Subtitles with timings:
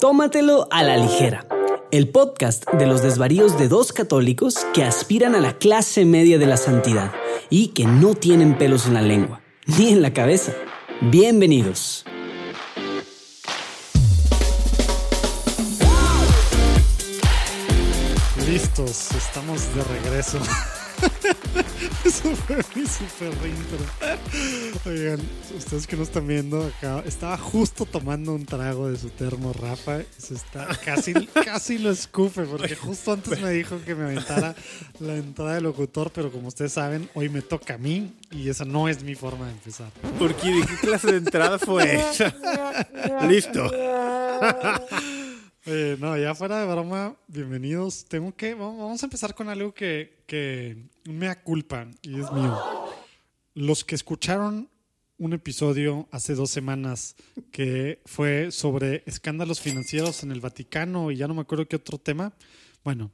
[0.00, 1.44] Tómatelo a la ligera.
[1.90, 6.46] El podcast de los desvaríos de dos católicos que aspiran a la clase media de
[6.46, 7.12] la santidad
[7.50, 10.52] y que no tienen pelos en la lengua, ni en la cabeza.
[11.00, 12.04] Bienvenidos.
[18.46, 20.38] Listos, estamos de regreso.
[22.04, 23.78] Eso fue mi super intro.
[24.86, 25.20] Oigan,
[25.56, 30.00] ustedes que no están viendo acá, estaba justo tomando un trago de su termo Rafa.
[30.00, 31.14] y Se está, casi,
[31.44, 34.54] casi lo escupe, porque justo antes me dijo que me aventara
[35.00, 38.64] la entrada del locutor, pero como ustedes saben, hoy me toca a mí y esa
[38.64, 39.90] no es mi forma de empezar.
[40.18, 40.50] ¿Por qué?
[40.50, 42.34] ¿De qué clase de entrada fue esa?
[43.28, 43.70] Listo.
[45.68, 48.06] No, ya fuera de broma, bienvenidos.
[48.06, 52.58] Tengo que, vamos a empezar con algo que, que me culpa y es mío.
[53.52, 54.70] Los que escucharon
[55.18, 57.16] un episodio hace dos semanas
[57.52, 61.98] que fue sobre escándalos financieros en el Vaticano y ya no me acuerdo qué otro
[61.98, 62.32] tema.
[62.82, 63.10] Bueno,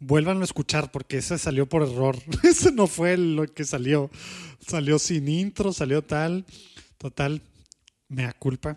[0.00, 2.16] vuélvanlo a escuchar porque ese salió por error.
[2.42, 4.10] ese no fue lo que salió.
[4.58, 6.46] Salió sin intro, salió tal.
[6.98, 7.40] Total,
[8.08, 8.76] mea culpa,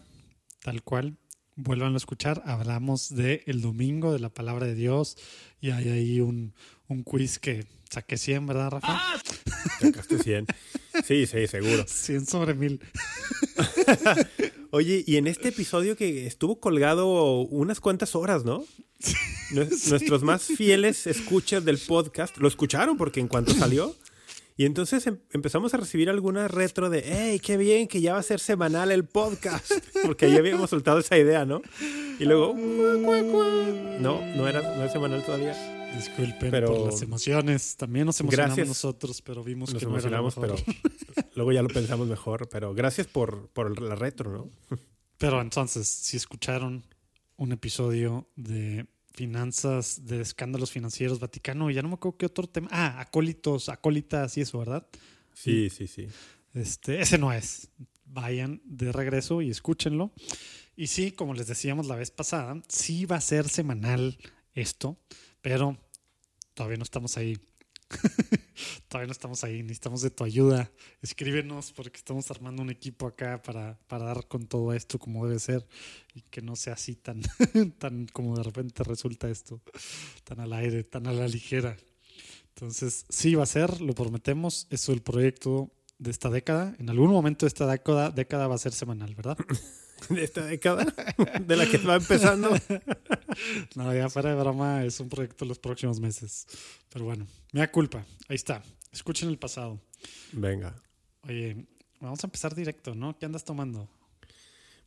[0.62, 1.18] tal cual.
[1.62, 2.42] Vuelvan a escuchar.
[2.46, 5.18] Hablamos de el domingo, de la palabra de Dios.
[5.60, 6.54] Y hay ahí un,
[6.88, 9.00] un quiz que saqué 100, ¿verdad, Rafa?
[9.82, 10.48] Sacaste 100.
[11.06, 11.86] Sí, sí, seguro.
[11.86, 12.80] 100 sobre 1000.
[14.72, 18.64] Oye, y en este episodio que estuvo colgado unas cuantas horas, ¿no?
[19.52, 23.96] Nue- Nuestros más fieles escuchas del podcast lo escucharon porque en cuanto salió.
[24.60, 28.20] Y entonces em- empezamos a recibir alguna retro de, hey, qué bien que ya va
[28.20, 29.72] a ser semanal el podcast.
[30.06, 31.62] Porque ya habíamos soltado esa idea, ¿no?
[32.20, 35.54] Y luego, no, no era, no es semanal todavía.
[35.96, 37.78] Disculpen Pero- por las emociones.
[37.78, 38.68] También nos emocionamos Gracias.
[38.68, 40.62] nosotros, pero vimos Nos que no era lo emocionamos, mejor.
[41.16, 42.50] pero luego ya lo pensamos mejor.
[42.50, 44.78] Pero gracias por, por la retro, ¿no?
[45.18, 46.84] Pero entonces, si escucharon
[47.38, 52.48] un episodio de finanzas, de escándalos financieros, Vaticano, y ya no me acuerdo qué otro
[52.48, 52.68] tema.
[52.72, 54.88] Ah, acólitos, acólitas y eso, ¿verdad?
[55.34, 56.08] Sí, sí, sí.
[56.54, 57.70] Este, ese no es.
[58.06, 60.12] Vayan de regreso y escúchenlo.
[60.76, 64.18] Y sí, como les decíamos la vez pasada, sí va a ser semanal
[64.54, 64.98] esto,
[65.42, 65.78] pero
[66.54, 67.38] todavía no estamos ahí.
[68.88, 69.62] Todavía no estamos ahí.
[69.62, 70.72] Necesitamos de tu ayuda.
[71.02, 75.40] Escríbenos porque estamos armando un equipo acá para, para dar con todo esto como debe
[75.40, 75.68] ser
[76.14, 77.22] y que no sea así tan,
[77.78, 79.62] tan como de repente resulta esto,
[80.24, 81.78] tan al aire, tan a la ligera.
[82.56, 84.68] Entonces, sí va a ser, lo prometemos.
[84.70, 86.76] Eso es el proyecto de esta década.
[86.80, 89.38] En algún momento de esta década, década va a ser semanal, ¿verdad?
[90.10, 90.86] De esta década,
[91.42, 92.50] de la que va empezando.
[93.76, 96.46] No, ya fuera de broma, es un proyecto los próximos meses.
[96.90, 98.06] Pero bueno, me da culpa.
[98.28, 98.62] Ahí está.
[98.92, 99.80] Escuchen el pasado.
[100.34, 100.76] Venga.
[101.22, 101.66] Oye,
[102.02, 103.18] vamos a empezar directo, ¿no?
[103.18, 103.88] ¿Qué andas tomando?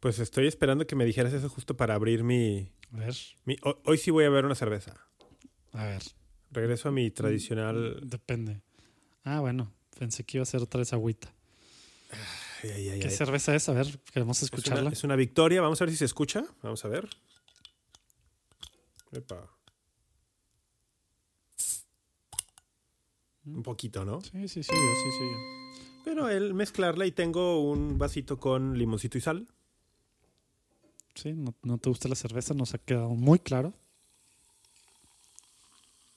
[0.00, 2.68] Pues estoy esperando que me dijeras eso justo para abrir mi...
[2.92, 3.14] A ver,
[3.44, 4.96] mi- ho- hoy sí voy a ver una cerveza.
[5.72, 6.02] a ver.
[6.50, 8.00] Regreso a mi tradicional...
[8.02, 8.60] Depende.
[9.24, 11.32] Ah, bueno, pensé que iba a ser otra vez agüita.
[12.62, 13.68] Ay, ay, ay, ¿Qué cerveza es?
[13.68, 14.90] A ver, queremos Es una, escucharla.
[14.90, 15.60] es una victoria.
[15.60, 16.44] Vamos a ver si se escucha.
[16.62, 17.08] Vamos a ver.
[19.12, 19.48] Epa.
[23.44, 24.20] Un poquito, ¿no?
[24.20, 25.24] Sí, sí, sí, yo, sí, sí.
[25.24, 25.36] yo.
[26.04, 29.48] Pero el mezclarla y tengo un vasito con limoncito y sal.
[31.14, 33.74] Sí, no, no te gusta la cerveza, nos ha quedado muy claro.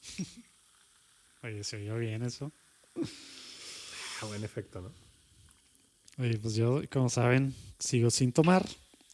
[1.44, 2.51] Oye, se oyó bien eso.
[4.22, 4.91] Ah, buen efecto, ¿no?
[6.17, 8.65] Oye, pues yo, como saben, sigo sin tomar.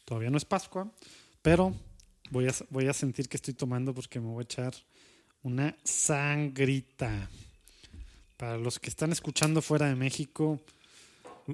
[0.06, 0.92] Todavía no es Pascua,
[1.42, 1.74] pero
[2.30, 4.74] voy a, voy a sentir que estoy tomando porque me voy a echar
[5.44, 7.30] una sangrita.
[8.38, 10.60] Para los que están escuchando fuera de México,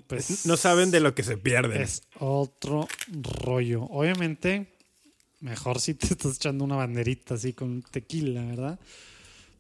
[0.08, 1.82] pues No saben de lo que se pierden.
[1.82, 2.88] es otro
[3.44, 3.84] rollo.
[3.84, 4.68] Obviamente,
[5.42, 8.80] mejor si te estás echando una banderita así con tequila, ¿verdad?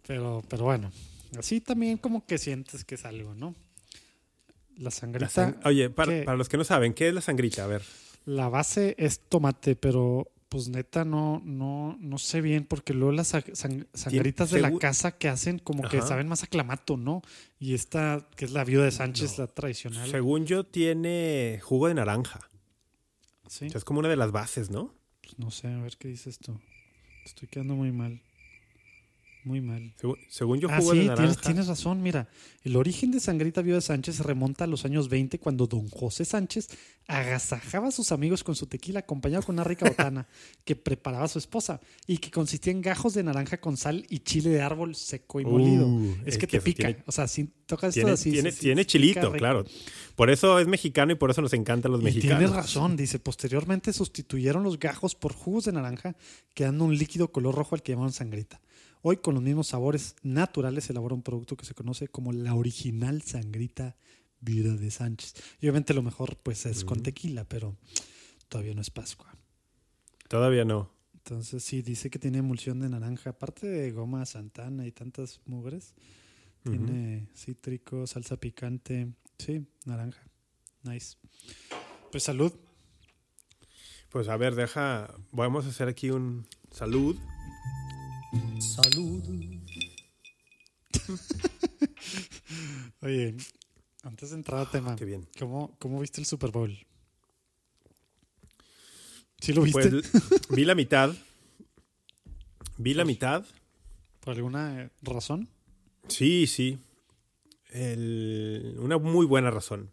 [0.06, 0.92] Pero, pero bueno,
[1.38, 3.56] así también como que sientes que es algo, ¿no?
[4.78, 5.28] La La sangrita.
[5.30, 7.64] sang- Oye, para, para los que no saben, ¿qué es la sangrita?
[7.64, 7.82] A ver.
[8.26, 13.30] La base es tomate, pero pues neta no, no, no sé bien, porque luego las
[13.30, 17.22] sa- sang- sangritas de la casa que hacen como que saben más a clamato, ¿no?
[17.60, 20.10] Y esta, que es la viuda de Sánchez, la tradicional.
[20.10, 22.40] Según yo, tiene jugo de naranja.
[23.50, 24.94] Sí, O sea, es como una de las bases, ¿no?
[25.22, 26.60] pues no sé, a ver qué dice esto.
[27.26, 28.22] Estoy quedando muy mal.
[29.48, 29.94] Muy mal.
[30.00, 31.42] Según, según yo Ah, jugo sí, de tienes, naranja.
[31.42, 32.02] tienes razón.
[32.04, 32.28] Mira,
[32.64, 36.26] el origen de Sangrita de Sánchez se remonta a los años 20 cuando don José
[36.26, 36.68] Sánchez
[37.08, 40.28] agasajaba a sus amigos con su tequila acompañado con una rica botana
[40.66, 44.50] que preparaba su esposa y que consistía en gajos de naranja con sal y chile
[44.50, 45.88] de árbol seco y molido.
[45.88, 46.88] Uh, es, es que, que te pica.
[46.88, 48.32] tiene- o sea, si tocas esto Tiene, así.
[48.32, 49.64] tiene, sí, tiene sí, chilito, claro.
[50.16, 52.38] Por eso es mexicano y por eso nos encantan los Y mexicanos.
[52.40, 53.20] tienes razón, dice.
[53.20, 56.16] Posteriormente sustituyeron los gajos por jugos de naranja,
[56.54, 58.60] quedando un líquido color rojo al que llamaron sangrita.
[59.10, 62.56] Hoy, con los mismos sabores naturales, se elabora un producto que se conoce como la
[62.56, 63.96] original sangrita
[64.42, 65.34] viuda de Sánchez.
[65.62, 67.78] Y obviamente lo mejor, pues, es con tequila, pero
[68.50, 69.34] todavía no es Pascua.
[70.28, 70.92] Todavía no.
[71.14, 75.94] Entonces, sí, dice que tiene emulsión de naranja, aparte de goma santana y tantas mugres.
[76.64, 79.14] Tiene cítrico, salsa picante.
[79.40, 80.28] Sí, naranja.
[80.84, 81.16] Nice.
[82.12, 82.52] Pues salud.
[84.10, 85.16] Pues a ver, deja.
[85.32, 87.16] Vamos a hacer aquí un salud.
[88.60, 89.24] Salud.
[93.02, 93.36] Oye,
[94.04, 95.28] antes de entrar al tema, Qué bien.
[95.40, 96.78] ¿cómo, ¿cómo viste el Super Bowl?
[99.40, 99.90] ¿Sí lo viste?
[99.90, 100.12] Pues
[100.50, 101.14] vi la mitad.
[102.78, 103.46] Vi la mitad.
[104.20, 105.48] ¿Por alguna razón?
[106.08, 106.78] Sí, sí.
[107.70, 109.92] El- una muy buena razón.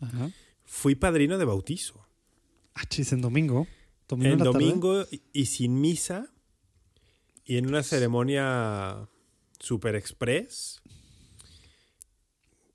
[0.00, 0.30] Ajá.
[0.64, 2.06] Fui padrino de bautizo.
[2.74, 3.66] Ah, chis, en domingo.
[4.08, 4.58] Domingo En la tarde.
[4.66, 6.30] domingo y- y sin misa.
[7.44, 9.08] Y en una ceremonia
[9.58, 10.82] super express.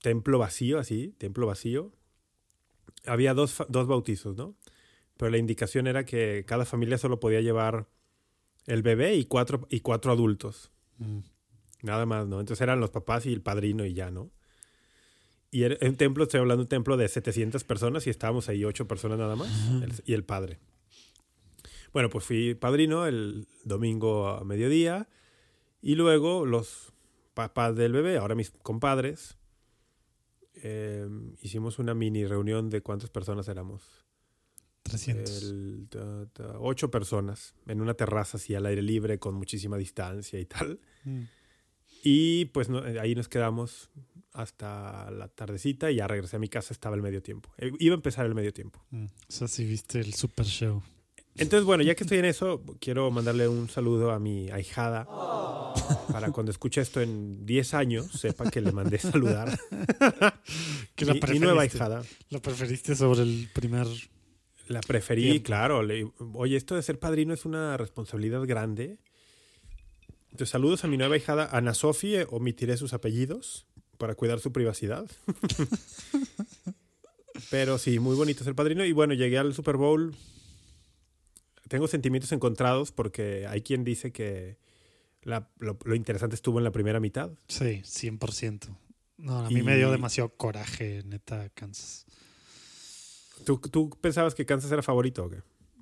[0.02, 1.92] Templo vacío, así, templo vacío.
[3.06, 4.56] Había dos, dos bautizos, ¿no?
[5.18, 7.88] Pero la indicación era que cada familia solo podía llevar
[8.66, 10.72] el bebé y cuatro, y cuatro adultos.
[10.98, 11.20] Mm.
[11.84, 12.40] Nada más, ¿no?
[12.40, 14.32] Entonces eran los papás y el padrino y ya, ¿no?
[15.52, 18.66] Y era un templo, estoy hablando de un templo de 700 personas y estábamos ahí
[18.66, 19.48] ocho personas nada más
[19.82, 20.60] el- y el padre.
[21.95, 25.07] Bueno, pues fui padrino el domingo a mediodía
[25.81, 26.92] y luego los
[27.33, 29.38] papás del bebé, ahora mis compadres,
[30.56, 31.07] eh,
[31.42, 33.81] hicimos una mini reunión de cuántas personas éramos.
[34.83, 35.44] 300.
[35.44, 40.38] El- ta- ta- ocho personas en una terraza así al aire libre con muchísima distancia
[40.38, 40.81] y tal.
[41.06, 41.21] Mm.
[42.03, 43.89] Y pues no- ahí nos quedamos
[44.33, 47.53] hasta la tardecita y ya regresé a mi casa, estaba el medio tiempo.
[47.57, 48.83] Eh, iba a empezar el medio tiempo.
[48.92, 49.06] Mm.
[49.06, 50.83] O sea, sí viste el Super Show.
[51.38, 55.06] Entonces, bueno, ya que estoy en eso, quiero mandarle un saludo a mi ahijada
[56.12, 59.60] para cuando escuche esto en 10 años, sepa que le mandé saludar.
[60.96, 62.04] Que la mi, mi nueva ahijada.
[62.30, 63.88] La preferiste sobre el primer.
[64.68, 65.44] La preferí, Tiempo.
[65.46, 65.84] claro.
[65.84, 68.98] le- oye, esto de ser padrino es una responsabilidad grande.
[70.31, 73.68] Entonces, saludos a mi nueva hijada, Ana Sofie, omitiré sus apellidos
[73.98, 75.06] para cuidar su privacidad.
[77.52, 78.86] Pero sí, muy bonito ser padrino.
[78.86, 80.16] Y bueno, llegué al Super Bowl.
[81.68, 84.58] Tengo sentimientos encontrados porque hay quien dice que
[85.24, 87.32] la- lo, lo interesante estuvo en la primera mitad.
[87.48, 88.68] Sí, 100%.
[89.18, 92.06] No, a mí Y- me dio demasiado coraje, neta, Kansas.
[93.46, 95.42] ¿Tú, tú pensabas que Kansas era favorito o qué?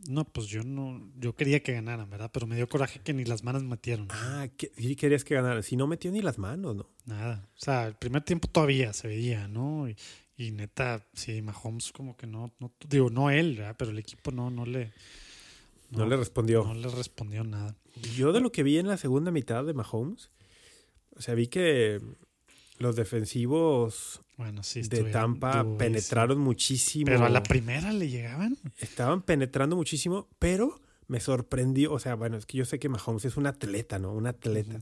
[0.09, 1.09] No, pues yo no.
[1.17, 2.29] Yo quería que ganaran, ¿verdad?
[2.33, 4.07] Pero me dio coraje que ni las manos metieron.
[4.11, 5.61] Ah, que, sí querías que ganara.
[5.63, 6.89] Si no metió ni las manos, ¿no?
[7.05, 7.47] Nada.
[7.55, 9.87] O sea, el primer tiempo todavía se veía, ¿no?
[9.87, 9.95] Y,
[10.35, 12.73] y neta, sí, Mahomes como que no, no.
[12.89, 13.75] Digo, no él, ¿verdad?
[13.79, 14.91] Pero el equipo no, no le.
[15.97, 16.63] No, le respondió.
[16.63, 17.75] No le respondió nada.
[18.15, 20.31] Yo de lo que vi en la segunda mitad de Mahomes,
[21.15, 22.01] o sea, vi que
[22.79, 24.81] los defensivos Bueno, sí.
[24.81, 27.05] de Tampa penetraron muchísimo.
[27.05, 28.57] Pero a la primera le llegaban.
[28.79, 31.93] Estaban penetrando muchísimo, pero me sorprendió.
[31.93, 34.11] O sea, bueno, es que yo sé que Mahomes es un atleta, ¿no?
[34.13, 34.79] Un atleta.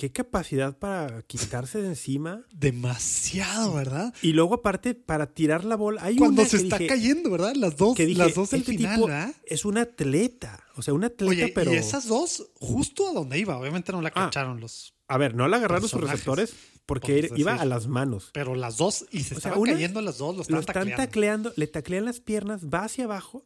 [0.00, 2.46] Qué capacidad para quitarse de encima.
[2.54, 4.14] Demasiado, ¿verdad?
[4.22, 6.02] Y luego, aparte, para tirar la bola.
[6.02, 7.54] Hay Cuando una se que está dije- cayendo, ¿verdad?
[7.54, 9.34] Las dos, que dije, las dos del este final, tipo ¿verdad?
[9.44, 10.64] es un atleta.
[10.76, 11.74] O sea, un atleta, Oye, pero.
[11.74, 13.58] y esas dos, justo a donde iba.
[13.58, 14.24] Obviamente no la Ah.
[14.30, 14.94] cacharon los.
[15.06, 16.54] A ver, no la agarraron sus Personajes, receptores
[16.86, 17.62] porque por iba decir.
[17.62, 18.30] a las manos.
[18.32, 20.88] Pero las dos, y se O sea, estaban una- cayendo las dos, los Lo estaban
[20.88, 21.50] están tacleando.
[21.50, 23.44] tacleando, le taclean las piernas, va hacia abajo,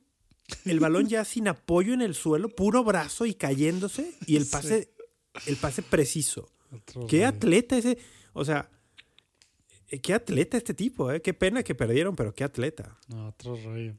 [0.65, 4.51] el balón ya sin apoyo en el suelo, puro brazo y cayéndose, y el Sí.
[4.53, 4.95] pase,
[5.47, 6.49] el pase preciso.
[6.75, 7.99] Otro Qué atleta ese,
[8.33, 8.71] o sea,
[9.89, 11.23] eh, qué atleta este tipo, ¿eh?
[11.23, 12.99] Qué pena que perdieron, pero qué atleta.
[13.09, 13.95] No, otro rollo.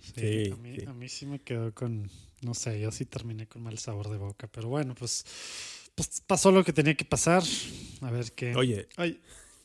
[0.00, 0.86] Sí, Sí, a, mí, sí.
[0.86, 2.10] a mí sí me quedó con,
[2.42, 5.24] no sé, yo sí terminé con mal sabor de boca, pero bueno, pues,
[5.94, 7.42] pues pasó lo que tenía que pasar.
[8.02, 8.54] A ver qué.
[8.54, 9.20] Oye, Ay,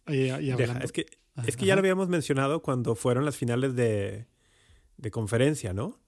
[0.06, 3.36] ay, ay, deja, es que, Ajá, es que ya lo habíamos mencionado cuando fueron las
[3.38, 4.26] finales de,
[4.98, 6.00] de conferencia, ¿no?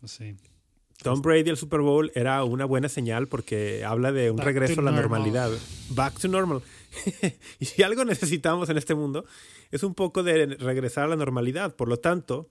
[0.00, 0.36] Pues sí.
[1.02, 4.80] Tom Brady al Super Bowl era una buena señal porque habla de un Back regreso
[4.80, 5.22] a la normal.
[5.22, 5.50] normalidad.
[5.90, 6.62] Back to normal.
[7.60, 9.24] y si algo necesitamos en este mundo
[9.70, 11.76] es un poco de regresar a la normalidad.
[11.76, 12.48] Por lo tanto,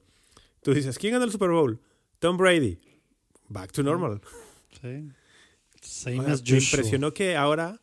[0.62, 1.80] tú dices, ¿quién gana el Super Bowl?
[2.20, 2.78] Tom Brady.
[3.48, 4.20] Back to normal.
[4.80, 5.10] Sí.
[5.80, 7.80] Same as me impresionó que ahora,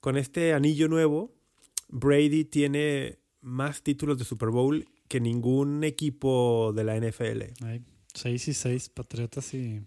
[0.00, 1.32] con este anillo nuevo,
[1.88, 7.64] Brady tiene más títulos de Super Bowl que ningún equipo de la NFL.
[7.64, 7.82] Ay,
[8.14, 9.80] seis y seis, Patriotas y.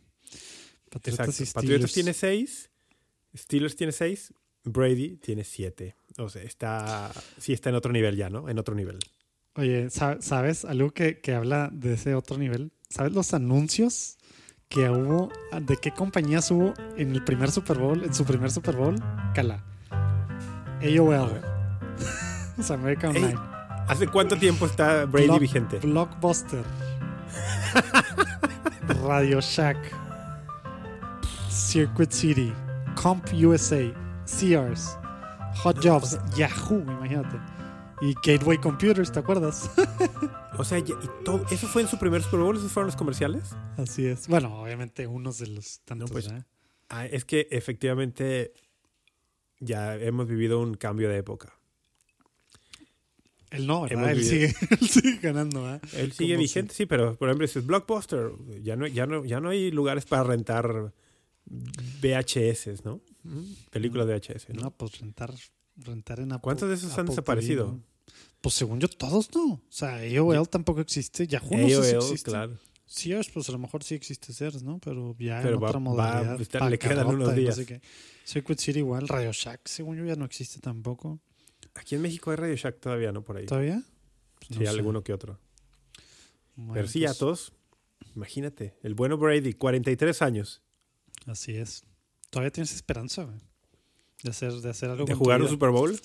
[0.94, 1.62] Patriotas Exacto.
[1.62, 2.70] Patriotas tiene seis,
[3.36, 4.34] Steelers tiene seis,
[4.64, 5.96] Brady tiene siete.
[6.18, 8.48] O sea, está, sí está en otro nivel ya, ¿no?
[8.50, 9.00] En otro nivel.
[9.56, 12.72] Oye, sa- ¿sabes algo que, que habla de ese otro nivel?
[12.90, 14.18] ¿Sabes los anuncios
[14.70, 15.32] que hubo?
[15.62, 18.04] ¿De qué compañías hubo en el primer Super Bowl?
[18.04, 18.96] En su primer Super Bowl,
[19.36, 19.64] Cala.
[20.82, 21.42] AOL.
[22.58, 23.36] o sea, American Online.
[23.88, 25.80] ¿Hace cuánto tiempo está Brady Block- vigente?
[25.80, 26.64] Blockbuster.
[29.04, 29.78] Radio Shack.
[31.54, 32.52] Circuit City.
[32.96, 33.94] Comp USA.
[34.26, 34.98] Sears.
[35.56, 36.18] Hot Jobs.
[36.36, 37.38] Yahoo, imagínate.
[38.02, 39.70] Y Gateway Computers, ¿te acuerdas?
[40.56, 40.84] O sea, y
[41.26, 42.56] todo, ¿eso fue en su primer Super Bowl?
[42.56, 43.56] ¿Esos fueron los comerciales?
[43.76, 44.28] Así es.
[44.28, 46.12] Bueno, obviamente unos de los tantos.
[46.12, 46.44] pues, ¿eh?
[46.90, 48.54] Ah, es que efectivamente
[49.60, 51.58] ya hemos vivido un cambio de época.
[53.50, 55.74] Él no, Él sigue, él sigue ganando.
[55.74, 55.80] ¿eh?
[55.94, 58.32] Él sigue vigente, sí, pero por ejemplo, si es Blockbuster,
[58.62, 60.94] ya no, ya no, ya no hay lugares para rentar
[61.46, 63.02] VHS, ¿no?
[63.72, 64.62] Películas VHS, ¿no?
[64.64, 65.34] No, pues rentar,
[65.78, 66.44] rentar en Apple.
[66.44, 67.66] ¿Cuántos de esos han desaparecido?
[67.66, 67.84] TV, ¿no?
[68.42, 69.54] Pues según yo, todos no.
[69.54, 71.26] O sea, AOL tampoco existe.
[71.28, 72.32] Yahoo no sé si AOL, existe.
[72.32, 72.58] claro.
[72.86, 74.80] Sears, pues a lo mejor sí existe Sears, ¿no?
[74.80, 76.42] Pero ya Pero en va- otra va- modalidad.
[76.42, 77.56] está- le quedan unos y no días.
[77.56, 77.82] sé.
[78.26, 79.08] Circuit City igual.
[79.08, 81.20] Radio Shack, según yo, ya no existe tampoco.
[81.76, 83.24] Aquí en México hay Radio Shack todavía, ¿no?
[83.24, 83.46] Por ahí.
[83.46, 83.82] ¿Todavía?
[84.40, 84.70] Pues no sí, sé.
[84.70, 85.40] alguno que otro.
[86.56, 87.54] Bueno, pero sí, pues, todos.
[88.16, 90.62] Imagínate, el bueno Brady, 43 años.
[91.28, 91.84] Así es.
[92.30, 93.38] Todavía tienes esperanza, güey.
[94.24, 95.50] De hacer, de hacer algo ¿De jugar un.
[95.50, 96.00] Super Bowl?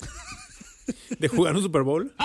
[1.18, 2.14] ¿De jugar un Super Bowl?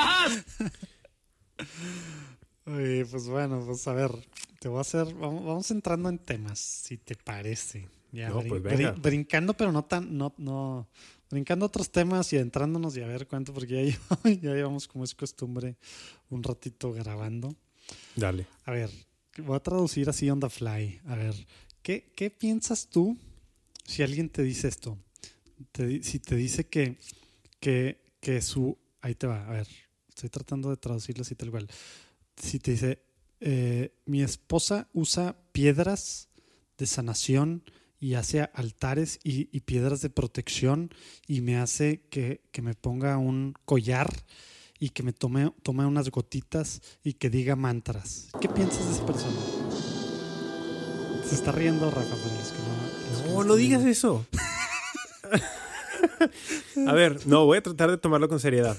[2.66, 4.12] Oye, pues bueno, pues a ver,
[4.60, 7.88] te voy a hacer, vamos, vamos entrando en temas, si te parece.
[8.12, 8.94] Ya, No, brin- pues venga.
[8.96, 10.88] brin- brincando, pero no tan, no, no,
[11.30, 13.98] brincando otros temas y entrándonos y a ver cuánto, porque ya,
[14.42, 15.78] ya llevamos como es costumbre
[16.30, 17.54] un ratito grabando.
[18.16, 18.48] Dale.
[18.66, 18.90] A ver,
[19.40, 21.02] voy a traducir así on the fly.
[21.08, 21.36] A ver,
[21.84, 23.18] ¿qué, piensas tú
[23.86, 24.98] si alguien te dice esto?
[26.02, 26.98] Si te dice que,
[27.60, 28.78] que, que su...
[29.02, 29.68] Ahí te va, a ver,
[30.08, 31.68] estoy tratando de traducirlo así tal cual.
[32.38, 33.04] Si te dice,
[33.42, 36.30] eh, mi esposa usa piedras
[36.78, 37.64] de sanación
[38.00, 40.90] y hace altares y, y piedras de protección
[41.28, 44.10] y me hace que, que me ponga un collar
[44.80, 48.30] y que me tome, tome unas gotitas y que diga mantras.
[48.42, 49.63] ¿Qué piensas de esa persona?
[51.34, 53.12] Se está riendo Rafa para los que no.
[53.12, 54.26] los que No, no digas eso.
[56.88, 58.78] A ver, no, voy a tratar de tomarlo con seriedad.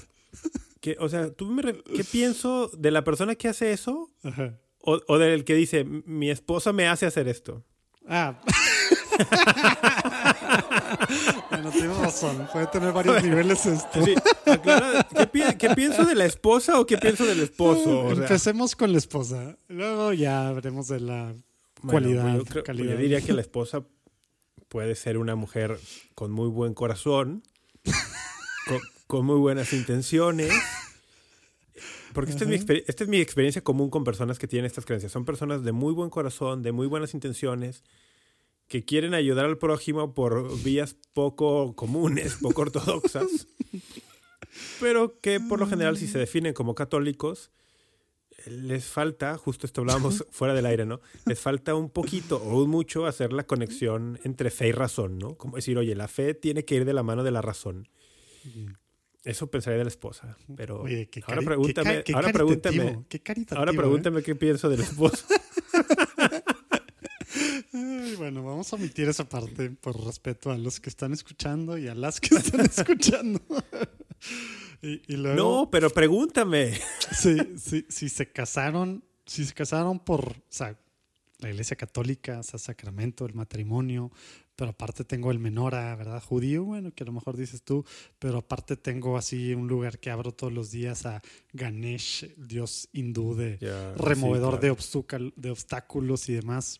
[0.79, 1.61] Que, o sea, ¿tú me
[1.95, 4.59] ¿qué pienso de la persona que hace eso Ajá.
[4.79, 7.63] o, o del que dice, mi esposa me hace hacer esto?
[8.07, 8.39] Ah.
[11.49, 12.47] bueno, tienes razón.
[12.53, 14.05] Puede tener varios niveles esto.
[14.05, 14.13] Sí,
[14.45, 18.01] aclara, ¿qué, pi- qué pienso de la esposa o qué pienso del esposo?
[18.05, 19.57] O sea, Empecemos con la esposa.
[19.67, 21.33] Luego ya veremos de la
[21.91, 22.93] cualidad, pues yo, creo- pues calidad.
[22.93, 23.85] yo diría que la esposa
[24.67, 25.77] puede ser una mujer
[26.15, 27.43] con muy buen corazón,
[28.67, 30.51] con, con muy buenas intenciones.
[32.13, 34.85] Porque esta es, mi exper- esta es mi experiencia común con personas que tienen estas
[34.85, 35.11] creencias.
[35.11, 37.83] Son personas de muy buen corazón, de muy buenas intenciones,
[38.69, 43.47] que quieren ayudar al prójimo por vías poco comunes, poco ortodoxas,
[44.79, 47.51] pero que por lo general si se definen como católicos,
[48.45, 51.01] les falta, justo esto hablábamos fuera del aire, ¿no?
[51.25, 55.35] Les falta un poquito o un mucho hacer la conexión entre fe y razón, ¿no?
[55.35, 57.87] Como decir, oye, la fe tiene que ir de la mano de la razón.
[59.23, 63.19] Eso pensaría de la esposa, pero Oye, qué ahora pregúntame, qué qué ahora pregúntame, qué
[63.21, 63.75] caritativo, ahora ¿eh?
[63.75, 65.25] pregúntame qué pienso del esposo.
[67.73, 71.87] Ay, bueno, vamos a omitir esa parte por respeto a los que están escuchando y
[71.87, 73.41] a las que están escuchando.
[74.81, 76.73] Y, y luego, No, pero pregúntame.
[77.17, 80.77] si, si, si se casaron, si se casaron por, o sea,
[81.39, 84.11] la iglesia católica, o sea, sacramento, el matrimonio,
[84.55, 86.23] pero aparte tengo el menora, ¿verdad?
[86.23, 87.85] Judío, bueno, que a lo mejor dices tú,
[88.19, 91.21] pero aparte tengo así un lugar que abro todos los días a
[91.53, 93.57] Ganesh, el dios hindú de
[93.97, 95.31] removedor sí, claro.
[95.35, 96.79] de obstáculos y demás.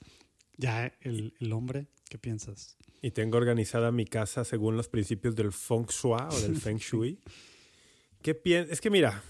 [0.57, 2.77] Ya el, el hombre, ¿qué piensas?
[3.01, 7.19] Y tengo organizada mi casa según los principios del feng shui o del feng shui.
[8.25, 9.22] ¿Qué pien- Es que mira,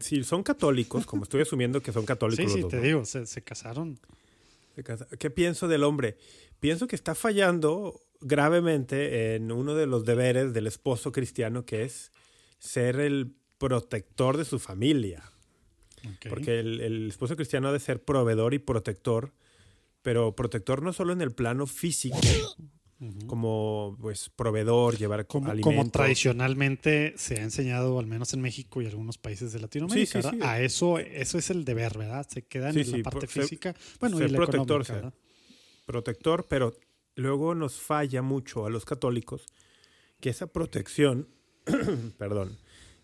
[0.00, 2.82] si son católicos, como estoy asumiendo que son católicos Sí, los sí, dos, te ¿no?
[2.82, 4.00] digo, se, se casaron.
[4.74, 4.82] Se
[5.18, 6.18] ¿Qué pienso del hombre?
[6.58, 12.10] Pienso que está fallando gravemente en uno de los deberes del esposo cristiano, que es
[12.58, 15.22] ser el protector de su familia.
[16.28, 19.32] Porque el, el esposo cristiano ha de ser proveedor y protector,
[20.02, 22.18] pero protector no solo en el plano físico,
[23.26, 25.74] como pues proveedor, llevar como, alimentos.
[25.82, 30.28] como tradicionalmente se ha enseñado, al menos en México y algunos países de Latinoamérica, Sí,
[30.30, 30.42] sí, sí.
[30.42, 32.26] a eso, eso es el deber, ¿verdad?
[32.28, 35.12] Se queda en la parte por ser- física, bueno, ser y la protector,
[35.84, 36.74] protector, pero
[37.14, 39.46] luego nos falla mucho a los católicos
[40.20, 41.28] que esa protección,
[42.18, 42.56] perdón,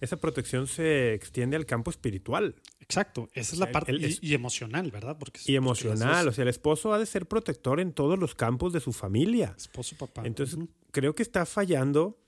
[0.03, 4.35] esa protección se extiende al campo espiritual Exacto, esa O es la parte, él y,
[4.35, 5.17] emocional, ¿verdad?
[5.19, 6.27] Porque y emocional.
[6.27, 8.93] O o sea, el esposo ha de ser protector en todos los campos de su
[8.93, 9.55] familia.
[9.57, 10.23] esposo, papá.
[10.27, 10.59] Entonces,
[10.91, 12.21] creo que está fallando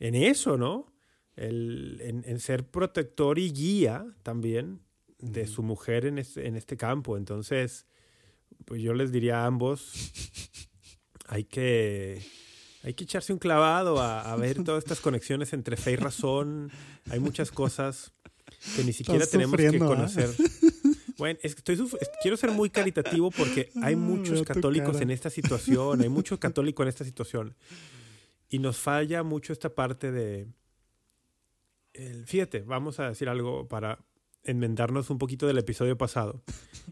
[0.00, 0.92] en eso, ¿no?
[1.36, 4.80] El- en, en ser protector y guía también
[5.18, 7.16] de su mujer en este, en este campo.
[7.16, 7.86] Entonces,
[8.64, 9.92] pues yo les diría a ambos,
[11.26, 12.22] hay que,
[12.82, 16.70] hay que echarse un clavado a, a ver todas estas conexiones entre fe y razón.
[17.10, 18.12] Hay muchas cosas
[18.76, 19.78] que ni siquiera tenemos que ¿ah?
[19.78, 20.30] conocer.
[21.18, 25.30] Bueno, es que estoy suf- quiero ser muy caritativo porque hay muchos católicos en esta
[25.30, 27.54] situación, hay muchos católicos en esta situación.
[28.48, 30.48] Y nos falla mucho esta parte de...
[31.94, 33.98] el- fíjate, vamos a decir algo para
[34.44, 36.42] enmendarnos un poquito del episodio pasado.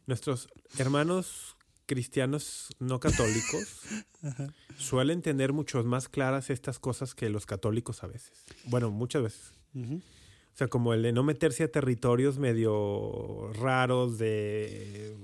[0.06, 1.56] Nuestros hermanos
[1.90, 3.80] cristianos no católicos
[4.78, 8.44] suelen tener mucho más claras estas cosas que los católicos a veces.
[8.66, 9.52] Bueno, muchas veces.
[9.74, 15.16] O sea, como el de no meterse a territorios medio raros de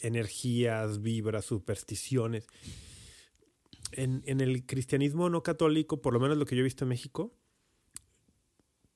[0.00, 2.46] energías, vibras, supersticiones.
[3.92, 6.88] En, en el cristianismo no católico, por lo menos lo que yo he visto en
[6.88, 7.34] México,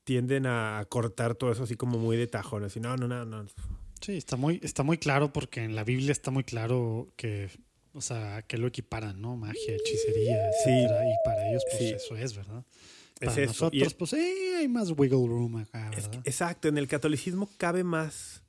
[0.04, 2.64] tienden a cortar todo eso así como muy de tajón.
[2.64, 3.44] Así, no, no, no, no.
[4.00, 7.50] Sí, está muy, está muy claro porque en la Biblia está muy claro que,
[7.92, 9.36] o sea, que lo equiparan, ¿no?
[9.36, 10.70] Magia, hechicería, Sí.
[10.70, 11.04] etcétera.
[11.06, 11.88] Y para ellos, pues Sí.
[11.94, 12.64] eso es, ¿verdad?
[13.20, 13.40] Es Para eso.
[13.42, 16.22] Y nosotros, es- pues eh, hay más wiggle room acá, Es ¿verdad?
[16.22, 18.42] que- exacto, en el catolicismo cabe más,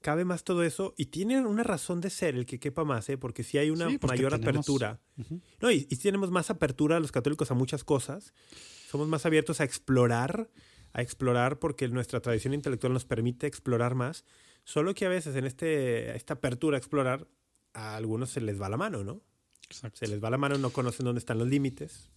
[0.00, 3.18] cabe más todo eso y tiene una razón de ser el que quepa más, ¿eh?
[3.18, 5.00] porque si hay una Sí, mayor tenemos- apertura.
[5.60, 8.32] No, y, y tenemos más apertura los católicos a muchas cosas.
[8.88, 10.48] Somos más abiertos a explorar,
[10.92, 14.24] a explorar porque nuestra tradición intelectual nos permite explorar más.
[14.68, 17.26] Solo que a veces en este, esta apertura a explorar,
[17.72, 19.22] a algunos se les va la mano, ¿no?
[19.64, 19.98] Exacto.
[20.00, 22.10] Se les va la mano, no conocen dónde están los límites.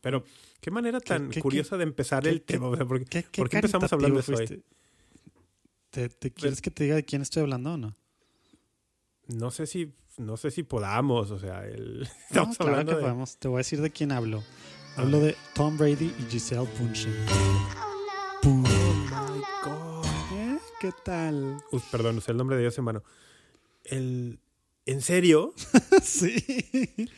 [0.00, 0.22] Pero
[0.60, 2.68] qué manera tan qué- curiosa de empezar qué- el qué- tema.
[2.68, 4.62] O sea, ¿por qué, ¿Qué, qué por qué empezamos hablando de eso hoy?
[5.90, 7.96] ¿Te, te quieres que te diga de quién estoy hablando o no?
[9.26, 12.96] No sé si, no sé si podamos, o sea, el, No, estamos claro hablando que
[12.98, 13.36] de- podemos.
[13.36, 14.44] Te voy a decir de quién hablo.
[14.96, 17.14] Hablo de Tom Brady y Giselle Bundchen.
[18.42, 18.64] Pum.
[18.64, 18.94] ¿Eh?
[20.80, 21.58] ¿Qué tal?
[21.72, 23.02] Us- perdón, usé el nombre de Dios en vano.
[23.84, 24.38] El,
[24.86, 25.52] ¿En serio?
[26.02, 26.36] sí.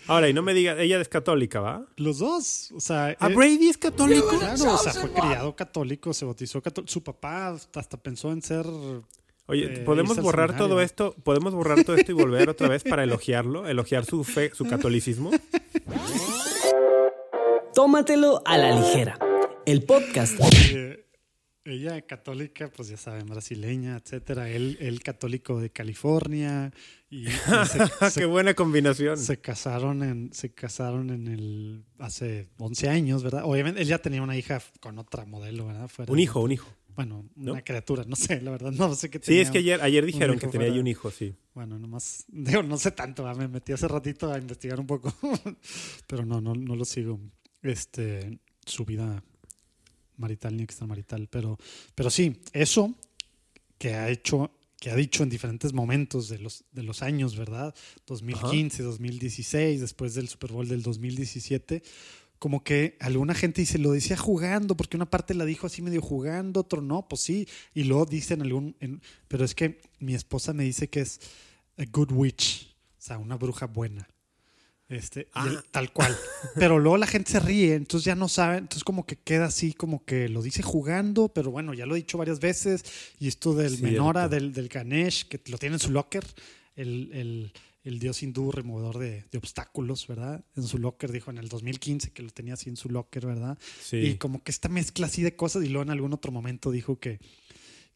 [0.07, 1.87] Ahora, y no me diga, ella es católica, ¿va?
[1.96, 2.73] Los dos.
[2.73, 4.29] O sea, ¿A eh, Brady es católico?
[4.38, 6.90] Claro, o sea, fue criado católico, se bautizó católico.
[6.90, 8.66] Su papá hasta, pensó en ser.
[9.46, 11.14] Oye, eh, ¿podemos borrar seminario, todo esto?
[11.23, 13.68] ¿Podemos borrar todo esto y volver otra vez para elogiarlo?
[13.68, 15.31] ¿Elogiar su fe, su catolicismo?
[17.75, 19.18] Tómatelo a la ligera.
[19.66, 20.35] El podcast
[20.73, 21.05] Eh,
[21.64, 24.49] ella católica, pues ya saben, brasileña, etcétera.
[24.51, 26.73] Él, él católico de California.
[27.11, 27.79] Y, y se,
[28.11, 29.16] se- ¡Qué buena combinación!
[29.18, 33.42] se casaron en, se casaron en el hace 11 años, ¿verdad?
[33.44, 35.88] Obviamente él ya tenía una hija con otra modelo, ¿verdad?
[35.88, 36.75] Fuera Un de- hijo, un hijo.
[36.96, 37.53] Bueno, ¿no?
[37.53, 39.42] una criatura, no sé, la verdad, no sé qué Sí, tenía.
[39.42, 41.35] es que ayer, ayer dijeron que tenía ahí un hijo, sí.
[41.55, 43.38] Bueno, nomás, digo, no sé tanto, ¿verdad?
[43.40, 45.14] me metí hace ratito a investigar un poco,
[46.07, 47.20] pero no, no, no lo sigo.
[47.62, 49.23] Este, su vida
[50.20, 51.59] marital ni extramarital, pero,
[51.94, 52.94] pero sí, eso
[53.78, 57.74] que ha hecho, que ha dicho en diferentes momentos de los, de los años, ¿verdad?
[58.06, 61.83] 2015, 2016, después del Super Bowl del 2017,
[62.38, 66.00] como que alguna gente dice, lo decía jugando, porque una parte la dijo así medio
[66.00, 70.52] jugando, otro no, pues sí, y luego dicen algún, en- pero es que mi esposa
[70.54, 71.20] me dice que es
[71.76, 74.09] a good witch, o sea, una bruja buena.
[74.90, 75.48] Este, Ah.
[75.70, 76.14] tal cual.
[76.57, 79.72] Pero luego la gente se ríe, entonces ya no sabe, entonces como que queda así,
[79.72, 82.85] como que lo dice jugando, pero bueno, ya lo he dicho varias veces.
[83.20, 83.87] Y esto del Cierto.
[83.87, 86.26] Menora, del, del Ganesh, que lo tiene en su locker,
[86.76, 90.44] el, el- el dios hindú removedor de, de obstáculos, ¿verdad?
[90.55, 93.57] En su locker, dijo en el 2015 que lo tenía así en su locker, ¿verdad?
[93.83, 93.96] Sí.
[93.96, 96.98] Y como que esta mezcla así de cosas, y luego en algún otro momento dijo
[96.98, 97.20] que,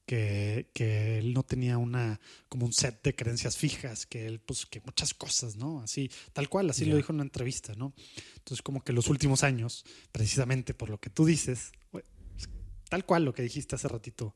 [0.07, 4.67] que, que él no tenía una como un set de creencias fijas, que él, pues,
[4.67, 5.81] que muchas cosas, ¿no?
[5.81, 7.95] Así, tal cual, así lo dijo en una entrevista, ¿no?
[8.37, 12.05] Entonces, como que los últimos años, precisamente por lo que tú dices, pues,
[12.89, 14.35] tal cual lo que dijiste hace ratito,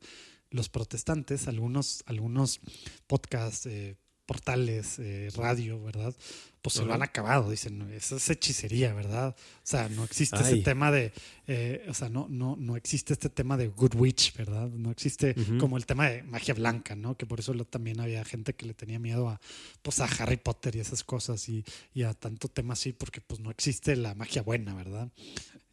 [0.49, 2.59] los protestantes, algunos, algunos
[3.07, 6.15] podcasts, eh, portales, eh, radio, ¿verdad?
[6.61, 9.29] Pues se lo han acabado, dicen, eso es hechicería, ¿verdad?
[9.29, 11.13] O sea, no existe ese tema de,
[11.47, 14.67] eh, o sea, no, no, no existe este tema de Good Witch, ¿verdad?
[14.67, 17.15] No existe como el tema de magia blanca, ¿no?
[17.15, 19.39] Que por eso lo- también había gente que le tenía miedo a,
[19.81, 23.39] pues, a Harry Potter y esas cosas y, y a tanto tema así, porque pues
[23.39, 25.09] no existe la magia buena, ¿verdad?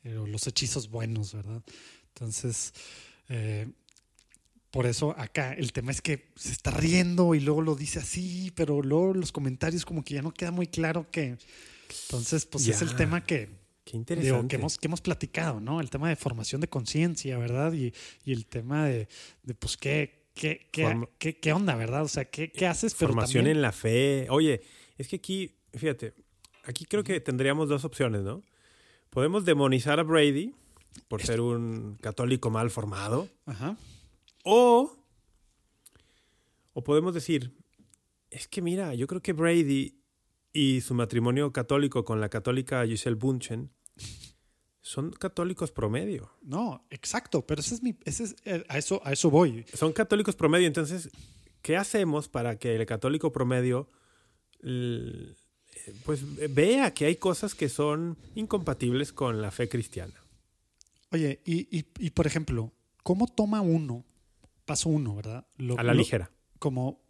[0.04, 1.62] Eh, o los hechizos buenos, ¿verdad?
[2.14, 2.72] Entonces,
[3.28, 3.66] eh,
[4.76, 8.52] por eso acá el tema es que se está riendo y luego lo dice así,
[8.54, 11.36] pero luego los comentarios como que ya no queda muy claro que...
[12.04, 13.48] Entonces, pues es el tema que,
[13.84, 14.48] Qué digo, interesante.
[14.48, 15.80] que, hemos, que hemos platicado, ¿no?
[15.80, 17.72] El tema de formación de conciencia, ¿verdad?
[17.72, 17.92] Y,
[18.24, 19.08] y el tema de,
[19.44, 22.02] de, pues, ¿qué, qué, qué, qué- qué onda, ¿verdad?
[22.02, 22.94] O sea, ¿qué, qué haces?
[22.94, 24.26] Pero Formación también, en la fe.
[24.30, 24.60] Oye,
[24.98, 26.12] es que aquí, fíjate,
[26.64, 28.42] aquí creo que tendríamos dos opciones, ¿no?
[29.10, 30.52] Podemos demonizar a Brady
[31.08, 33.28] por ser un católico mal formado.
[33.46, 33.76] Ajá.
[34.48, 34.96] O,
[36.72, 37.52] o podemos decir,
[38.30, 40.00] es que mira, yo creo que Brady
[40.52, 43.72] y su matrimonio católico con la católica Giselle Bunchen
[44.82, 46.30] son católicos promedio.
[46.42, 49.64] No, exacto, pero ese es mi, ese es, eh, a eso, a eso voy.
[49.74, 51.10] Son católicos promedio, entonces,
[51.60, 53.90] ¿qué hacemos para que el católico promedio
[56.04, 60.14] pues vea que hay cosas que son incompatibles con la fe cristiana?
[61.10, 64.05] Oye, y, y, y por ejemplo, ¿cómo toma uno,
[64.66, 65.46] paso uno, ¿verdad?
[65.56, 66.30] Lo- A la lo- ligera.
[66.58, 67.00] Como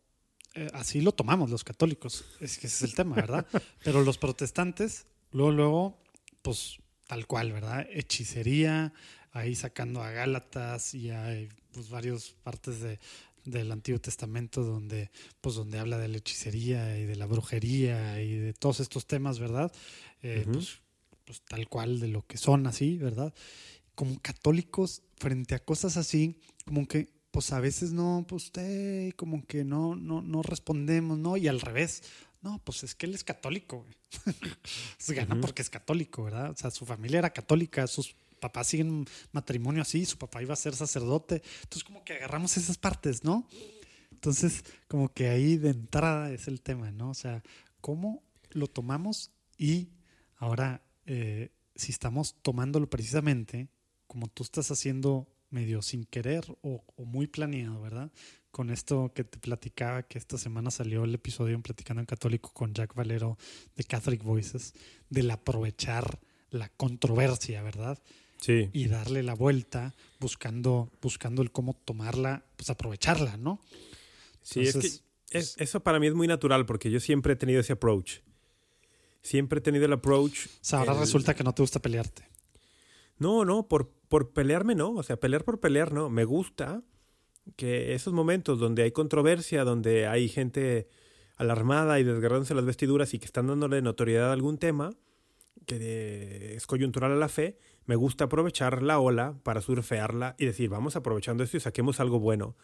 [0.55, 3.47] eh, así lo tomamos los católicos, es que ese es el tema, ¿verdad?
[3.85, 5.99] Pero los protestantes, luego, luego,
[6.43, 7.87] pues tal cual, ¿verdad?
[7.91, 8.93] Hechicería,
[9.33, 12.99] ahí sacando a Gálatas y hay pues varias partes de,
[13.45, 18.35] del Antiguo Testamento donde, pues donde habla de la hechicería y de la brujería y
[18.37, 19.71] de todos estos temas, ¿verdad?
[20.23, 20.81] Eh, pues,
[21.25, 23.33] pues tal cual de lo que son así, ¿verdad?
[23.95, 29.45] Como católicos frente a cosas así, como que pues a veces no, pues usted como
[29.47, 31.37] que no, no, no respondemos, ¿no?
[31.37, 32.03] Y al revés,
[32.43, 33.97] no, pues es que él es católico, güey.
[34.99, 36.51] Se gana porque es católico, ¿verdad?
[36.51, 40.57] O sea, su familia era católica, sus papás siguen matrimonio así, su papá iba a
[40.57, 41.43] ser sacerdote.
[41.63, 43.49] Entonces como que agarramos esas partes, ¿no?
[44.13, 47.11] Entonces como que ahí de entrada es el tema, ¿no?
[47.11, 47.43] O sea,
[47.81, 49.33] ¿cómo lo tomamos?
[49.59, 49.91] Y
[50.37, 53.69] ahora, eh, si estamos tomándolo precisamente,
[54.07, 58.11] como tú estás haciendo medio sin querer o, o muy planeado, ¿verdad?
[58.51, 62.53] Con esto que te platicaba, que esta semana salió el episodio en Platicando en Católico
[62.53, 63.37] con Jack Valero
[63.77, 64.75] de Catholic Voices,
[65.11, 66.19] del aprovechar
[66.51, 68.03] la controversia, ¿verdad?
[68.41, 68.69] Sí.
[68.73, 73.61] Y darle la vuelta buscando, buscando el cómo tomarla, pues aprovecharla, ¿no?
[74.43, 74.87] Sí, es que
[75.39, 78.21] es- eso para mí es muy natural porque yo siempre he tenido ese approach.
[79.23, 80.47] Siempre he tenido el approach.
[80.47, 82.25] O sea, ahora el- resulta que no te gusta pelearte.
[83.19, 84.93] No, no, por, por pelearme no.
[84.93, 86.11] O sea, pelear por pelear no.
[86.11, 86.83] Me gusta
[87.57, 90.89] que esos momentos donde hay controversia, donde hay gente
[91.37, 94.95] alarmada y desgarrándose las vestiduras y que están dándole notoriedad a algún tema
[95.67, 100.69] que es coyuntural a la fe, me gusta aprovechar la ola para surfearla y decir,
[100.69, 102.57] vamos aprovechando esto y saquemos algo bueno.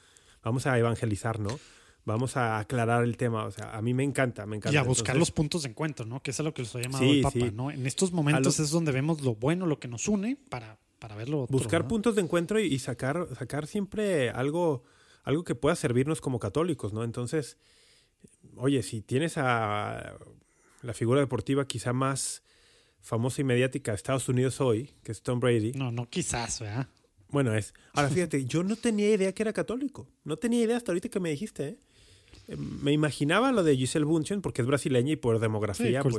[0.42, 1.58] Vamos a evangelizar, ¿no?
[2.04, 3.44] Vamos a aclarar el tema.
[3.44, 4.74] O sea, a mí me encanta, me encanta.
[4.74, 6.20] Y a buscar Entonces, los puntos de encuentro, ¿no?
[6.22, 7.50] Que es a lo que les ha llamado Sí, el Papa, sí.
[7.54, 7.70] ¿no?
[7.70, 11.14] En estos momentos lo- es donde vemos lo bueno, lo que nos une para, para
[11.14, 11.56] ver lo otro.
[11.56, 11.88] buscar ¿no?
[11.88, 14.82] puntos de encuentro y, y sacar, sacar siempre algo,
[15.22, 17.04] algo que pueda servirnos como católicos, ¿no?
[17.04, 17.56] Entonces,
[18.56, 20.14] oye, si tienes a
[20.82, 22.42] la figura deportiva quizá más
[23.00, 26.88] famosa y mediática de Estados Unidos hoy, que es Tom Brady, No, no quizás, ¿verdad?
[27.28, 27.72] bueno, es.
[27.94, 30.08] Ahora fíjate, yo no tenía idea que era católico.
[30.24, 31.78] No tenía idea hasta ahorita que me dijiste, ¿eh?
[32.56, 36.14] Me imaginaba lo de Giselle Bunchen porque es brasileña y por demografía, Sí, pues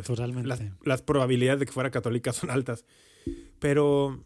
[0.48, 2.86] las, las probabilidades de que fuera católica son altas.
[3.60, 4.24] Pero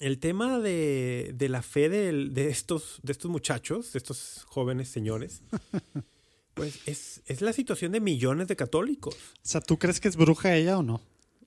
[0.00, 4.88] el tema de, de la fe del- de, estos, de estos muchachos, de estos jóvenes
[4.88, 5.42] señores,
[6.54, 9.14] pues es, es la situación de millones de católicos.
[9.14, 11.00] O sea, ¿tú crees que es bruja ella o no?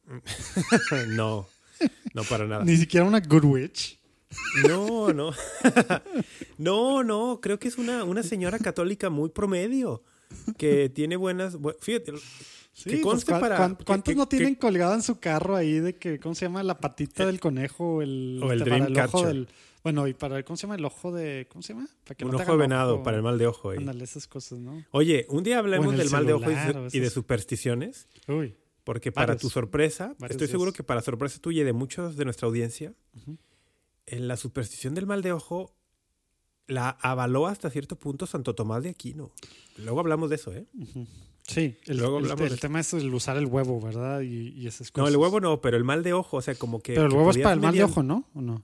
[1.10, 1.48] no,
[2.14, 2.64] no para nada.
[2.66, 4.00] Ni siquiera una good witch.
[4.68, 5.32] No, no.
[6.58, 10.04] no, no, creo que es una, una señora católica muy promedio,
[10.58, 11.58] que tiene buenas...
[11.58, 12.14] bu- Fíjate,
[12.74, 13.58] Sí, que conste ¿cuán- para...
[13.58, 16.36] cuán- que- ¿Cuántos que- no tienen que- colgado en su carro ahí de que, ¿cómo
[16.36, 16.64] se llama?
[16.64, 19.16] La patita del conejo o el, O el este, para Dreamcatcher.
[19.16, 19.48] ojo del...
[19.84, 20.76] Bueno, y para, ¿cómo se llama?
[20.76, 21.48] El ojo de...
[21.52, 21.88] ¿Cómo se llama?
[22.06, 23.04] Para que un no ojo de venado ojo.
[23.04, 23.72] para el mal de ojo.
[23.72, 24.86] Ándale, esas cosas, ¿no?
[24.92, 26.54] Oye, un día hablemos el del mal de ojo y,
[27.00, 29.42] de- y supersticiones, Uy, porque para Varios.
[29.42, 32.94] tu sorpresa, estoy seguro que para sorpresa tuya y de muchos de nuestra audiencia,
[33.28, 33.38] en
[34.20, 35.74] la superstición del mal de ojo
[36.68, 39.32] la avaló hasta cierto punto Santo Tomás de Aquino.
[39.78, 40.66] Luego hablamos de eso, ¿eh?
[41.48, 41.78] sí.
[41.86, 44.22] El, Luego el- hablamos el tema es el usar el huevo, ¿verdad?
[44.22, 45.14] Y, y esas No, cosas.
[45.14, 46.94] el huevo no, pero el mal de ojo, o sea, como que...
[46.94, 48.30] Pero el que huevo es para el mal de ojo, ¿no?
[48.34, 48.64] ¿O no?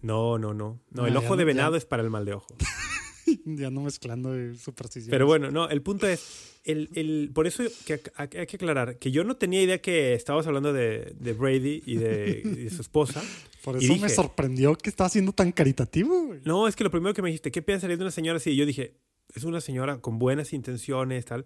[0.00, 0.80] No, no, no.
[0.90, 2.46] No, Ah, el ya ojo no- de ya- venado es para el mal de ojo.
[3.44, 5.10] ya no mezclando supersticiones.
[5.10, 9.10] Pero bueno, no, el punto es, el, el, por eso que hay que aclarar que
[9.10, 12.82] yo no tenía idea que estabas hablando de, de Brady y de, y de, su
[12.82, 13.22] esposa.
[13.64, 16.26] Por eso me sorprendió que estaba siendo tan caritativo.
[16.26, 16.40] Güey.
[16.44, 18.50] No, es que lo primero que me dijiste, ¿qué piensas de una señora así?
[18.50, 18.94] Y yo dije,
[19.34, 21.44] es una señora con buenas intenciones, tal.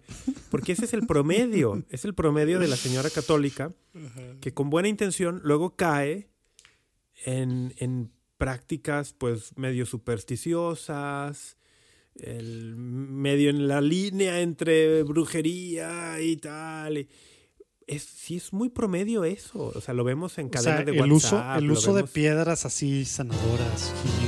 [0.49, 3.73] Porque ese es el promedio, es el promedio de la señora católica
[4.41, 6.29] que con buena intención luego cae
[7.25, 11.57] en, en prácticas pues medio supersticiosas,
[12.15, 17.07] el medio en la línea entre brujería y tal.
[17.87, 19.71] Es, sí, es muy promedio eso.
[19.75, 21.57] O sea, lo vemos en cadenas de el WhatsApp.
[21.57, 24.23] Uso, el uso de piedras así sanadoras, y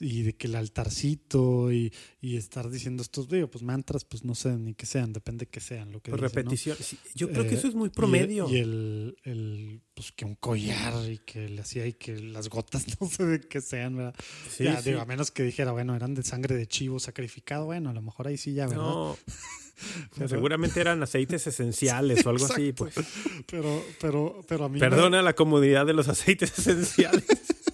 [0.00, 4.34] y de que el altarcito y, y estar diciendo estos digo, pues mantras, pues no
[4.34, 6.76] sé ni qué sean, depende de qué sean lo que pues repetición.
[7.14, 8.48] yo creo que eso es muy promedio.
[8.50, 12.84] Y, el, el, pues que un collar y que le hacía y que las gotas
[13.00, 14.14] no sé de qué sean, ¿verdad?
[14.50, 17.92] Sí, Digo, a menos que dijera, bueno, eran de sangre de chivo sacrificado, bueno, a
[17.92, 18.84] lo mejor ahí sí ya, ¿verdad?
[18.84, 19.16] No.
[20.26, 22.94] seguramente eran aceites esenciales o algo así, pues.
[23.46, 24.78] Pero, pero, pero a mí.
[24.78, 27.24] Perdona la comodidad de los aceites esenciales.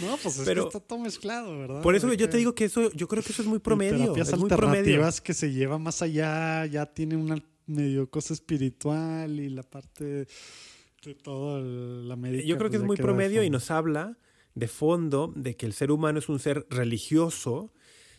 [0.00, 1.82] No, pues es que está todo mezclado, ¿verdad?
[1.82, 3.98] Por eso yo te digo que eso, yo creo que eso es muy promedio.
[3.98, 7.36] Terapias es muy alternativas que se lleva más allá, ya tiene una
[7.66, 12.44] medio cosa espiritual y la parte de todo la médica.
[12.44, 14.18] Yo creo que pues, es muy promedio y nos habla
[14.54, 17.72] de fondo de que el ser humano es un ser religioso,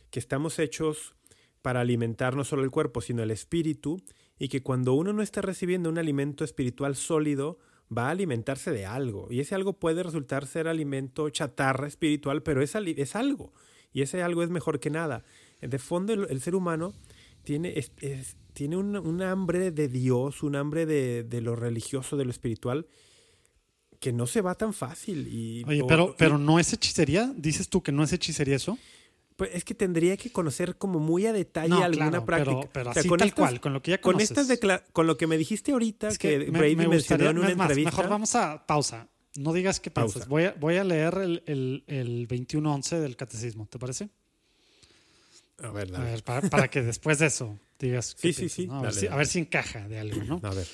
[0.09, 1.15] que estamos hechos
[1.61, 4.01] para alimentar no solo el cuerpo, sino el espíritu,
[4.39, 7.59] y que cuando uno no está recibiendo un alimento espiritual sólido,
[7.95, 9.27] va a alimentarse de algo.
[9.29, 13.53] Y ese algo puede resultar ser alimento chatarra espiritual, pero es, es algo.
[13.93, 15.23] Y ese algo es mejor que nada.
[15.61, 16.93] De fondo, el, ser humano
[17.43, 17.73] tiene,
[18.53, 22.87] tiene un, hambre de Dios, un hambre de, lo religioso, de lo espiritual,
[23.99, 25.27] que no se va tan fácil.
[25.27, 27.31] Y, Oye, pero, pero no es hechicería.
[27.35, 28.79] ¿Dices tú que no es hechicería eso?
[29.41, 32.69] Pues es que tendría que conocer como muy a detalle alguna práctica.
[32.71, 34.29] Pero, así tal cual, con lo que ya conoces.
[34.29, 37.89] Con, estas con lo que me dijiste ahorita, que, Brady mencionó en una entrevista.
[37.89, 39.07] Mejor vamos a pausa.
[39.37, 40.27] No digas qué piensas.
[40.27, 44.09] Voy a, voy a leer el, el, el 21.11 del catecismo, ¿te parece?
[45.63, 48.15] A ver, a ver para, que después de eso digas.
[48.19, 48.67] Sí, sí, sí.
[48.69, 50.39] A, ver si, a, ver si, encaja de algo, ¿no?
[50.43, 50.67] A ver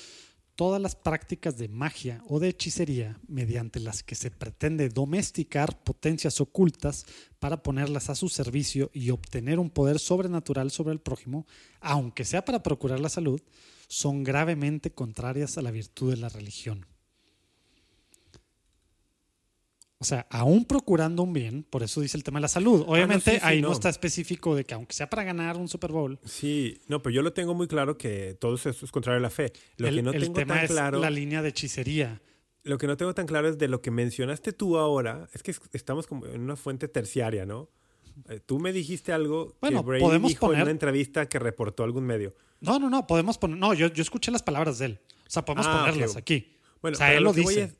[0.58, 6.40] todas las prácticas de magia o de hechicería mediante las que se pretende domesticar potencias
[6.40, 7.06] ocultas
[7.38, 11.46] para ponerlas a su servicio y obtener un poder sobrenatural sobre el prójimo,
[11.80, 13.40] aunque sea para procurar la salud,
[13.86, 16.86] son gravemente contrarias a la virtud de la religión.
[20.00, 22.84] O sea, aún procurando un bien, por eso dice el tema de la salud.
[22.86, 23.72] Ah, Obviamente ahí no.
[23.72, 26.20] está específico de que aunque sea para ganar un Super Bowl.
[26.24, 29.30] Sí, no, pero yo lo tengo muy claro que todo eso es contrario a la
[29.30, 29.52] fe.
[29.76, 30.98] Lo el, que no el tengo tema tan claro.
[30.98, 32.22] Es la línea de hechicería.
[32.62, 35.28] Lo que no tengo tan claro es de lo que mencionaste tú ahora.
[35.32, 37.68] Es que estamos como en una fuente terciaria, ¿no?
[38.28, 40.58] Eh, tú me dijiste algo bueno, que Brady podemos dijo poner...
[40.58, 42.34] en una entrevista que reportó algún medio.
[42.60, 43.56] No, no, no, podemos poner.
[43.58, 45.00] No, yo, yo escuché las palabras de él.
[45.26, 46.56] O sea, podemos Ah, ponerlas aquí.
[46.82, 47.74] Bueno, o sea, él lo dice.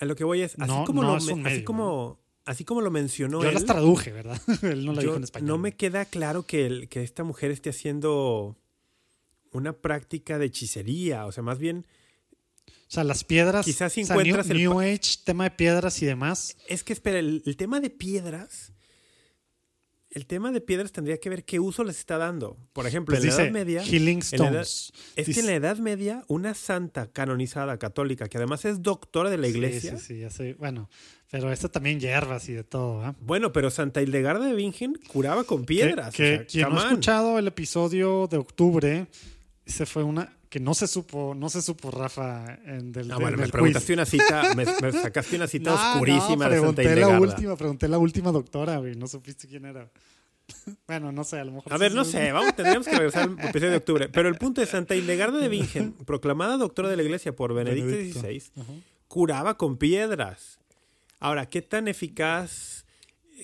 [0.00, 2.64] A lo que voy es, así No, como, no lo, es así medio, como, así
[2.64, 4.40] como lo mencionó Yo él, las traduje, ¿verdad?
[4.62, 5.46] él no lo yo- dijo en español.
[5.48, 8.56] no me queda claro que, el- que esta mujer esté haciendo
[9.52, 11.26] una práctica de hechicería.
[11.26, 11.84] O sea, más bien,
[12.66, 13.64] O sea, las piedras.
[13.66, 16.56] Quizás si o sea, New- encuentras el New, Age, tema de piedras y demás.
[16.68, 18.72] es que espera, el, el tema de piedras,
[20.10, 22.56] el tema de piedras tendría que ver qué uso les está dando.
[22.72, 24.92] Por ejemplo, Pues en la dice Edad Media, Healing en la edad- Stones.
[25.16, 29.30] es Dice- que en la Edad Media, una santa canonizada católica, que además es doctora
[29.30, 30.54] de la iglesia, Sí, sí, sí, ya sé.
[30.54, 30.90] Bueno,
[31.30, 33.14] pero esto también hierbas y de todo, ¿ah?
[33.20, 36.12] bueno, pero Santa Hildegarda de Bingen curaba con piedras.
[36.14, 39.06] Que, o sea, quien no ha escuchado el episodio de octubre,
[39.64, 43.22] ese fue una que no se supo, no se supo, Rafa, en del, Ah, del-
[43.22, 43.96] bueno, me del preguntaste quiz.
[43.96, 47.56] una cita, me, me sacaste una cita No, oscurísima no, de Santa pregunté la última,
[47.56, 49.88] pregunté la última doctora, güey, no supiste quién era.
[50.88, 51.72] bueno, no sé, a lo mejor.
[51.72, 54.08] A sí ver, no sé, vamos, tendríamos que regresar al episodio de octubre.
[54.12, 57.86] Pero el punto es, Santa Hildegarda de Bingen, proclamada doctora de la iglesia por Benedicto
[57.86, 58.20] Benedicto.
[58.20, 60.58] XVI, curaba con piedras.
[61.20, 62.86] Ahora, ¿qué tan eficaz,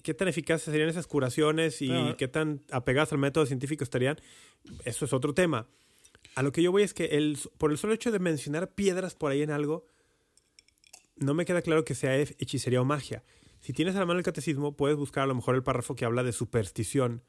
[0.03, 4.17] qué tan eficaces serían esas curaciones y qué tan apegadas al método científico estarían?
[4.85, 5.69] Eso es otro tema.
[6.35, 9.15] A lo que yo voy es que el, por el solo hecho de mencionar piedras
[9.15, 9.87] por ahí en algo,
[11.17, 13.25] no me queda claro que sea he- hechicería o magia.
[13.61, 16.05] Si tienes a la mano el catecismo, puedes buscar a lo mejor el párrafo que
[16.05, 17.23] habla de superstición.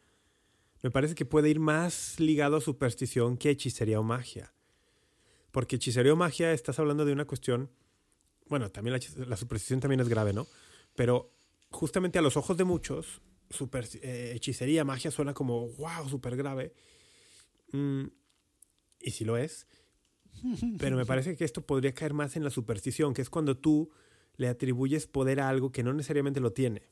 [0.84, 4.54] Me parece que puede ir más ligado a superstición que hechicería o magia.
[5.52, 7.72] Porque hechicería o magia estás hablando de una cuestión,
[8.48, 10.48] bueno, también la, superstición también es grave, ¿no?
[10.96, 11.32] Pero
[11.72, 13.22] justamente a los ojos de muchos,
[14.02, 16.74] eh, hechicería, magia suena como, wow, súper grave.
[17.72, 18.04] Mm,
[19.00, 19.68] y sí lo es.
[20.80, 23.92] Pero me parece que esto podría caer más en la superstición, que es cuando tú
[24.36, 26.84] le atribuyes poder a algo que no necesariamente lo tiene.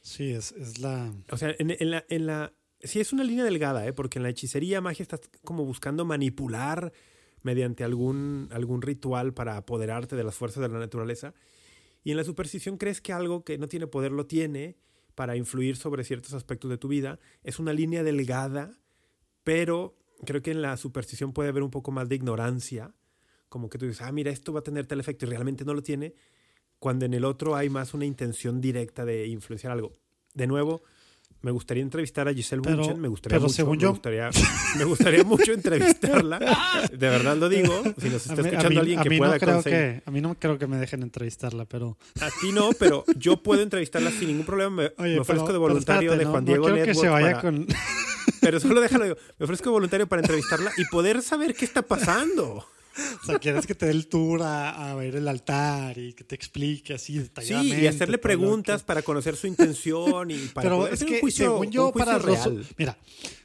[0.00, 1.12] Sí, es, es la...
[1.30, 2.52] O sea, en, en la, en la...
[2.80, 3.92] Sí es una línea delgada, ¿eh?
[3.92, 6.92] Porque en la hechicería, magia, estás como buscando manipular
[7.42, 11.34] mediante algún, algún ritual para apoderarte de las fuerzas de la naturaleza.
[12.04, 14.76] Y en la superstición crees que algo que no tiene poder lo tiene
[15.14, 17.18] para influir sobre ciertos aspectos de tu vida.
[17.42, 18.78] Es una línea delgada,
[19.42, 22.92] pero creo que en la superstición puede haber un poco más de ignorancia.
[23.48, 25.74] Como que tú dices, ah, mira, esto va a tener tal efecto y realmente no
[25.74, 26.14] lo tiene.
[26.78, 29.92] Cuando en el otro hay más una intención directa de influenciar algo.
[30.34, 30.82] De nuevo,
[31.40, 34.30] me gustaría entrevistar a Giselle Pero- Bunchen, me gustaría pero mucho, según me yo- gustaría,
[34.76, 36.38] me gustaría mucho entrevistarla.
[36.90, 37.82] De verdad lo digo.
[37.98, 39.78] Si nos A está a escuchando mí- alguien a que pueda no creo conseguir.
[39.78, 43.42] que a mí no creo que me dejen entrevistarla, pero A ti no, pero yo
[43.42, 44.70] puedo entrevistarla sin ningún problema.
[44.82, 46.98] Me, Oye, me ofrezco pero- de voluntario espérate, de no- Juan no Diego que Network
[47.00, 47.66] se vaya para- con
[48.40, 49.16] Pero solo déjalo yo.
[49.38, 52.66] Me ofrezco voluntario para entrevistarla y poder saber qué está pasando.
[53.22, 56.24] O sea, quieres que te dé el tour a, a ver el altar y que
[56.24, 57.80] te explique así Sí, detalladamente.
[57.82, 61.14] y hacerle preguntas que- para conocer su intención y para Pero poder es hacer que,
[61.14, 62.66] un juicio, según yo, un juicio para real.
[62.76, 62.98] Mira,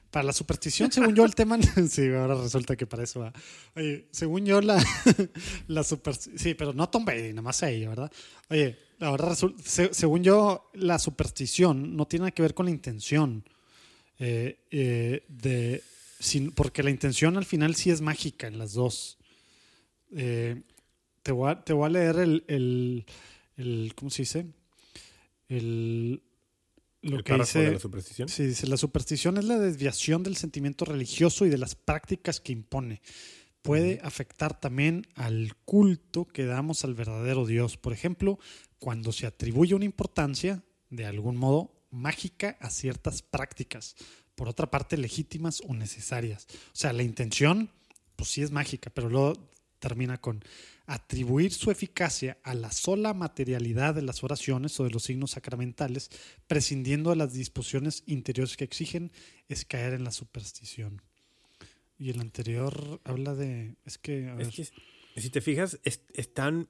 [0.10, 1.58] para la superstición, según yo, el tema.
[1.90, 3.34] sí, ahora resulta que para eso va.
[3.76, 4.84] Oye, según yo, la,
[5.68, 6.40] la superstición.
[6.40, 8.12] Sí, pero no Tom Brady, nada más a ella, ¿verdad?
[8.50, 9.62] Oye, ahora resulta.
[9.64, 13.44] se- según yo, la superstición no tiene nada que ver con la intención.
[14.20, 15.82] Eh, eh, de,
[16.20, 19.18] sin- porque la intención al final sí es mágica en las dos.
[20.16, 20.62] Eh,
[21.24, 23.06] te, voy a, te voy a leer el, el,
[23.58, 24.46] el- ¿Cómo se dice?
[25.50, 26.22] El.
[27.02, 27.60] Lo El que dice.
[27.60, 28.30] de la superstición.
[28.30, 32.54] Sí, dice, la superstición es la desviación del sentimiento religioso y de las prácticas que
[32.54, 33.02] impone.
[33.62, 37.76] Puede afectar también al culto que damos al verdadero Dios.
[37.78, 38.40] Por ejemplo,
[38.80, 43.96] cuando se atribuye una importancia, de algún modo, mágica a ciertas prácticas,
[44.36, 46.48] por otra parte, legítimas o necesarias.
[46.68, 47.70] O sea, la intención,
[48.16, 50.44] pues sí es mágica, pero luego termina con
[50.86, 56.10] atribuir su eficacia a la sola materialidad de las oraciones o de los signos sacramentales,
[56.48, 59.12] prescindiendo de las disposiciones interiores que exigen,
[59.50, 61.02] es caer en la superstición.
[61.98, 63.76] Y el anterior habla de.
[63.86, 64.28] Es que.
[64.30, 66.70] a ver, Es que, si te fijas, es- están,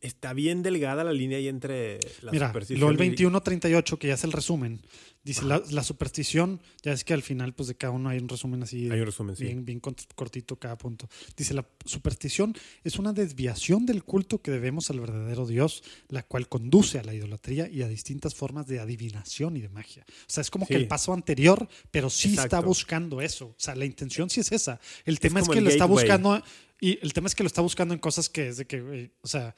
[0.00, 4.24] está bien delgada la línea ahí entre la Mira, superstición y- 2138, que ya es
[4.24, 4.80] el resumen,
[5.24, 8.28] dice la, la superstición, ya es que al final, pues de cada uno hay un
[8.28, 8.88] resumen así.
[8.90, 9.44] Hay un resumen, sí.
[9.44, 11.08] bien, bien cort- cortito cada punto.
[11.36, 16.48] Dice, la superstición es una desviación del culto que debemos al verdadero Dios, la cual
[16.48, 20.04] conduce a la idolatría y a distintas formas de adivinación y de magia.
[20.08, 20.80] O sea, es como que Sí.
[20.80, 23.46] el paso anterior, pero sí está buscando eso.
[23.46, 24.78] O sea, la intención sí es esa.
[25.04, 26.40] El tema es, que lo está buscando,
[26.80, 29.26] y el tema es que lo está buscando en cosas que es de que, o
[29.26, 29.56] sea...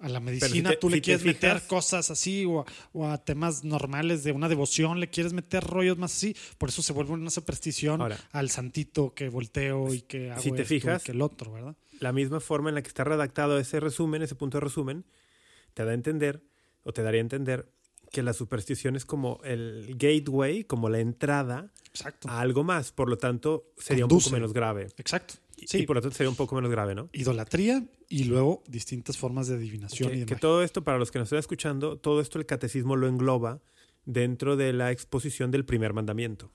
[0.00, 3.18] A la medicina te- tú le si quieres meter cosas así o a, o a
[3.18, 6.34] temas normales de una devoción le quieres meter rollos más así.
[6.58, 10.52] Por eso se vuelve una superstición Ahora, al santito que volteo y que hago si
[10.52, 11.76] te esto y fijas- que el otro, ¿verdad?
[12.00, 15.04] la misma forma en la que está redactado ese resumen, ese punto de resumen,
[15.74, 16.42] te da a entender,
[16.82, 17.68] o te daría a entender,
[18.10, 22.28] que la superstición es como el gateway, como la entrada Exacto.
[22.28, 22.90] a algo más.
[22.92, 24.88] Por lo tanto, sería un poco menos grave.
[24.96, 25.34] Exacto.
[25.56, 27.10] Y- Sí, Y por lo tanto sería un poco menos grave, ¿no?
[27.12, 31.10] idolatría y luego distintas formas de adivinación y Que, de que todo esto, para los
[31.10, 33.60] que nos están escuchando, todo esto el catecismo lo engloba
[34.06, 36.50] dentro de la exposición del primer mandamiento.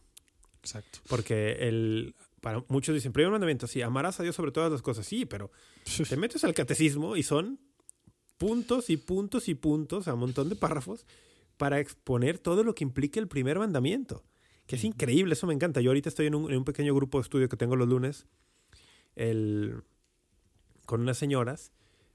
[0.62, 1.00] Exacto.
[1.08, 5.06] Porque el, para muchos dicen, primer mandamiento, sí, amarás a Dios sobre todas las cosas,
[5.06, 5.52] sí, pero
[6.10, 7.60] te metes al catecismo y son
[8.38, 11.06] puntos y puntos y puntos, a un montón de párrafos,
[11.58, 14.24] para exponer todo lo que implica el primer mandamiento.
[14.68, 15.82] Que es increíble, eso me encanta.
[15.82, 18.26] Yo ahorita estoy en un, en un pequeño grupo de estudio que tengo los lunes
[19.16, 19.84] el,
[20.86, 21.72] con unas señoras.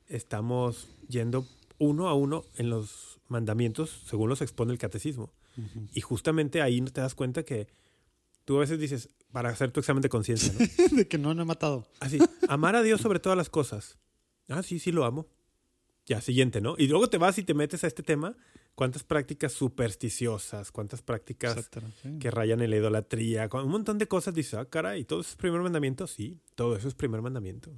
[0.09, 1.47] Estamos yendo
[1.79, 5.33] uno a uno en los mandamientos según los expone el catecismo.
[5.93, 7.69] Y justamente ahí te das cuenta que
[8.45, 10.97] tú a veces dices, para hacer tu examen de conciencia, ¿no?
[10.97, 11.87] de que no, no he matado.
[12.01, 13.99] Así, amar a Dios sobre todas las cosas.
[14.49, 15.27] Ah, sí, sí lo amo.
[16.11, 16.75] Ya, siguiente, ¿no?
[16.77, 18.37] Y luego te vas y te metes a este tema.
[18.75, 20.73] ¿Cuántas prácticas supersticiosas?
[20.73, 21.71] ¿Cuántas prácticas
[22.03, 22.19] sí.
[22.19, 23.49] que rayan en la idolatría?
[23.53, 24.35] Un montón de cosas.
[24.35, 26.09] Dices, ah, caray, ¿todo eso es primer mandamiento?
[26.09, 27.71] Sí, todo eso es primer mandamiento.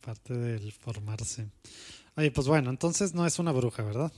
[0.00, 1.48] Parte del formarse.
[2.16, 4.12] Oye, pues bueno, entonces no es una bruja, ¿verdad?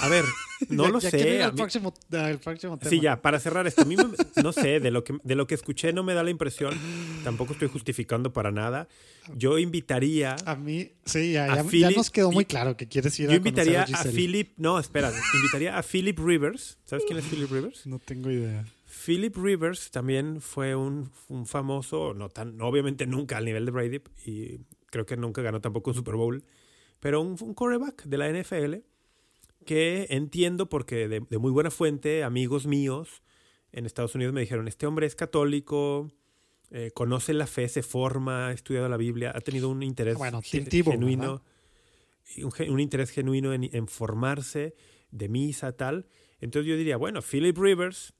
[0.00, 0.24] A ver,
[0.68, 1.42] no Ya- lo ya sé.
[1.42, 2.88] a al mí- próximo, al próximo tema.
[2.90, 4.04] Sí, ya, para cerrar esto, a mí me-
[4.42, 6.78] no sé, de lo, que, de lo que escuché no me da la impresión,
[7.24, 8.88] tampoco estoy justificando para nada.
[9.36, 12.86] Yo invitaría, A mí, sí, ya, A ya- ya Philip- nos quedó muy claro que
[12.88, 14.16] quieres ir yo a invitaría conocer a Giselle.
[14.16, 16.78] Philip, no, espera, invitaría a Philip Rivers.
[16.84, 17.86] ¿Sabes quién es Philip Rivers?
[17.86, 18.64] No tengo idea.
[19.04, 24.00] Philip Rivers también fue un, un famoso, no tan, obviamente nunca al nivel de Brady,
[24.26, 24.58] y
[24.90, 26.44] creo que nunca ganó tampoco un Super Bowl,
[27.00, 28.82] pero un, un quarterback de la NFL
[29.64, 33.22] que entiendo porque de, de muy buena fuente, amigos míos
[33.72, 36.10] en Estados Unidos me dijeron, este hombre es católico,
[36.70, 40.40] eh, conoce la fe, se forma, ha estudiado la Biblia, ha tenido un interés Bueno,
[40.42, 41.42] genuino,
[42.38, 44.74] un, un interés genuino en, en formarse
[45.10, 46.06] de misa, tal.
[46.40, 48.14] Entonces yo diría, bueno, Philip Rivers,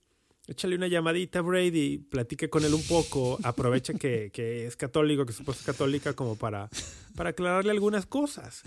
[0.47, 4.31] échale una llamadita a Brady, platique con él un poco, aprovecha que,
[4.67, 6.69] es católico, que su esposa es católica, como para,
[7.15, 8.63] para aclararle algunas cosas.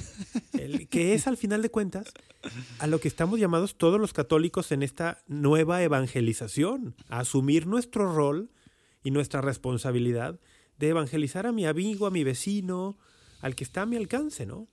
[0.90, 2.12] Que es, al final de cuentas,
[2.78, 8.12] a lo que estamos llamados todos los católicos en esta nueva evangelización, a asumir nuestro
[8.12, 8.50] rol
[9.02, 10.40] y nuestra responsabilidad
[10.78, 12.96] de evangelizar a mi amigo, a mi vecino,
[13.40, 14.68] al que está a mi alcance, ¿no?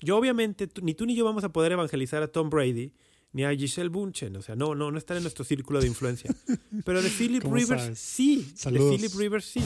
[0.00, 2.92] Yo obviamente, ni tú ni yo vamos a poder evangelizar a Tom Brady,
[3.32, 6.34] ni a Giselle Bunchen, o sea, no, no, no están en nuestro círculo de influencia.
[6.84, 7.98] Pero de Philip Rivers sabes?
[7.98, 8.90] sí, Saludos.
[8.90, 9.60] de Philip Rivers sí.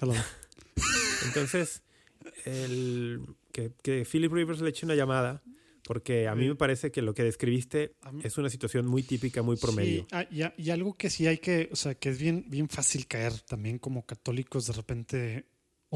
[0.00, 0.14] Hello.
[1.26, 1.82] Entonces,
[2.44, 3.20] el,
[3.52, 5.42] que, que Philip Rivers le eche una llamada,
[5.84, 9.56] porque a mí me parece que lo que describiste es una situación muy típica, muy
[9.56, 10.02] promedio.
[10.02, 12.68] Sí, ah, y, y algo que sí hay que, o sea, que es bien, bien
[12.68, 15.46] fácil caer también como católicos de repente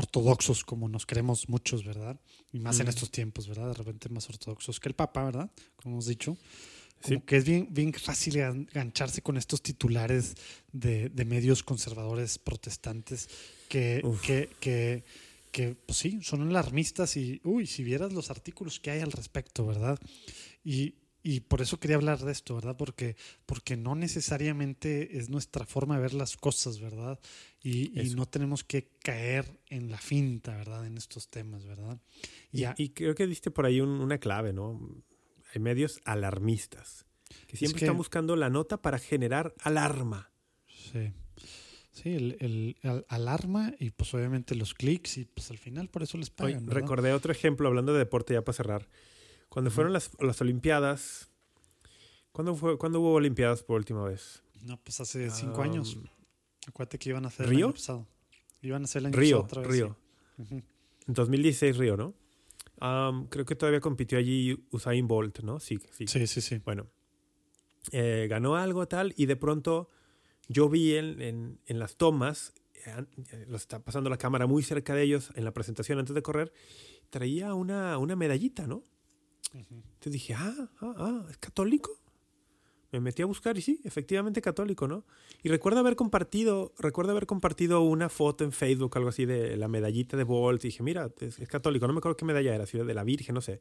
[0.01, 2.21] ortodoxos, como nos creemos muchos, ¿verdad?
[2.53, 3.69] Y más en estos tiempos, ¿verdad?
[3.69, 5.51] De repente más ortodoxos que el Papa, ¿verdad?
[5.77, 6.37] Como hemos dicho.
[7.03, 7.23] Como Sí.
[7.27, 10.35] que es bien, bien fácil gan- gancharse con estos titulares
[10.73, 13.29] de, de medios conservadores protestantes
[13.69, 15.05] que, que, que,
[15.51, 19.65] que, pues sí, son alarmistas y, uy, si vieras los artículos que hay al respecto,
[19.67, 19.99] ¿verdad?
[20.65, 20.95] Y,
[21.29, 22.77] y por eso quería hablar de esto, ¿verdad?
[22.77, 23.17] Porque,
[23.47, 27.19] porque no necesariamente es nuestra forma de ver las cosas, ¿verdad?
[27.65, 30.87] Y, no tenemos que caer en la finta, ¿verdad?
[30.87, 32.01] En estos temas, ¿verdad?
[32.53, 34.81] Y, creo que diste por ahí un- una clave, ¿no?
[35.53, 37.07] Hay medios alarmistas,
[37.49, 40.31] que siempre que- están buscando la nota para generar alarma.
[40.69, 41.13] Sí.
[41.91, 46.05] Sí, el, el- al- alarma y pues obviamente los clics y pues al final por
[46.05, 46.67] eso les pagan.
[46.67, 46.83] ¿verdad?
[46.83, 48.89] recordé otro ejemplo, hablando de deporte ya para cerrar.
[49.49, 51.31] Cuando fueron las, las Olimpiadas,
[52.33, 54.43] ¿cuándo, fue, ¿cuándo hubo Olimpiadas por última vez?
[54.63, 55.97] No, pues hace cinco Um, años.
[56.67, 57.67] Acuérdate que iban a hacer el ¿Río?
[57.67, 58.07] año pasado.
[58.63, 59.81] Iban a hacer el año Río, pasado otra vez.
[59.81, 59.97] Río.
[60.49, 60.63] sí.
[61.09, 62.15] En 2016 Río, ¿no?
[62.81, 65.61] Am, creo que todavía compitió allí Usain Bolt, ¿no?
[65.61, 66.07] Sí, sí.
[66.09, 66.59] Sí, sí, sí.
[66.65, 66.89] Bueno,
[67.93, 69.89] eh, ganó algo tal y de pronto
[70.49, 72.53] yo vi en, en- en las tomas,
[72.85, 76.15] eh, eh, lo está pasando la cámara muy cerca de ellos en la presentación antes
[76.15, 76.53] de correr,
[77.11, 78.83] traía una, una medallita, ¿no?
[79.61, 79.75] Ujú.
[79.75, 81.91] Entonces dije, ah, ah, ah, ¿es católico?
[82.93, 85.05] Me metí a buscar y sí, efectivamente católico, ¿no?
[85.43, 89.69] Y recuerdo haber compartido, recuerdo haber compartido una foto en Facebook, algo así de la
[89.69, 90.65] medallita de Bolt.
[90.65, 91.87] Y dije, mira, es, católico.
[91.87, 93.61] No me acuerdo qué medalla era, era de la Virgen, no sé.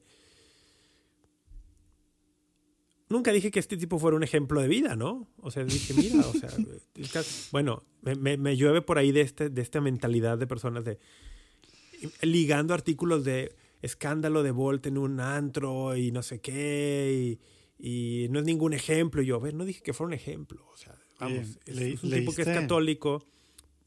[3.10, 5.28] Nunca dije que este tipo fuera un ejemplo de vida, ¿no?
[5.38, 6.50] O sea, dije, mira, o sea,
[7.52, 11.00] bueno, me, me- me llueve por ahí de, este, de esta mentalidad de personas de
[12.22, 13.56] ligando artículos de
[13.86, 17.38] escándalo de Bolt en un antro y no sé qué,
[17.80, 19.22] y, y no es ningún ejemplo.
[19.22, 20.66] Y yo, a ver, no dije que fuera un ejemplo.
[20.74, 23.26] O sea, vamos, es, le- es un tipo que es católico,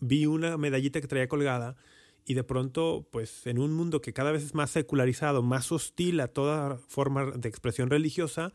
[0.00, 1.76] vi una medallita que traía colgada
[2.24, 6.20] y de pronto, pues en un mundo que cada vez es más secularizado, más hostil
[6.20, 8.52] a toda forma de expresión religiosa,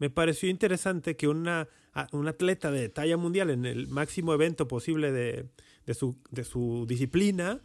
[0.00, 1.68] me pareció interesante que una,
[2.10, 5.46] un atleta de talla mundial en el máximo evento posible de,
[5.86, 7.62] de su, de su disciplina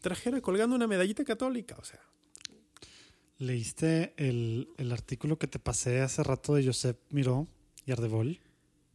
[0.00, 1.76] trajera colgando una medallita católica.
[1.78, 2.00] O sea,
[3.38, 7.46] ¿Leíste el, el artículo que te pasé hace rato de Josep Miró
[7.84, 8.38] y Ardebol?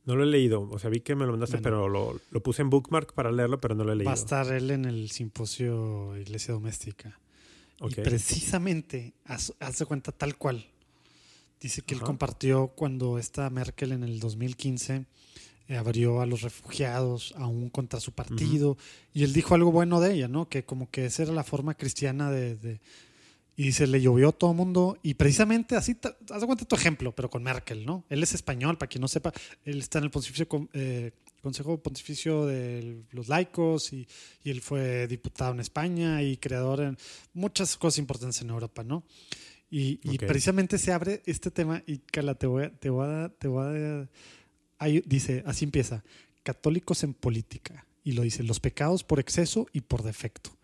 [0.03, 0.67] no lo he leído.
[0.71, 1.63] O sea, vi que me lo mandaste, Bueno.
[1.63, 4.07] pero lo, lo puse en bookmark para leerlo, pero no lo he leído.
[4.07, 7.19] Va a estar él en el simposio Iglesia Doméstica.
[7.79, 7.91] Ok.
[7.99, 10.65] Y precisamente, haz, haz de cuenta tal cual.
[11.59, 12.07] Dice que él Ajá.
[12.07, 15.05] compartió cuando esta Merkel en el 2015
[15.67, 18.77] eh, abrió a los refugiados aún contra su partido.
[19.13, 20.49] Y él dijo algo bueno de ella, ¿no?
[20.49, 22.55] Que como que esa era la forma cristiana de...
[22.55, 22.81] de-
[23.61, 24.97] y dice, le llovió a todo mundo.
[25.03, 25.95] Y precisamente así,
[26.31, 28.03] haz de cuenta tu ejemplo, pero con Merkel, ¿no?
[28.09, 29.31] Él es español, para quien no sepa.
[29.63, 31.11] Él está en el pontificio, eh,
[31.43, 34.07] Consejo Pontificio de los Laicos y,
[34.43, 36.97] y él fue diputado en España y creador en
[37.35, 39.03] muchas cosas importantes en Europa, ¿no?
[39.69, 42.71] Y, precisamente se abre este tema y Carla, te voy a...
[42.71, 44.09] Te voy a, te voy a
[44.79, 46.03] ahí dice, así empieza,
[46.41, 47.85] católicos en política.
[48.03, 50.57] Y lo dice, los pecados por exceso y por defecto.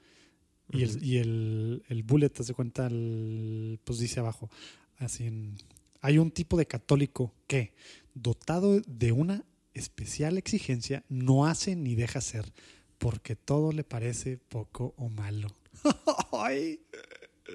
[0.72, 4.49] Y, el, y el, el bullet, te das cuenta, el- pues dice abajo,
[4.97, 5.55] así en,
[6.01, 7.74] hay un tipo de católico que,
[8.13, 9.43] dotado de una
[9.74, 12.51] especial exigencia, no hace ni deja ser,
[12.97, 15.47] porque todo le parece poco o malo.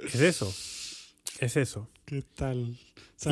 [0.05, 0.47] Es eso.
[1.39, 1.91] Es eso.
[2.07, 2.79] ¿Qué tal?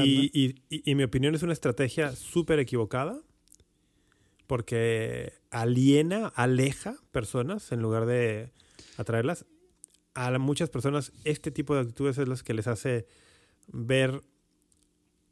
[0.04, 3.18] Y, y- y- y mi opinión es una estrategia súper equivocada
[4.46, 8.50] porque aliena, aleja personas en lugar de
[8.96, 9.46] atraerlas.
[10.14, 13.06] A muchas personas este tipo de actitudes es las que les hace
[13.68, 14.22] ver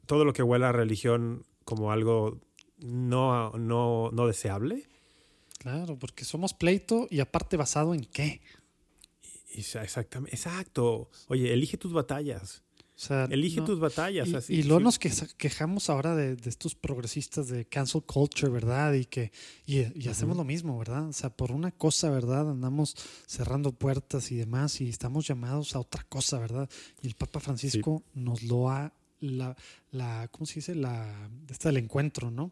[0.07, 2.41] todo lo que huele a religión como algo
[2.79, 4.89] no, no, no deseable.
[5.59, 8.41] claro, porque somos pleito y aparte basado en qué.
[9.55, 11.11] Exactamente, exacto.
[11.27, 12.63] Oye, elige tus batallas.
[12.99, 14.27] O sea, Elige no- tus batallas.
[14.29, 14.85] Y, así, y luego sí.
[14.85, 18.93] nos que- quejamos ahora de, de estos progresistas de cancel culture, ¿verdad?
[18.95, 19.31] Y que
[19.67, 21.07] y, y hacemos lo mismo, ¿verdad?
[21.09, 22.51] O sea, por una cosa, ¿verdad?
[22.51, 22.97] Andamos
[23.27, 26.69] cerrando puertas y demás y estamos llamados a otra cosa, ¿verdad?
[27.01, 29.57] Y el Papa Francisco nos lo ha la,
[29.93, 30.75] la ¿cómo se dice?
[30.75, 32.51] La esta del encuentro, ¿no?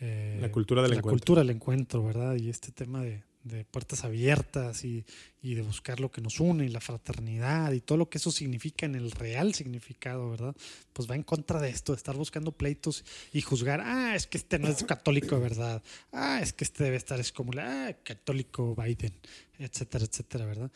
[0.00, 1.18] Eh, La cultura del la encuentro.
[1.18, 2.34] cultura del encuentro, ¿verdad?
[2.36, 5.04] Y este tema de, de puertas abiertas y,
[5.42, 8.30] y de buscar lo que nos une y la fraternidad y todo lo que eso
[8.30, 10.56] significa en el real significado, ¿verdad?
[10.94, 14.38] Pues va en contra de esto, de estar buscando pleitos y juzgar, ah, es que
[14.38, 15.82] este no es católico de verdad,
[16.12, 19.12] ah, es que este debe estar excomulgado, ah, católico Biden,
[19.58, 20.72] etcétera, etcétera, ¿verdad?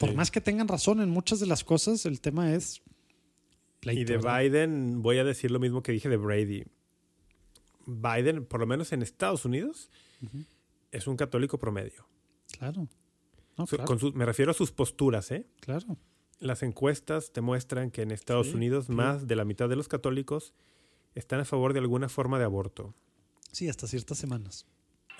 [0.00, 2.82] Por más que tengan razón en muchas de las cosas, el tema es
[3.78, 4.40] pleito, Y de ¿verdad?
[4.40, 6.64] Biden voy a decir lo mismo que dije de Brady.
[7.86, 9.88] Biden, por lo menos en Estados Unidos.
[10.92, 12.06] Es un católico promedio.
[12.58, 12.86] Claro.
[13.58, 15.46] No, Su- claro, con su- me refiero a sus posturas, ¿eh?
[15.60, 15.96] claro.
[16.38, 18.92] Las encuestas te muestran que en Estados Sí, Unidos sí.
[18.92, 20.54] más de la mitad de los católicos
[21.14, 22.94] están a favor de alguna forma de aborto.
[23.52, 24.66] Sí, hasta ciertas semanas.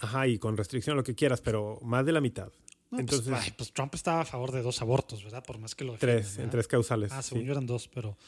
[0.00, 2.50] Ajá, y con restricción lo que quieras, pero más de la mitad.
[2.90, 5.44] No, Entonces- pues, ay, pues Trump estaba a favor de dos abortos, ¿verdad?
[5.44, 6.50] Por más que lo Tres, defiendan, en ¿verdad?
[6.52, 7.12] tres causales.
[7.12, 7.28] Ah, sí.
[7.30, 8.18] según yo eran dos, pero,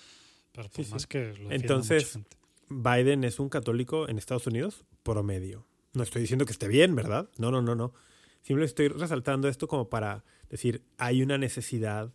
[0.52, 2.36] pero por más que lo Entonces- mucha gente.
[2.70, 5.66] Biden es un católico en Estados Unidos promedio.
[5.94, 7.28] No estoy diciendo que esté bien, ¿verdad?
[7.38, 7.92] No, no, no, no.
[8.42, 12.12] Simplemente estoy resaltando esto como para decir, hay una necesidad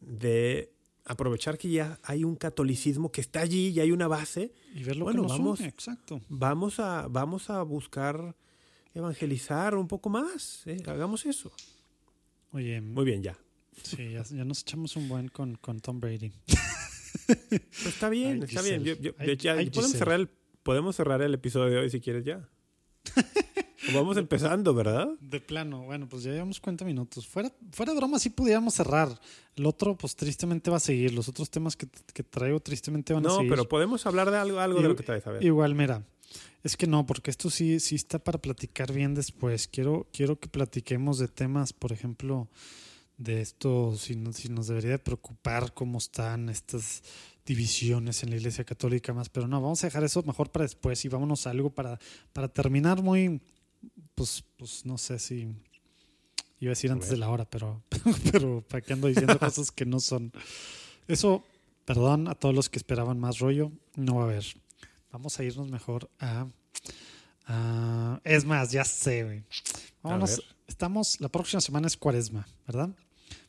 [0.00, 0.72] de
[1.04, 4.52] aprovechar que ya hay un catolicismo que está allí, ya hay una base.
[4.74, 6.20] Y ver lo bueno, que nos vamos- une, exacto.
[6.28, 8.34] Vamos a, vamos a buscar
[8.92, 10.66] evangelizar un poco más.
[10.66, 10.76] ¿eh?
[10.86, 11.52] Hagamos eso.
[12.52, 13.38] Oye, Muy bien, ya.
[13.82, 16.32] sí, ya, ya nos echamos un buen con, con Tom Brady.
[17.26, 18.82] Pues está bien, Ay, está bien.
[18.84, 19.02] Yo- Giselle.
[19.02, 20.28] yo- Ay, ya- ay, podemos, cerrar el,
[20.62, 22.48] podemos cerrar el episodio de hoy si quieres ya.
[23.94, 25.08] Vamos empezando, ¿verdad?
[25.20, 27.26] De plano, bueno, pues ya llevamos 40 minutos.
[27.28, 29.20] Fuera, fuera de broma, sí pudiéramos cerrar.
[29.54, 31.14] El otro, pues tristemente va a seguir.
[31.14, 33.50] Los otros temas que, que traigo tristemente van a No, seguir.
[33.50, 35.44] pero podemos hablar de algo, algo de lo que traes a ver.
[35.44, 36.02] Igual, mira,
[36.64, 39.68] es que no, porque esto sí, sí está para platicar bien después.
[39.68, 42.48] Quiero, quiero que platiquemos de temas, por ejemplo,
[43.18, 47.02] de esto, si, no- si nos debería de preocupar cómo están estas
[47.46, 51.04] divisiones en la Iglesia Católica más, pero no, vamos a dejar eso mejor para después
[51.04, 51.98] y vámonos a algo para,
[52.32, 53.40] para terminar muy,
[54.14, 55.48] pues, pues no sé si
[56.58, 57.82] iba a decir antes de la hora, pero,
[58.32, 60.32] pero para qué ando diciendo cosas que no son.
[61.08, 61.44] Eso,
[61.84, 64.44] perdón a todos los que esperaban más rollo, no va a haber.
[65.12, 66.46] Vamos a irnos mejor a.
[67.46, 69.44] a- es más, ya sé, güey.
[70.02, 70.42] Vámonos.
[70.66, 71.20] Estamos.
[71.20, 72.90] La próxima semana es Cuaresma, ¿verdad?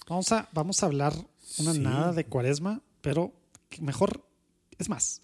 [0.07, 1.13] Vamos a, vamos a hablar
[1.57, 1.79] una Sí.
[1.79, 3.33] nada de Cuaresma, pero
[3.81, 4.25] mejor.
[4.77, 5.21] Es más,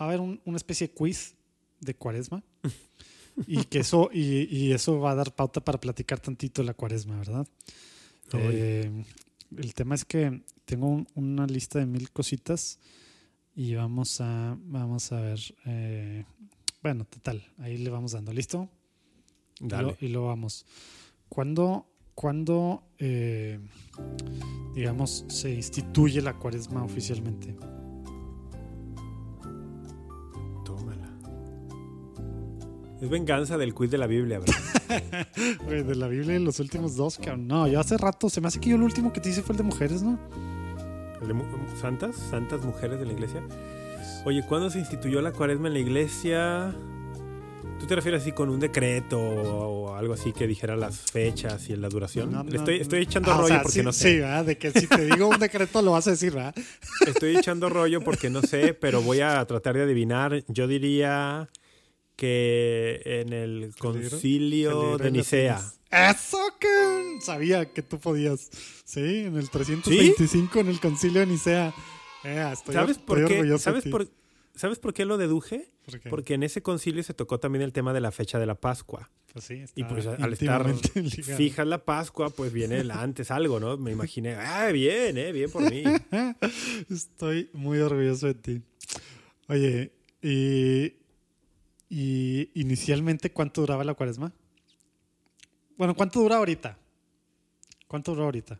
[0.00, 1.34] va a haber un- una especie de quiz
[1.80, 2.42] de Cuaresma.
[3.46, 6.74] y que eso, y, y eso va a dar pauta para platicar tantito de la
[6.74, 7.46] Cuaresma, ¿verdad?
[8.32, 9.04] Eh,
[9.56, 12.78] el tema es que tengo un- una lista de mil cositas
[13.54, 16.24] y vamos a vamos a ver eh,
[16.82, 18.68] bueno total ahí le vamos dando listo
[19.60, 19.96] Y Dale.
[20.00, 20.66] lo, y lo vamos
[21.28, 21.86] cuando
[22.16, 23.60] cuando eh,
[24.74, 27.54] digamos se instituye la cuaresma oficialmente
[30.64, 31.08] Tómala.
[33.00, 34.54] Es venganza del quiz de la Biblia, ¿verdad?
[35.68, 37.46] De la Biblia los últimos dos cabrón.
[37.48, 39.52] no yo hace rato se me hace que yo el último que te hice fue
[39.52, 40.18] el de mujeres no
[41.20, 41.44] El de mu-
[41.80, 43.42] santas, santas mujeres de la iglesia.
[44.24, 46.74] Oye, ¿cuándo se instituyó la cuaresma en la iglesia?
[47.78, 51.76] ¿Tú te refieres así con un decreto o algo así que dijera las fechas y
[51.76, 52.32] la duración?
[52.32, 54.20] No, no, estoy, echando Ah, o rollo sea, porque sí, no sí, sé.
[54.20, 54.44] ¿verdad?
[54.44, 56.54] de que si te digo un decreto lo vas a decir ¿verdad?
[57.06, 60.42] Estoy echando rollo porque no sé, pero voy a tratar de adivinar.
[60.48, 61.48] Yo diría
[62.16, 65.62] que en el concilio de Nicea.
[65.90, 68.50] Eso que sabía que tú podías.
[68.84, 71.74] Sí, en el 325 en el concilio de Nicea.
[72.24, 73.58] Eh, estoy, ¿Sabes por estoy qué?
[73.58, 74.08] ¿Sabes por,
[74.54, 75.70] ¿Sabes por qué lo deduje?
[75.86, 76.10] ¿Por qué?
[76.10, 79.08] Porque en ese concilio se tocó también el tema de la fecha de la Pascua.
[79.32, 81.36] Pues sí, Y está pues al estar ligado.
[81.36, 83.76] fija la Pascua, pues viene el antes algo, ¿no?
[83.76, 85.84] Me imaginé, ah, bien, eh, bien por mí.
[86.90, 88.62] Estoy muy orgulloso de ti.
[89.48, 90.94] Oye, y,
[91.88, 94.32] y inicialmente, ¿cuánto duraba la cuaresma?
[95.76, 96.76] Bueno, ¿cuánto dura ahorita?
[97.86, 98.58] ¿Cuánto dura ahorita?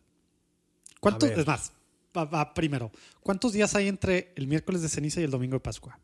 [1.00, 1.72] ¿Cuánto, es más,
[2.16, 2.92] va, va primero.
[3.20, 5.98] ¿Cuántos días hay entre el miércoles de ceniza y el domingo de Pascua?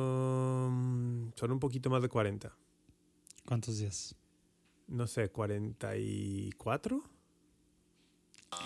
[0.00, 2.54] Um, son un poquito más de 40.
[3.46, 4.14] ¿Cuántos días?
[4.88, 7.02] No sé, 44.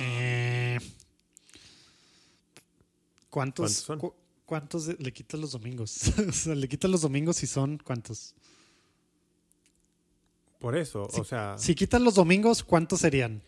[0.00, 0.78] Eh,
[3.30, 3.98] ¿Cuántos, ¿Cuántos son?
[3.98, 4.14] cu-
[4.46, 6.12] ¿Cuántos le quitas los domingos?
[6.28, 8.34] o sea, le quitas los domingos y son cuántos.
[10.58, 13.42] Por eso, Sí, o sea, Si quitas los domingos, ¿cuántos serían?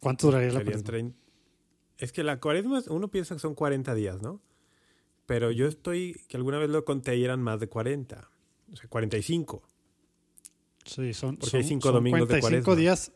[0.00, 0.84] ¿Cuánto duraría la cuaresma?
[0.84, 1.16] 30.
[1.98, 4.40] Es que la cuaresma, uno piensa que son 40 días, ¿no?
[5.26, 8.30] Pero yo estoy, que alguna vez lo conté y eran más de 40.
[8.72, 9.62] O sea, 45.
[10.84, 12.80] Sí, son, Porque son, hay cinco son domingos de 45 cuaresma.
[12.80, 13.12] días.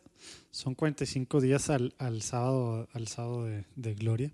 [0.50, 4.32] Son 45 días al, al sábado, al sábado de, de gloria.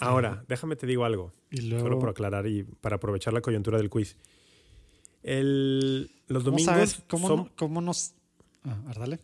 [0.00, 1.32] Ahora, déjame te digo algo.
[1.50, 4.16] Y luego, Solo por aclarar y para aprovechar la coyuntura del quiz.
[5.22, 7.36] El, los ¿cómo domingos sabes cómo, son...
[7.38, 8.14] no- cómo nos...
[8.64, 9.20] Ah, dale.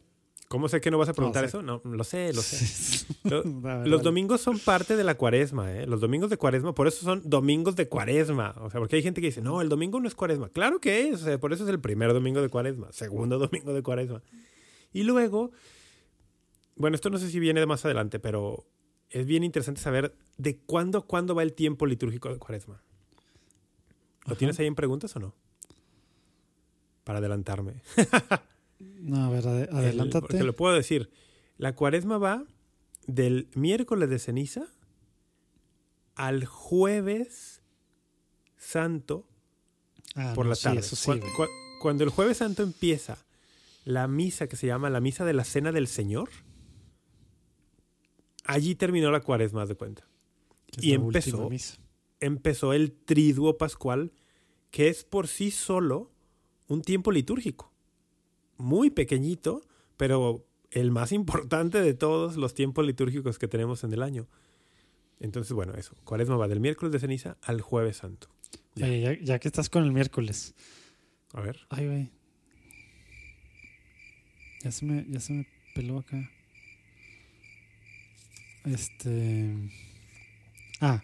[0.52, 1.56] ¿Cómo sé que no vas a preguntar No sé.
[1.56, 1.62] eso?
[1.62, 3.06] No, lo sé, lo sé.
[3.88, 5.86] Los domingos son parte de la cuaresma, ¿eh?
[5.86, 8.54] Los domingos de cuaresma, por eso son domingos de cuaresma.
[8.60, 10.50] O sea, porque hay gente que dice, no, el domingo no es cuaresma.
[10.50, 13.72] Claro que es, o sea, por eso es el primer domingo de cuaresma, segundo domingo
[13.72, 14.22] de cuaresma.
[14.92, 15.52] Y luego,
[16.76, 18.66] bueno, esto no sé si viene de más adelante, pero
[19.08, 22.82] es bien interesante saber de cuándo a cuándo va el tiempo litúrgico de cuaresma.
[24.26, 24.36] ¿Lo Ajá.
[24.36, 25.34] tienes ahí en preguntas o no?
[27.04, 27.80] Para adelantarme.
[29.00, 30.20] No, a ver, ade- El- adelántate.
[30.20, 31.10] porque lo puedo decir.
[31.58, 32.44] La cuaresma va
[33.06, 34.64] del miércoles de ceniza
[36.14, 37.62] al jueves
[38.56, 39.26] santo
[40.14, 40.80] Ah, por no, la sí, tarde.
[40.80, 41.32] eso sí, Cu- güey.
[41.34, 41.46] cu-
[41.80, 43.18] cuando el jueves santo empieza
[43.84, 46.28] la misa que se llama la misa de la cena del Señor,
[48.44, 50.06] allí terminó la cuaresma, de cuenta.
[50.76, 50.92] Es y.
[52.20, 54.12] Empezó el triduo pascual,
[54.70, 56.10] que es por sí solo
[56.68, 57.71] un tiempo litúrgico.
[58.62, 59.60] Muy pequeñito,
[59.96, 64.28] pero el más importante de todos los tiempos litúrgicos que tenemos en el año.
[65.18, 65.96] Entonces, bueno, eso.
[66.04, 68.28] Cuaresma va del miércoles de ceniza al jueves santo.
[68.76, 68.86] Ya.
[68.86, 70.54] Oye, ya, ya que estás con el miércoles.
[71.32, 71.58] A ver.
[71.70, 72.10] Ay, güey.
[74.62, 76.30] Ya se me, ya se me peló acá.
[78.64, 79.56] Este.
[80.80, 81.02] Ah.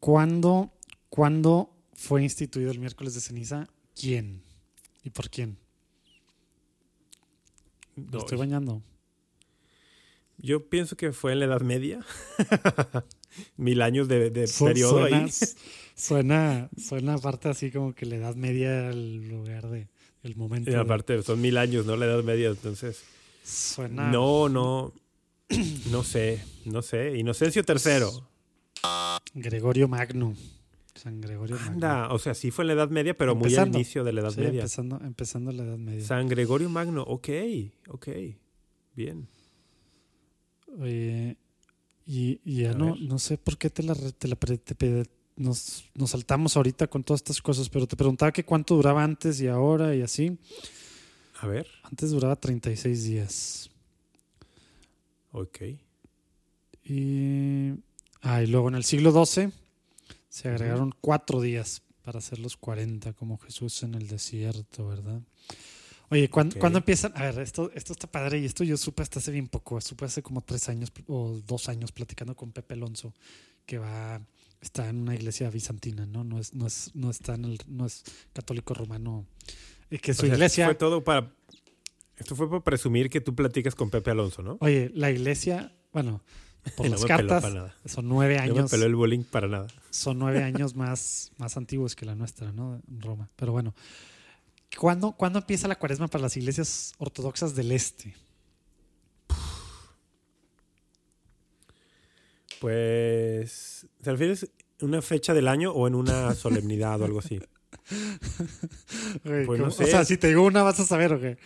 [0.00, 0.70] ¿Cuándo,
[1.08, 3.70] ¿Cuándo fue instituido el miércoles de ceniza?
[3.98, 4.42] ¿Quién?
[5.02, 5.61] ¿Y por quién?
[7.96, 8.82] Lo estoy bañando.
[10.38, 12.00] Yo pienso que fue en la Edad Media.
[13.56, 15.30] Mil años de, de Su- periodo suena, ahí.
[15.94, 19.88] Suena, suena aparte así como que la edad media el lugar de
[20.22, 20.70] el momento.
[20.70, 21.96] Y de- aparte, son mil años, ¿no?
[21.96, 23.02] La Edad Media, entonces.
[23.44, 24.10] suena.
[24.10, 24.92] No, no.
[25.90, 27.18] No sé, no sé.
[27.18, 28.06] Inocencio III.
[29.34, 30.34] Gregorio Magno.
[30.94, 31.72] San Gregorio Magno.
[31.72, 34.20] Anda, o sea, sí fue en la Edad Media, pero muy al inicio de la
[34.22, 34.60] Edad Sí, Media.
[34.60, 36.04] empezando, empezando la edad media.
[36.04, 37.28] San Gregorio Magno, ok,
[37.88, 38.08] ok.
[38.94, 39.26] Bien.
[40.78, 41.36] Oye,
[42.06, 43.02] y, y ya no, ver.
[43.02, 45.04] no sé por qué te la, te la te
[45.36, 49.40] nos, nos saltamos ahorita con todas estas cosas, pero te preguntaba que cuánto duraba antes
[49.40, 50.38] y ahora y así.
[51.40, 53.70] A ver, Antes duraba 36 días.
[55.32, 55.58] ok.
[56.84, 57.70] Y,
[58.22, 59.50] ah, y luego en el siglo XII
[60.32, 65.20] se agregaron cuatro días para hacer los 40, como Jesús en el desierto, ¿verdad?
[66.08, 66.60] Oye, ¿cuándo, Ok.
[66.60, 67.12] ¿cuándo empiezan?
[67.16, 69.78] A ver, esto, esto está padre y esto yo supe hasta hace bien poco.
[69.82, 73.12] Supe hace como tres años o dos años platicando con Pepe Alonso,
[73.66, 74.22] que va,
[74.62, 76.24] está en una iglesia bizantina, ¿no?
[76.24, 78.02] No es, no es, no está en el, no es
[78.32, 79.26] católico romano.
[79.90, 80.64] Y que O su sea, iglesia.
[80.64, 81.30] Fue todo para.
[82.16, 84.56] Esto fue para presumir que tú platicas con Pepe Alonso, ¿no?
[84.60, 86.22] Oye, la iglesia, bueno,
[86.76, 87.76] por No las cartas, para nada.
[87.84, 88.70] son nueve No me años.
[88.70, 89.66] peló el bullying para nada.
[89.90, 92.80] son nueve años más, más antiguos que la nuestra, ¿no?
[92.88, 93.28] En Roma.
[93.36, 93.74] Pero bueno,
[94.78, 98.14] ¿cuándo, ¿cuándo empieza la cuaresma para las iglesias ortodoxas del este?
[102.60, 103.86] Pues.
[104.02, 104.50] ¿Te refieres
[104.80, 107.40] en una fecha del año o en una solemnidad o algo así?
[109.22, 109.84] Pues no sé.
[109.84, 111.36] O sea, si te digo una, vas a saber, ¿o qué?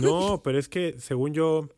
[0.00, 1.68] No, pero es que según yo,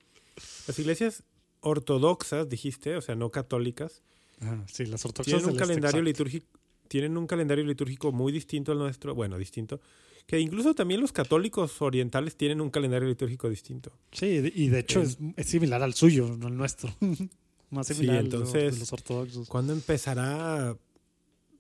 [0.67, 1.23] las iglesias
[1.69, 4.03] ortodoxas, dijiste, o sea, no católicas,
[4.41, 6.25] Ah, sí, las ortodoxas tienen un calendario exacto.
[6.25, 6.47] litúrgico,
[6.89, 9.81] tienen un calendario litúrgico muy distinto al nuestro, bueno, distinto,
[10.27, 13.91] que incluso también los católicos orientales tienen un calendario litúrgico distinto.
[14.13, 16.95] Sí, y de hecho El- es, es similar al suyo, no al nuestro.
[17.71, 19.49] Más Sí, similar al entonces- de los ortodoxos.
[19.49, 20.77] ¿Cuándo empezará?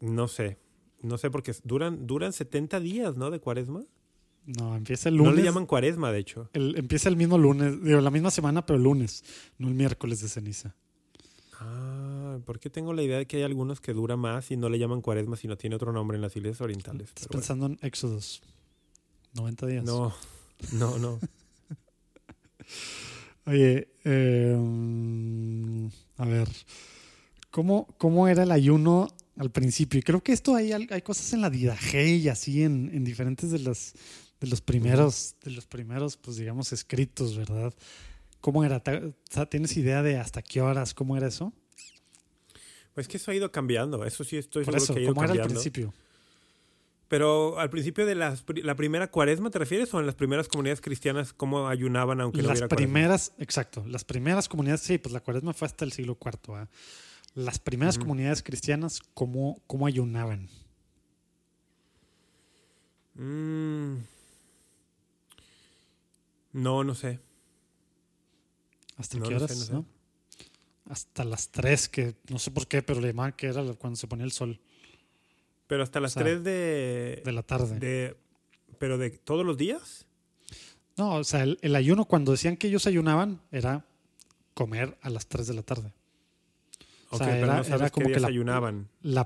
[0.00, 0.58] No sé.
[1.02, 3.30] No sé, porque duran, duran 70 días, ¿no?
[3.30, 3.84] De cuaresma.
[4.56, 5.36] No, empieza el No lunes.
[5.40, 6.48] le llaman cuaresma, de hecho.
[6.54, 9.22] el- empieza el mismo lunes, digo, la misma semana, pero el lunes,
[9.58, 10.74] no el miércoles de ceniza.
[11.60, 14.68] Ah, ¿por qué tengo la idea de que hay algunos que dura más y no
[14.70, 17.08] le llaman cuaresma, sino tiene otro nombre en las iglesias orientales?
[17.08, 17.40] Estás Pero bueno.
[17.40, 18.42] pensando en Éxodos.
[19.34, 19.84] 90 días.
[19.84, 20.14] No,
[20.72, 21.18] no, no.
[23.46, 25.86] Oye, eh, mm,
[26.18, 26.48] a ver,
[27.50, 29.98] ¿cómo, ¿cómo era el ayuno al principio?
[30.00, 33.50] Y creo que esto hay, hay cosas en la Didaje y así en, en diferentes
[33.50, 33.94] de los,
[34.40, 37.74] de los primeros, de los primeros, pues digamos, escritos, ¿verdad?
[38.40, 38.80] ¿Cómo era?
[38.80, 40.94] ¿Te- o sea, ¿Tienes idea de hasta qué horas?
[40.94, 41.52] ¿Cómo era eso?
[42.94, 44.04] Pues que eso ha ido cambiando.
[44.04, 45.94] Eso sí estoy Por seguro eso, que ha ido ¿cómo era al principio?
[47.08, 49.92] Pero al principio de las la primera cuaresma, ¿te refieres?
[49.94, 52.92] ¿O en las primeras comunidades cristianas cómo ayunaban aunque no las hubiera cuaresma?
[52.92, 56.54] primeras, exacto, las primeras comunidades, sí, pues la cuaresma fue hasta el siglo IV.
[56.56, 56.68] ¿ah?
[57.34, 60.48] Las primeras comunidades cristianas, ¿cómo, cómo ayunaban?
[63.14, 63.96] Mm.
[66.52, 67.20] No, no sé.
[68.96, 69.70] ¿Hasta No, qué no sé, horas?
[69.70, 69.86] no.
[70.86, 74.06] Hasta las 3, que no sé por qué, pero le llamaban que era cuando se
[74.06, 74.60] ponía el sol
[75.66, 77.78] Pero hasta las sea, 3 de, de la tarde.
[77.78, 78.16] de...
[78.78, 80.06] ¿Pero de todos los días?
[80.96, 83.86] No, o sea, el, el ayuno, cuando decían que ellos ayunaban, era
[84.54, 85.92] comer a las 3 de la tarde.
[87.10, 88.28] O sea, pero era- no sabes era qué como que días la-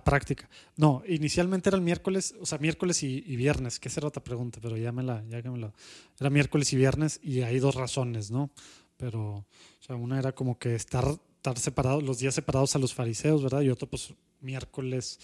[0.05, 0.49] práctica.
[0.77, 4.23] No, inicialmente era el miércoles, o sea, miércoles y, y viernes, que esa era otra
[4.23, 5.73] pregunta, pero ya me la, ya que me la.
[6.21, 8.51] Era miércoles y viernes y hay dos razones, ¿no?
[8.97, 9.47] Pero, o
[9.81, 11.05] sea, una era como que estar,
[11.37, 13.63] estar separados, los días separados a los fariseos, ¿verdad?
[13.63, 15.19] Y otro, pues, miércoles,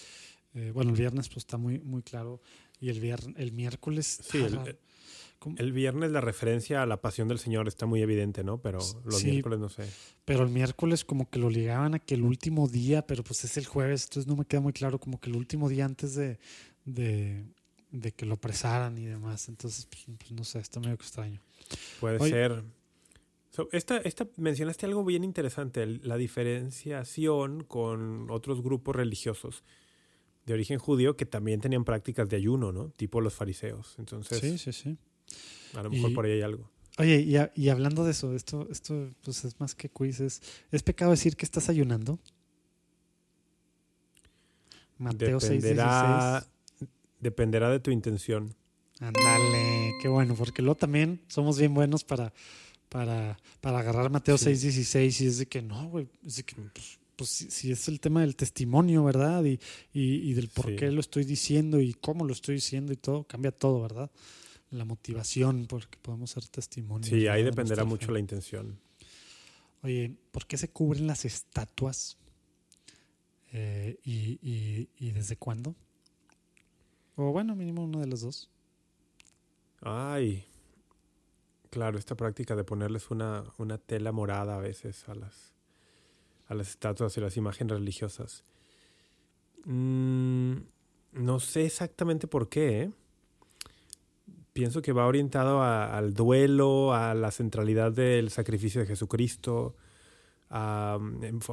[0.54, 2.40] eh, bueno, el viernes, pues está muy, muy claro.
[2.80, 4.20] Y el viernes, el miércoles.
[4.28, 4.76] Sí, el,
[5.38, 5.56] ¿cómo?
[5.58, 8.58] el viernes la referencia a la pasión del Señor está muy evidente, ¿no?
[8.60, 9.30] Pero los Sí.
[9.30, 9.88] miércoles no sé.
[10.24, 13.56] Pero el miércoles como que lo ligaban a que el último día, pero pues es
[13.56, 16.38] el jueves, entonces no me queda muy claro como que el último día antes de,
[16.84, 17.44] de,
[17.90, 19.48] de que lo apresaran y demás.
[19.48, 21.40] Entonces, pues, pues, no sé, está medio extraño.
[22.00, 22.30] Puede Oye.
[22.30, 22.64] ser.
[23.50, 29.64] So, esta, esta, mencionaste algo bien interesante, la diferenciación con otros grupos religiosos
[30.46, 32.90] de origen judío que también tenían prácticas de ayuno, ¿no?
[32.90, 33.96] Tipo los fariseos.
[33.98, 34.98] Entonces, sí, sí, sí.
[35.74, 36.70] A lo mejor Y- por ahí hay algo.
[36.98, 40.42] Oye, y, a- y hablando de eso, esto, esto pues es más que quiz, es,
[40.72, 42.18] ¿es pecado decir que estás ayunando?
[44.98, 46.46] Mateo 6, Dependerá,
[47.20, 48.54] dependerá de tu intención.
[49.00, 52.32] Ándale, qué bueno, porque luego también somos bien buenos para,
[52.88, 54.46] para, para agarrar Mateo Sí.
[54.46, 57.70] 6, 16 y es de que no, güey, es de que pues, pues, si, si
[57.70, 59.44] es el tema del testimonio, ¿verdad?
[59.44, 59.60] Y,
[59.92, 60.74] y, y del por Sí.
[60.76, 64.10] qué lo estoy diciendo y cómo lo estoy diciendo y todo, cambia todo, ¿verdad?
[64.70, 67.08] La motivación, porque podemos ser testimonios.
[67.08, 68.12] Sí, ahí dependerá mucho fe.
[68.12, 68.78] la intención.
[69.82, 72.18] Oye, ¿por qué se cubren las estatuas?
[73.52, 75.74] Eh, y, y, ¿Y desde cuándo?
[77.16, 78.50] O bueno, mínimo uno de los dos.
[79.80, 80.44] Ay,
[81.70, 85.54] claro, esta práctica de ponerles una, una tela morada a veces a las,
[86.46, 88.44] a las estatuas y las imágenes religiosas.
[89.64, 90.56] Mm,
[91.12, 92.82] no sé exactamente por qué.
[92.82, 92.90] ¿eh?
[94.58, 99.76] Pienso que va orientado a- al duelo, a la centralidad del sacrificio de Jesucristo,
[100.50, 100.98] a,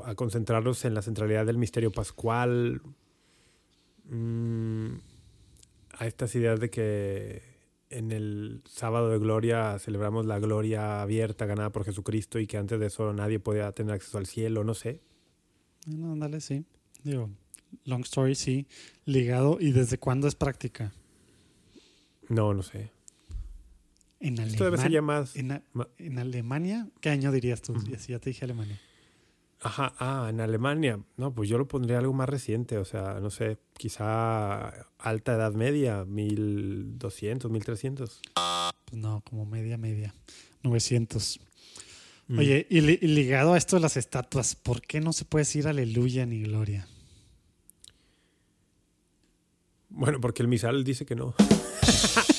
[0.06, 2.82] a concentrarlos en la centralidad del misterio pascual,
[4.06, 4.88] mm,
[6.00, 7.44] a estas ideas de que
[7.92, 12.80] en el sábado de gloria celebramos la gloria abierta ganada por Jesucristo y que antes
[12.80, 15.00] de eso nadie podía tener acceso al cielo, no sé.
[15.86, 16.66] No, ándale, sí.
[17.04, 17.30] Digo,
[17.84, 18.66] long story, sí.
[19.06, 19.58] Ligado.
[19.60, 20.92] ¿Y desde cuándo es práctica?
[22.30, 22.95] No, no sé.
[24.28, 25.62] En Esto debe ser ya Alemania.
[25.72, 25.94] más...
[26.00, 27.76] En, Alemania, ¿qué año dirías tú?
[28.08, 28.80] Ya te dije Alemania.
[29.62, 31.00] Ajá, ah, en Alemania.
[31.18, 34.70] No, pues yo lo pondría algo más reciente, o sea, no sé, quizá
[35.00, 38.22] alta edad media, 1200, 1300.
[38.86, 40.14] Pues no, como media, media.
[40.64, 41.40] 900.
[42.28, 42.40] Mm.
[42.40, 45.42] Oye, y, li- y ligado a esto de las estatuas, ¿por qué no se puede
[45.42, 46.88] decir aleluya ni gloria?
[49.90, 51.36] Bueno, porque el misal dice que no.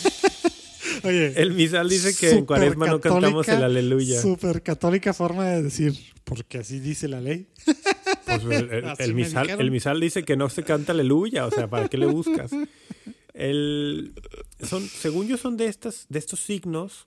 [1.07, 4.21] Oye, El misal dice que en cuaresma no cantamos el aleluya.
[4.21, 5.95] Súper católica forma de decir,
[6.25, 7.47] porque así dice la ley.
[8.25, 8.43] Pues
[8.99, 12.07] el, misal, el misal dice que no se canta aleluya, o sea, ¿para qué le
[12.07, 12.51] buscas?
[13.33, 14.15] El,
[14.63, 17.07] son, según yo, son de estas, de estos signos,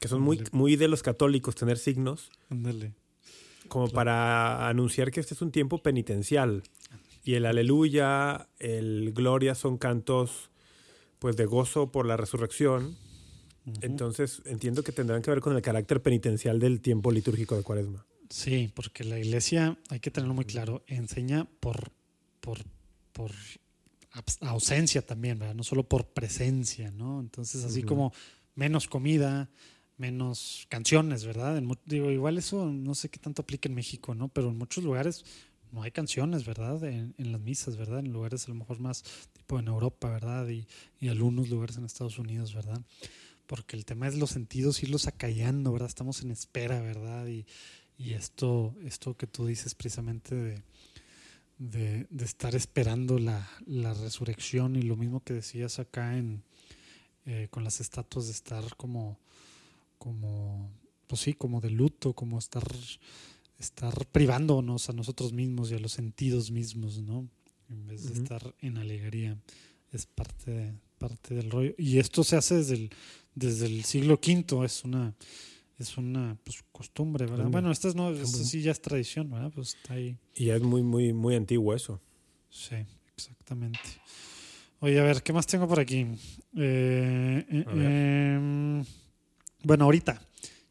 [0.00, 2.92] que son muy, muy de los católicos tener signos, Ándale.
[3.68, 6.62] como para anunciar que este es un tiempo penitencial.
[7.22, 10.50] Y el aleluya, el gloria son cantos
[11.24, 12.98] pues de gozo por la resurrección.
[13.80, 18.04] Entonces entiendo que tendrán que ver con el carácter penitencial del tiempo litúrgico de Cuaresma.
[18.28, 21.92] Sí, porque la iglesia, hay que tenerlo muy claro, enseña por,
[22.42, 22.58] por,
[23.14, 23.30] por
[24.42, 25.54] ausencia también, ¿verdad?
[25.54, 27.20] No solo por presencia, ¿no?
[27.20, 28.12] Entonces, así como
[28.54, 29.48] menos comida,
[29.96, 31.56] menos canciones, ¿verdad?
[31.56, 34.28] En digo, igual eso no sé qué tanto aplica en México, ¿no?
[34.28, 35.24] Pero en muchos lugares
[35.74, 36.82] no hay canciones, ¿verdad?
[36.84, 37.98] En, las misas, ¿verdad?
[37.98, 40.48] En lugares a lo mejor más tipo en Europa, ¿verdad?
[40.48, 40.66] Y,
[41.00, 42.80] y algunos lugares en Estados Unidos, ¿verdad?
[43.46, 45.88] Porque el tema es los sentidos, irlos acallando, ¿verdad?
[45.88, 47.26] Estamos en espera, ¿verdad?
[47.26, 47.44] Y,
[47.98, 50.62] y esto, esto que tú dices precisamente de,
[51.58, 56.42] de, de estar esperando la, la resurrección y lo mismo que decías acá en
[57.26, 59.18] eh, con las estatuas de estar como,
[59.96, 60.70] como,
[61.06, 62.62] pues sí, como de luto, como estar,
[63.58, 67.28] estar privándonos a nosotros mismos y a los sentidos mismos, ¿no?
[67.70, 69.38] En vez de estar en alegría.
[69.92, 71.72] es parte, de- parte del rollo.
[71.78, 72.90] Y esto se hace desde el,
[73.34, 75.14] desde el siglo V, es una,
[75.78, 77.48] es una pues, costumbre, ¿verdad?
[77.48, 78.48] Bueno, esta, es no, esta Costumbre.
[78.50, 79.52] sí ya es tradición, ¿verdad?
[79.54, 80.16] Pues está ahí.
[80.34, 82.00] Y ya es muy, muy, muy antiguo eso.
[82.50, 82.74] Sí,
[83.16, 83.78] exactamente.
[84.80, 86.06] Oye, a ver, ¿qué más tengo por aquí?
[86.56, 88.84] Eh, eh, em,
[89.62, 90.20] bueno, ahorita,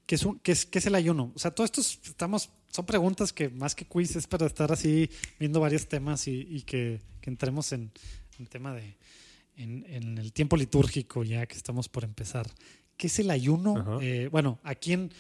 [0.06, 1.32] ¿qué es, un- qué, es, qué es el ayuno?
[1.36, 4.72] O sea, todo esto es- estamos, son preguntas que más que quiz es para estar
[4.72, 7.92] así viendo varios temas y, y que, que entremos en
[8.40, 8.98] el tema de,
[9.58, 12.50] en, en el tiempo litúrgico ya que estamos por empezar.
[12.98, 14.00] ¿Qué es el ayuno?
[14.02, 15.12] Eh, bueno, ¿a quién,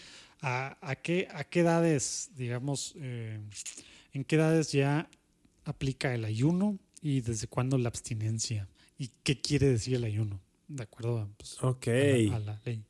[0.41, 3.39] a, a qué, a qué edades, digamos, eh,
[4.13, 5.09] en qué edades ya
[5.65, 8.67] aplica el ayuno y desde cuándo la abstinencia?
[8.97, 10.39] ¿Y qué quiere decir el ayuno?
[10.67, 11.87] De acuerdo a, pues, Ok.
[11.87, 12.83] a la- a la ley.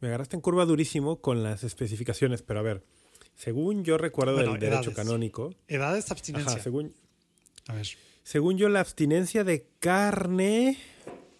[0.00, 2.84] Me agarraste en curva durísimo con las especificaciones, pero a ver,
[3.34, 6.52] según yo recuerdo Bueno, del derecho canónico, Edades abstinencia.
[6.52, 6.94] ajá, según,
[7.68, 7.86] A ver.
[8.22, 10.78] según yo la abstinencia de carne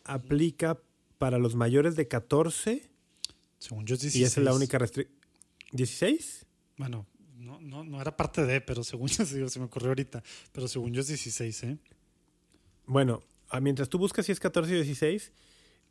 [0.05, 0.79] aplica
[1.19, 2.91] para los mayores de 14
[3.59, 4.21] Según yo es 16.
[4.23, 5.19] y esa es la única restricción.
[5.73, 6.45] ¿16?
[6.77, 10.23] Bueno, no, no, no era parte de, pero según yo se me ocurrió ahorita.
[10.53, 11.79] Pero según yo es 16, ¿eh?
[12.87, 15.33] Bueno, ah, mientras tú buscas si es 14 o 16,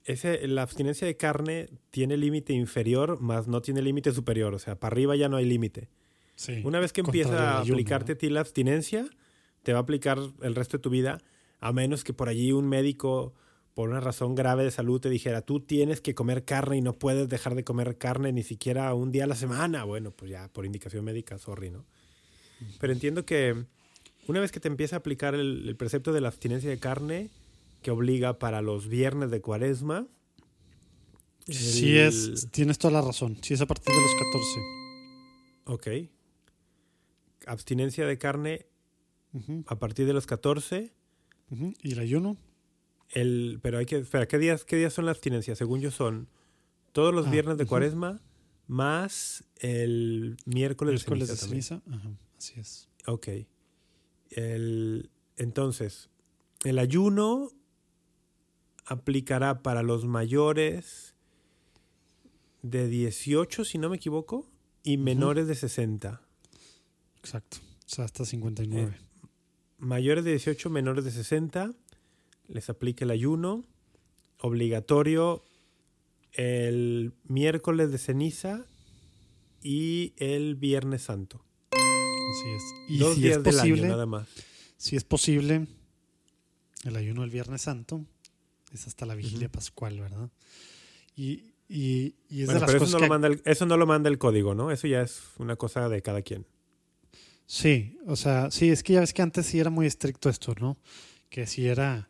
[0.06, 4.54] ese, la abstinencia de carne tiene límite inferior, más no tiene límite superior.
[4.54, 5.89] O sea, para arriba ya no hay límite.
[6.36, 6.62] Sí.
[6.64, 9.08] Una vez que empieza a aplicarte a ti la abstinencia,
[9.62, 11.20] te va a aplicar el resto de tu vida,
[11.60, 13.34] a menos que por allí un médico,
[13.74, 16.93] por una razón grave de salud, te dijera, tú tienes que comer carne y no
[16.93, 19.86] puedes dejar de comer carne ni siquiera un día a la semana.
[19.86, 21.86] Bueno, pues ya, por indicación médica, sorry, ¿no?
[22.80, 23.66] Pero entiendo que
[24.28, 27.30] una vez que te empieza a aplicar el, el precepto de la abstinencia de carne,
[27.84, 30.07] que obliga para los viernes de cuaresma,
[31.47, 33.38] Sí el- es, tienes toda la razón.
[33.43, 34.59] Sí es a partir de los 14.
[35.65, 36.09] Ok.
[37.45, 38.65] Abstinencia de carne
[39.67, 40.93] a partir de los 14.
[41.51, 41.73] ujú.
[41.81, 42.38] ¿Y el ayuno?
[43.09, 43.97] El, pero hay que.
[43.97, 45.55] Espera, ¿qué días, ¿qué días son la abstinencia?
[45.55, 46.29] Según yo, son
[46.93, 48.21] todos los Ah, viernes de cuaresma
[48.67, 51.81] más el miércoles, Miércoles de de ceniza.
[51.81, 51.97] ceniza.
[51.97, 52.89] Ajá, así es.
[53.07, 53.27] Ok.
[54.29, 56.09] El, entonces,
[56.63, 57.49] el ayuno
[58.86, 61.15] aplicará para los mayores
[62.61, 64.47] de 18, si no me equivoco,
[64.84, 66.21] y menores de 60.
[67.19, 67.57] Exacto.
[67.86, 68.97] O sea, hasta 59.
[69.77, 71.73] Mayores de 18, menores de 60,
[72.47, 73.65] les aplica el ayuno
[74.39, 75.43] obligatorio
[76.34, 78.65] el miércoles de ceniza
[79.61, 81.43] y el viernes santo.
[81.71, 82.63] Así es.
[82.89, 84.27] Y Dos si días es del año, nada más.
[84.77, 85.67] si es posible,
[86.84, 88.05] el ayuno del Viernes Santo
[88.74, 90.30] es hasta la vigilia pascual, ¿verdad?
[91.15, 93.03] Y, y, y es Bueno, de las pero eso no, que...
[93.03, 94.71] lo manda el, eso no lo manda el código, ¿no?
[94.71, 96.45] Eso ya es una cosa de cada quien.
[97.45, 100.55] Sí, o sea, sí, es que ya ves que antes sí era muy estricto esto,
[100.59, 100.78] ¿no?
[101.30, 102.09] Que si era,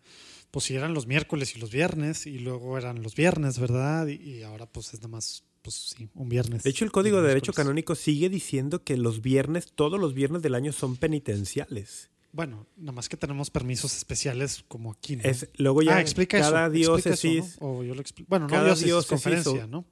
[0.51, 4.07] pues si eran los miércoles y los viernes, y luego eran los viernes, ¿verdad?
[4.07, 6.63] Y, y ahora pues es nada más, pues sí, un viernes.
[6.63, 7.51] De hecho, el Código de Derecho.
[7.51, 12.09] Canónico sigue diciendo que los viernes, todos los viernes del año son penitenciales.
[12.33, 15.23] Bueno, nada más que tenemos permisos especiales como aquí, ¿no?
[15.23, 17.67] Es, luego ya ah, explica cada diócesis ¿no?
[17.67, 19.85] O yo lo expli- Bueno, no diócesis, diócesis conferencia, o- ¿no?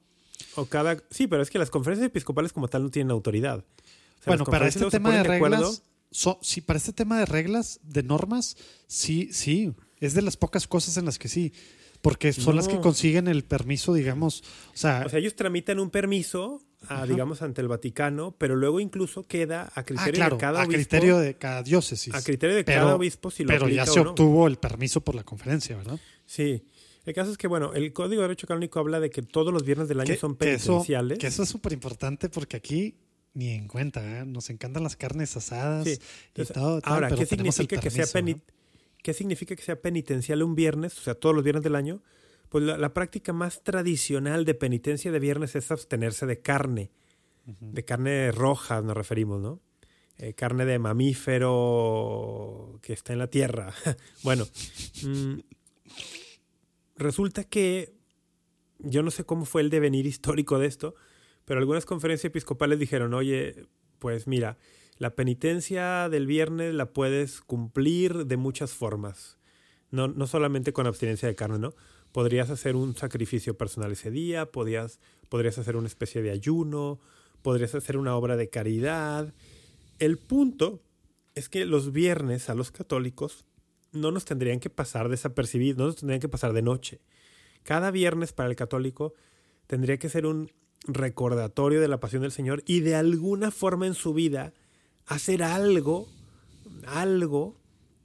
[0.56, 0.96] o cada...
[1.10, 3.58] Sí, pero es que las conferencias episcopales como tal no tienen autoridad.
[3.60, 3.62] O
[4.24, 8.02] sea, Bueno, para este tema de reglas, so- sí, para este tema de reglas, de
[8.02, 8.56] normas,
[8.88, 11.52] sí, sí, es de las pocas cosas en las que sí,
[12.02, 14.42] porque son las que consiguen el permiso, digamos,
[14.74, 18.80] o sea, O sea, ellos tramitan un permiso, a, digamos, ante el Vaticano, pero luego
[18.80, 20.74] incluso queda a ah, criterio claro, de cada a obispo.
[20.74, 22.14] criterio de cada diócesis.
[22.14, 24.10] a criterio de Pero- cada obispo si lo pero ya se o no.
[24.10, 25.98] obtuvo el permiso por la conferencia, ¿verdad?
[26.26, 26.64] Sí.
[27.04, 29.64] El caso es que, bueno, el Código de Derecho Canónico habla de que todos los
[29.64, 31.18] viernes del año Que- son que eso, penitenciales.
[31.18, 32.94] que eso es súper importante porque aquí
[33.34, 34.24] ni en cuenta, ¿eh?
[34.26, 35.92] nos encantan las carnes asadas Sí.
[35.98, 36.80] y Entonces, todo.
[36.82, 38.52] tal, Ahora, pero ¿qué significa, que sea permiso, peni-
[39.02, 42.02] ¿qué significa que sea penitencial un viernes, o sea, todos los viernes del año?
[42.52, 46.90] Pues la, la práctica más tradicional de penitencia de viernes es abstenerse de carne,
[47.46, 49.58] de carne roja nos referimos, ¿no?
[50.18, 53.72] Eh, carne de mamífero que está en la tierra.
[54.22, 54.44] bueno,
[55.02, 55.38] mm,
[56.96, 57.94] resulta que
[58.80, 60.94] yo no sé cómo fue el devenir histórico de esto,
[61.46, 63.64] pero algunas conferencias episcopales dijeron, oye,
[63.98, 64.58] pues mira,
[64.98, 69.38] la penitencia del viernes la puedes cumplir de muchas formas.
[69.90, 71.74] No, no solamente con abstinencia de carne, ¿no?
[72.12, 77.00] Podrías hacer un sacrificio personal ese día, podrías, podrías hacer una especie de ayuno,
[77.42, 79.34] podrías hacer una obra de caridad.
[79.98, 80.82] El punto
[81.34, 83.46] es que los viernes a los católicos
[83.92, 87.00] no nos tendrían que pasar desapercibidos, no nos tendrían que pasar de noche.
[87.62, 89.14] Cada viernes para el católico
[89.66, 90.50] tendría que ser un
[90.86, 94.52] recordatorio de la pasión del Señor y de alguna forma en su vida
[95.06, 96.08] hacer algo,
[96.86, 97.56] algo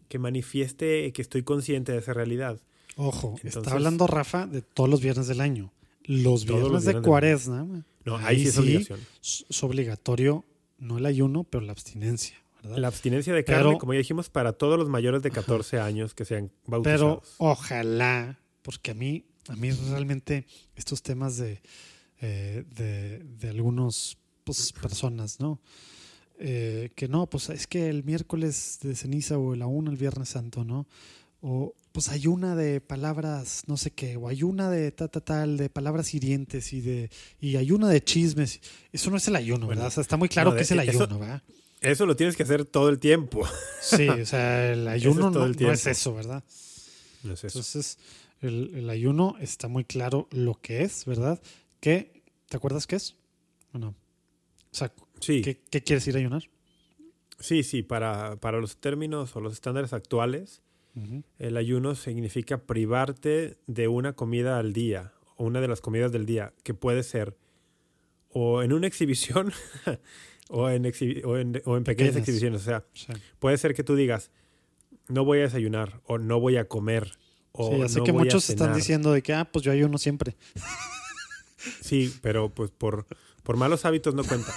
[0.09, 2.61] que manifieste que estoy consciente de esa realidad.
[2.97, 5.71] Ojo, Entonces- está hablando Rafa de todos los viernes del año.
[6.03, 7.85] Los viernes los de viernes cuaresma.
[8.05, 8.99] No, ahí sí es obligación.
[9.21, 10.45] Es es obligatorio,
[10.79, 12.35] no el ayuno, pero la abstinencia.
[12.63, 12.77] ¿verdad?
[12.79, 16.13] La abstinencia de carne, Pero- como ya dijimos, para todos los mayores de 14 años
[16.13, 17.35] que sean Pero bautizados.
[17.37, 20.45] ojalá, porque a mí, a mí realmente
[20.75, 21.61] estos temas de,
[22.21, 25.59] eh, de, de algunos pues, personas, ¿no?
[26.39, 30.29] Eh, que no, pues es que el miércoles de ceniza o el aún el viernes
[30.29, 30.87] santo, ¿no?
[31.41, 35.19] O pues hay una de palabras, no sé qué, o hay una de ta, ta,
[35.19, 37.09] tal, de palabras hirientes y de
[37.41, 38.61] y hay una de chismes.
[38.91, 39.87] Eso no es el ayuno, ¿verdad?
[39.87, 41.41] O sea, está muy claro no, que es el eso- ayuno, ¿verdad?
[41.81, 43.47] Eso lo tienes que hacer todo el tiempo.
[43.81, 46.43] Sí, o sea, el ayuno no, el no es eso, ¿verdad?
[47.23, 47.57] No es eso.
[47.57, 47.97] Entonces,
[48.41, 51.41] el, el ayuno está muy claro lo que es, ¿verdad?
[51.79, 53.15] Que, ¿te acuerdas qué es?
[53.73, 53.87] ¿O no?
[53.87, 53.95] O
[54.75, 56.43] sea, Sí, ¿qué, qué quieres ir a ayunar?
[57.39, 57.81] sí, sí.
[57.81, 60.61] Para, para los términos o los estándares actuales,
[61.39, 66.25] El ayuno significa privarte de una comida al día, o una de las comidas del
[66.25, 67.35] día, que puede ser
[68.29, 69.51] o en una exhibición
[70.49, 72.15] o, en exhibi- o, en, o en pequeñas Pequeñas.
[72.17, 72.61] exhibiciones.
[72.61, 72.85] O sea,
[73.39, 74.31] puede ser que tú digas,
[75.07, 77.11] no voy a desayunar, o no voy a comer,
[77.51, 79.63] o sí, ya sé no que voy a muchos están diciendo de que, ah, pues
[79.63, 80.35] yo ayuno siempre.
[81.81, 83.05] Sí, pero pues por,
[83.43, 84.53] por malos hábitos no cuenta.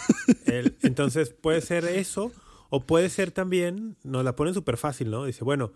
[0.46, 2.32] El- entonces puede ser eso,
[2.68, 5.24] o puede ser también, nos la ponen súper fácil, ¿no?
[5.24, 5.72] Dice, bueno,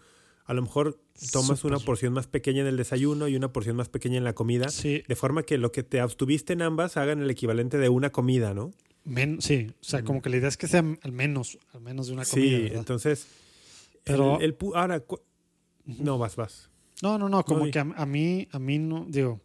[0.46, 1.00] a lo mejor
[1.32, 4.34] tomas una porción más pequeña en el desayuno y una porción más pequeña en la
[4.34, 7.88] comida, Sí, de forma que lo que te abstuviste en ambas hagan el equivalente de
[7.88, 8.72] una comida, ¿no?
[9.04, 12.06] men- sí, o sea, como que la idea es que sea al menos, al menos
[12.08, 12.78] de una comida, sí, ¿verdad?
[12.78, 13.26] entonces...
[14.02, 15.02] Pero- el- ahora,
[15.86, 16.70] no, vas, vas.
[17.02, 19.40] No, no, no, como que a, a mí, a mí no, digo,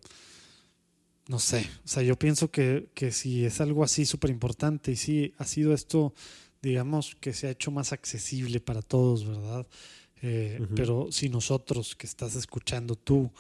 [1.28, 4.96] no sé, o sea, yo pienso que, que si es algo así súper importante y
[4.96, 6.14] sí ha sido esto,
[6.62, 9.68] digamos, que se ha hecho más accesible para todos, ¿verdad?
[10.22, 10.60] Eh.
[10.76, 13.32] Pero si nosotros que estás escuchando tú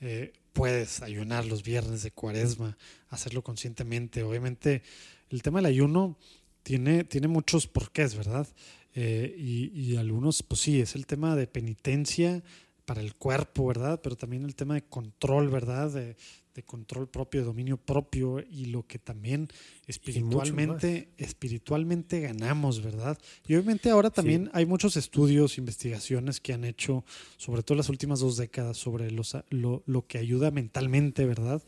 [0.00, 2.76] eh, puedes ayunar los viernes de cuaresma,
[3.08, 4.82] hacerlo conscientemente, obviamente
[5.28, 6.18] el tema del ayuno
[6.62, 8.46] tiene, tiene muchos porqués, ¿verdad?
[8.94, 12.42] Eh, y, y algunos, pues sí, es el tema de penitencia
[12.84, 14.00] para el cuerpo, ¿verdad?
[14.02, 15.92] Pero también el tema de control, ¿verdad?
[15.92, 16.16] De,
[16.54, 19.48] de control propio, de dominio propio y lo que también
[19.86, 23.18] espiritualmente, espiritualmente ganamos, ¿verdad?
[23.46, 27.04] Y obviamente ahora también hay muchos estudios, investigaciones que han hecho,
[27.36, 31.62] sobre todo las últimas dos décadas, sobre los, lo, lo que ayuda mentalmente, ¿verdad?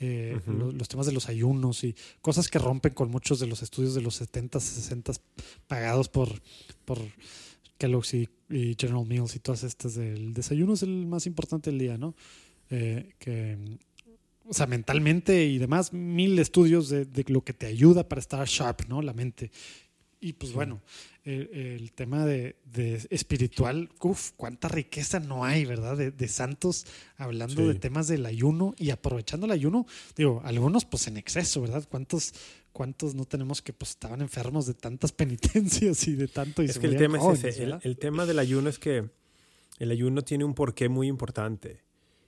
[0.00, 3.94] Eh, los temas de los ayunos y cosas que rompen con muchos de los estudios
[3.94, 5.12] de los 70, 60
[5.66, 6.28] pagados por,
[6.84, 7.00] por
[7.78, 11.80] Kellogg's y, y General Mills y todas estas del desayuno es el más importante del
[11.80, 12.14] día, ¿no?
[12.70, 13.58] Eh, que,
[14.48, 18.46] o sea, mentalmente y demás, mil estudios de, de lo que te ayuda para estar
[18.46, 19.02] sharp, ¿no?
[19.02, 19.50] La mente.
[20.20, 20.80] Y pues bueno,
[21.24, 25.96] el, el tema de, de espiritual, uff, cuánta riqueza no hay, ¿verdad?
[25.96, 26.86] De, de santos
[27.16, 27.68] hablando Sí.
[27.68, 29.86] de temas del ayuno y aprovechando el ayuno,
[30.16, 31.86] digo, algunos pues en exceso, ¿verdad?
[31.88, 32.32] ¿Cuántos,
[32.72, 36.78] cuántos no tenemos que pues estaban enfermos de tantas penitencias y de tanto y Es
[36.80, 37.62] que el tema jóvenes, es ese.
[37.62, 37.86] El, ¿verdad?
[37.86, 39.08] el tema del ayuno es que
[39.78, 41.82] el ayuno tiene un porqué muy importante.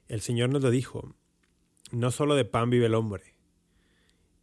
[0.06, 1.16] El Señor nos lo dijo.
[1.92, 3.34] No solo de pan vive el hombre.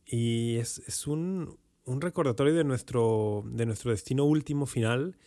[0.05, 5.17] Y es, es un, un recordatorio de nuestro, de nuestro destino último final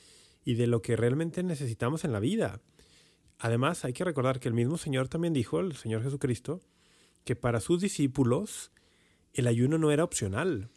[0.44, 2.60] y de lo que realmente necesitamos en la vida.
[3.38, 6.60] Además, hay que recordar que el mismo Señor también dijo, el Señor Jesucristo,
[7.24, 8.70] que para sus discípulos
[9.32, 10.70] el ayuno no era opcional.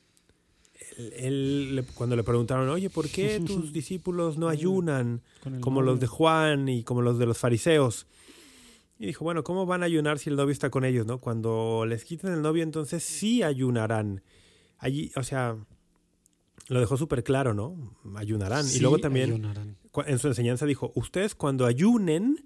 [0.97, 1.13] Él-
[1.79, 5.21] él cuando le preguntaron, oye, ¿por qué tus discípulos no ayunan
[5.61, 6.07] como los de.
[6.07, 8.05] Juan y como los de los fariseos?
[9.03, 11.17] Y dijo, bueno, ¿cómo van a ayunar si el novio está con ellos, no?
[11.19, 14.23] Cuando les quiten el novio, entonces sí ayunarán.
[14.77, 15.57] Allí, o sea,
[16.69, 17.75] lo dejó súper claro, ¿no?
[18.15, 18.63] Ayunarán.
[18.63, 19.75] Sí, y luego también ayunarán.
[20.05, 22.45] en su enseñanza dijo, ustedes cuando ayunen,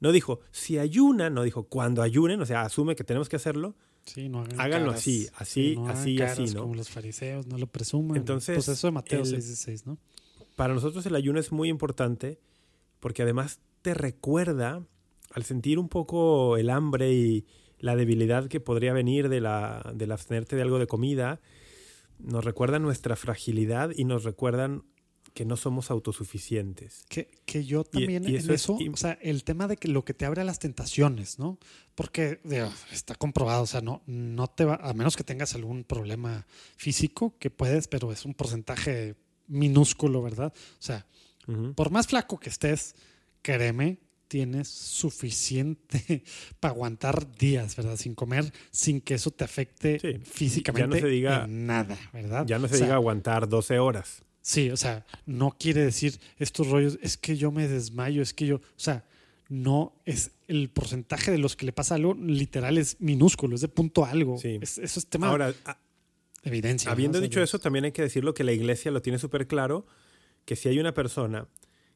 [0.00, 3.74] no dijo, si ayunan, no dijo, cuando ayunen, o sea, asume que tenemos que hacerlo.
[4.06, 5.00] Sí, no hagan Háganlo caras.
[5.02, 6.62] así, así, no hagan así, así, ¿no?
[6.62, 8.16] Como los fariseos, no lo presuman.
[8.16, 9.98] Entonces, pues eso de Mateo el- 6:16, ¿no?
[10.54, 12.40] Para nosotros el ayuno es muy importante
[12.98, 14.82] porque además te recuerda,
[15.36, 17.44] al sentir un poco el hambre y
[17.78, 21.40] la debilidad que podría venir de la, del abstenerte de algo de comida,
[22.18, 24.84] nos recuerda nuestra fragilidad y nos recuerdan
[25.34, 27.04] que no somos autosuficientes.
[27.10, 29.76] Que, que yo también y en eso eso, es im- o sea, el tema de
[29.76, 31.58] que lo que te abre a las tentaciones, ¿no?
[31.94, 35.84] Porque digo, está comprobado, o sea, no, no te va, a menos que tengas algún
[35.84, 36.46] problema
[36.78, 39.16] físico, que puedes, pero es un porcentaje
[39.46, 40.54] minúsculo, ¿verdad?
[40.56, 41.04] O sea,
[41.74, 42.94] por más flaco que estés,
[43.42, 43.98] créeme,
[44.28, 46.22] tienes suficiente
[46.60, 47.96] para aguantar días, ¿verdad?
[47.96, 51.98] Sin comer, sin que eso te afecte Sí, físicamente ya no se diga- en nada,
[52.12, 52.46] ¿verdad?
[52.46, 54.22] Ya no se O sea, diga aguantar 12 horas.
[54.42, 58.46] Sí, o sea, no quiere decir estos rollos, es que yo me desmayo, es que
[58.46, 59.04] yo, o sea,
[59.48, 63.68] no es el porcentaje de los que le pasa algo literal es minúsculo, es de
[63.68, 64.38] punto algo.
[64.38, 64.58] Sí.
[64.60, 65.78] Es- eso es tema Ahora, a-
[66.44, 66.90] evidencia.
[66.90, 69.86] habiendo dicho eso, también hay que decirlo que la iglesia lo tiene súper claro,
[70.44, 71.48] que si hay una persona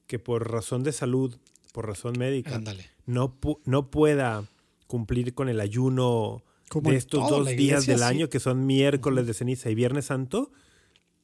[0.09, 1.37] que por razón de salud,
[1.73, 2.61] por razón médica,
[3.07, 4.45] no, pu- no pueda
[4.87, 8.05] cumplir con el ayuno Como de estos dos días del sí.
[8.05, 10.51] año, que son miércoles de ceniza y viernes santo,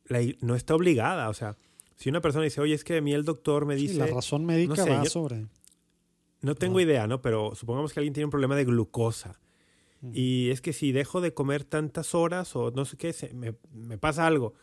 [0.06, 1.28] la no está obligada.
[1.28, 1.56] O sea,
[1.96, 4.06] si una persona dice, oye, es que a mí el doctor me Sí, dice, la
[4.06, 5.46] razón médica no sé, va yo- sobre.
[6.42, 7.20] no tengo idea, ¿no?
[7.22, 9.40] Pero supongamos que alguien tiene un problema de glucosa.
[10.12, 13.56] Y es que si dejo de comer tantas horas o no sé qué, se- me,
[13.72, 14.54] me pasa algo.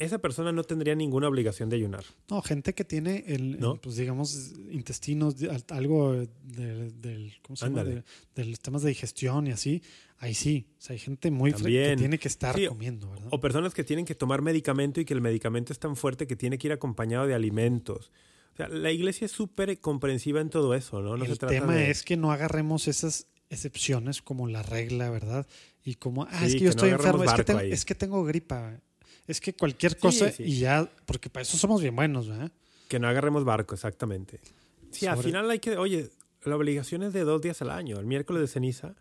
[0.00, 2.04] Esa persona no tendría ninguna obligación de ayunar.
[2.30, 3.76] No, gente que tiene el, el, ¿No?
[3.76, 5.36] pues digamos, intestinos,
[5.68, 7.84] algo de- del, ¿cómo se llama?
[7.84, 8.02] De,
[8.34, 9.82] de los temas de digestión y así,
[10.18, 10.66] ahí sí.
[10.78, 11.98] O sea, hay gente muy fre- que También.
[11.98, 13.28] tiene que estar Sí, comiendo, ¿verdad?
[13.30, 16.34] O personas que tienen que tomar medicamento y que el medicamento es tan fuerte que
[16.34, 18.10] tiene que ir acompañado de alimentos.
[18.54, 21.16] O sea, la iglesia es súper comprensiva en todo eso, ¿no?
[21.18, 25.10] No se el trata tema de- es que no agarremos esas excepciones como la regla,
[25.10, 25.46] ¿verdad?
[25.84, 28.80] Y como, ah, Sí, es que yo estoy enfermo, es que, es que tengo gripa,
[29.30, 30.42] es que cualquier cosa sí.
[30.44, 32.50] y ya, porque para eso somos bien buenos, ¿verdad?
[32.88, 34.40] Que no agarremos barco, exactamente.
[34.90, 36.10] Sí, al final hay que, oye,
[36.42, 38.94] la obligación es de dos días al año, el miércoles de ceniza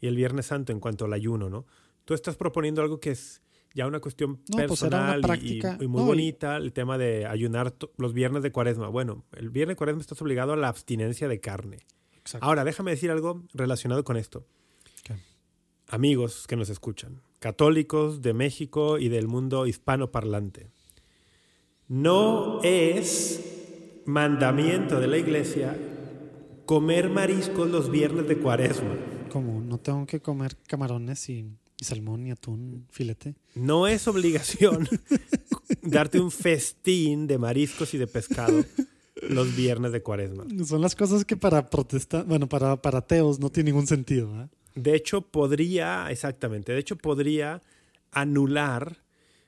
[0.00, 1.66] y el viernes santo en cuanto al ayuno, ¿no?
[2.04, 3.42] Tú estás proponiendo algo que es
[3.74, 7.26] ya una cuestión No, pues una personal y- muy no, y- bonita, el tema de
[7.26, 8.88] ayunar los viernes de cuaresma.
[8.88, 11.78] Bueno, el viernes de cuaresma estás obligado a la abstinencia de carne.
[12.16, 12.46] Exacto.
[12.46, 14.46] Ahora, déjame decir algo relacionado con esto.
[15.02, 15.14] ¿Qué?
[15.88, 20.70] Amigos que nos escuchan, católicos de México y del mundo hispanoparlante.
[21.88, 25.76] No es mandamiento de la iglesia
[26.64, 28.96] comer mariscos los viernes de cuaresma.
[29.30, 31.46] Como no tengo que comer camarones y,
[31.80, 33.36] y salmón y atún, filete.
[33.54, 34.88] No es obligación
[35.82, 38.64] darte un festín de mariscos y de pescado
[39.28, 40.44] los viernes de cuaresma.
[40.64, 44.50] Son las cosas que para protestar, bueno, para, para ateos no tiene ningún sentido, ¿verdad?
[44.76, 47.62] De hecho, podría, exactamente, de hecho podría
[48.12, 49.02] anular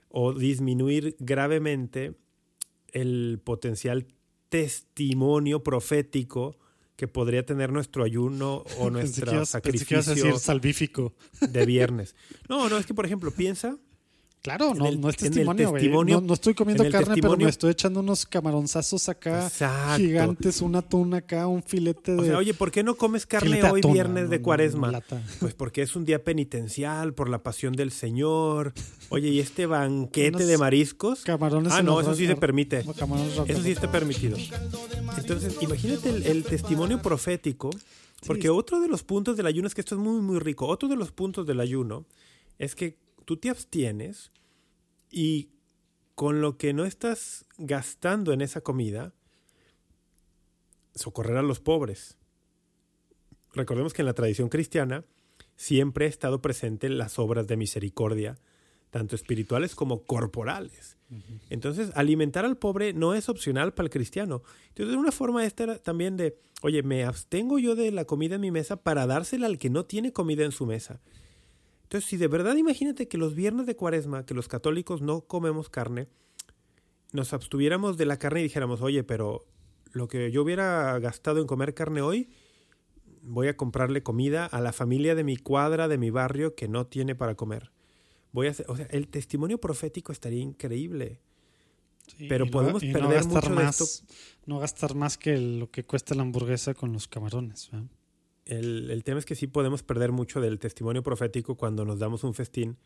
[0.08, 2.14] o disminuir gravemente
[2.92, 4.06] el potencial
[4.48, 6.56] testimonio profético
[6.96, 11.14] que podría tener nuestro ayuno o nuestro sacrificio decir salvífico.
[11.40, 12.16] de viernes.
[12.48, 13.78] No, no, es que por ejemplo, piensa
[14.42, 15.88] Claro, no, el- no es testimonio, güey.
[15.88, 19.96] No, no estoy comiendo carne, pero me estoy echando unos camaronzazos acá Exacto.
[19.98, 22.18] gigantes, un atún acá, un filete de.
[22.20, 25.02] O sea, oye, ¿por qué no comes carne hoy viernes no, de cuaresma?
[25.40, 28.72] Pues porque es un día penitencial por la pasión del Señor.
[29.10, 31.22] Oye, ¿y este banquete Unos de mariscos?
[31.22, 32.78] Camarones Ah, no, eso sí se permite.
[33.48, 34.36] Eso sí está permitido.
[35.16, 37.70] Entonces, imagínate el, el testimonio profético,
[38.26, 38.48] porque Sí.
[38.48, 40.66] otro de los puntos del ayuno es que esto es muy, muy rico.
[40.66, 42.04] Otro de los puntos del ayuno
[42.58, 42.96] es que
[43.28, 44.32] tú te abstienes
[45.10, 45.50] y
[46.14, 49.12] con lo que no estás gastando en esa comida,
[50.94, 52.16] socorrer a los pobres.
[53.52, 55.04] Recordemos que en la tradición cristiana
[55.56, 58.38] siempre ha estado presente las obras de misericordia,
[58.88, 60.96] tanto espirituales como corporales.
[61.50, 64.42] Entonces, alimentar al pobre no es opcional para el cristiano.
[64.70, 68.40] Entonces, una forma esta era también de, oye, me abstengo yo de la comida en
[68.40, 71.02] mi mesa para dársela al que no tiene comida en su mesa.
[71.88, 75.70] Entonces, si de verdad imagínate que los viernes de cuaresma, que los católicos no comemos
[75.70, 76.06] carne,
[77.14, 79.46] nos abstuviéramos de la carne y dijéramos, oye, pero
[79.92, 82.28] lo que yo hubiera gastado en comer carne hoy,
[83.22, 86.86] voy a comprarle comida a la familia de mi cuadra, de mi barrio, que no
[86.86, 87.72] tiene para comer.
[88.32, 91.22] Voy a hacer, o sea, el testimonio profético estaría increíble.
[92.18, 94.14] Sí, pero y podemos y perder gastar mucho de más, esto.
[94.44, 97.70] No gastar más que lo que cuesta la hamburguesa con los camarones.
[97.70, 97.88] ¿verdad?
[98.48, 102.32] El, tema es que sí podemos perder mucho del testimonio profético cuando nos damos un
[102.34, 102.78] festín.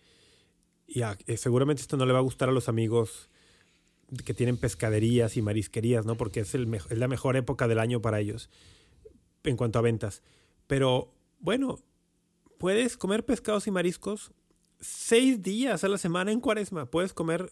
[0.87, 3.31] Y a- eh, seguramente esto no le va a gustar a los amigos
[4.25, 6.17] que tienen pescaderías y marisquerías, ¿no?
[6.17, 8.51] Porque es la mejor época del año para ellos
[9.45, 10.23] en cuanto a ventas.
[10.67, 11.79] Pero bueno,
[12.59, 14.33] puedes comer pescados y mariscos
[14.81, 16.87] seis días a la semana en cuaresma.
[16.87, 17.51] Puedes comer,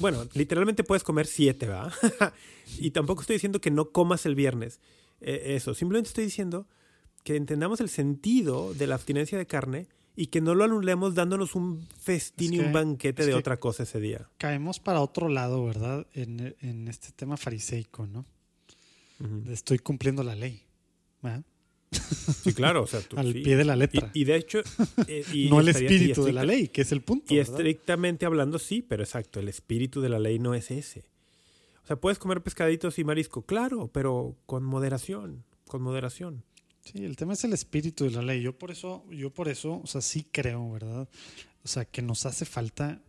[0.00, 1.92] bueno, literalmente puedes comer siete, ¿va?
[2.78, 4.80] y tampoco estoy diciendo que no comas el viernes.
[5.20, 6.66] Eh, eso, simplemente estoy diciendo
[7.24, 11.56] que entendamos el sentido de la abstinencia de carne y que no lo anulemos dándonos
[11.56, 14.28] un festín Es y un que- banquete de otra cosa ese día.
[14.38, 16.06] Caemos para otro lado, ¿verdad?
[16.14, 18.24] En, en este tema fariseico, ¿no?
[19.50, 20.62] Estoy cumpliendo la ley.
[21.22, 21.42] ¿verdad?
[22.42, 23.40] Sí, claro, o sea, tú, Al sí.
[23.40, 24.10] pie de la letra.
[24.12, 24.60] Y, y de hecho,
[25.06, 27.32] eh, y no el y espíritu de la ley, que es el punto.
[27.32, 27.54] Y ¿verdad?
[27.54, 31.04] estrictamente hablando, sí, pero exacto, el espíritu de la ley no es ese.
[31.82, 36.44] O sea, puedes comer pescaditos y marisco, claro, pero con moderación, con moderación.
[36.84, 38.42] Sí, el tema es el espíritu de la ley.
[38.42, 41.08] Yo por eso, yo por eso, o sea, sí creo, ¿verdad?
[41.64, 43.00] O sea, que nos hace falta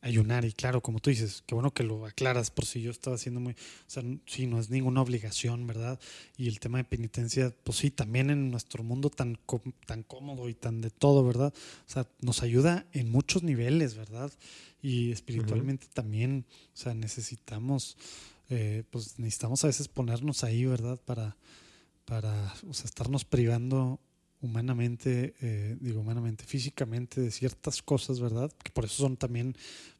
[0.00, 0.44] ayunar.
[0.44, 3.40] Y claro, como tú dices, qué bueno que lo aclaras por si yo estaba haciendo
[3.40, 3.52] muy...
[3.52, 3.56] O
[3.88, 6.00] sea, sí, no es ninguna obligación, ¿verdad?
[6.36, 9.38] Y el tema de penitencia, pues sí, también en nuestro mundo tan,
[9.86, 11.54] tan cómodo y tan de todo, ¿verdad?
[11.86, 14.32] O sea, nos ayuda en muchos niveles, ¿verdad?
[14.82, 17.96] Y espiritualmente también, o sea, necesitamos,
[18.50, 21.00] eh, pues necesitamos a veces ponernos ahí, ¿verdad?
[21.04, 21.36] Para,
[22.06, 24.00] para o sea, estarnos privando
[24.40, 28.50] humanamente, eh, digo humanamente, físicamente de ciertas cosas, ¿verdad?
[28.62, 29.56] Que por eso son también,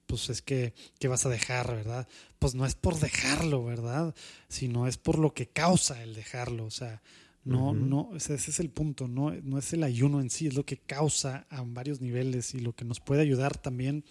[0.07, 2.09] pues es que, ¿qué vas a dejar, verdad?
[2.39, 4.15] Pues no es por dejarlo, ¿verdad?
[4.49, 7.03] Sino es por lo que causa el dejarlo, o sea,
[7.45, 10.67] no, no, ese, es el punto, no, no es el ayuno en sí, es lo
[10.67, 14.05] que causa a varios niveles y lo que nos puede ayudar también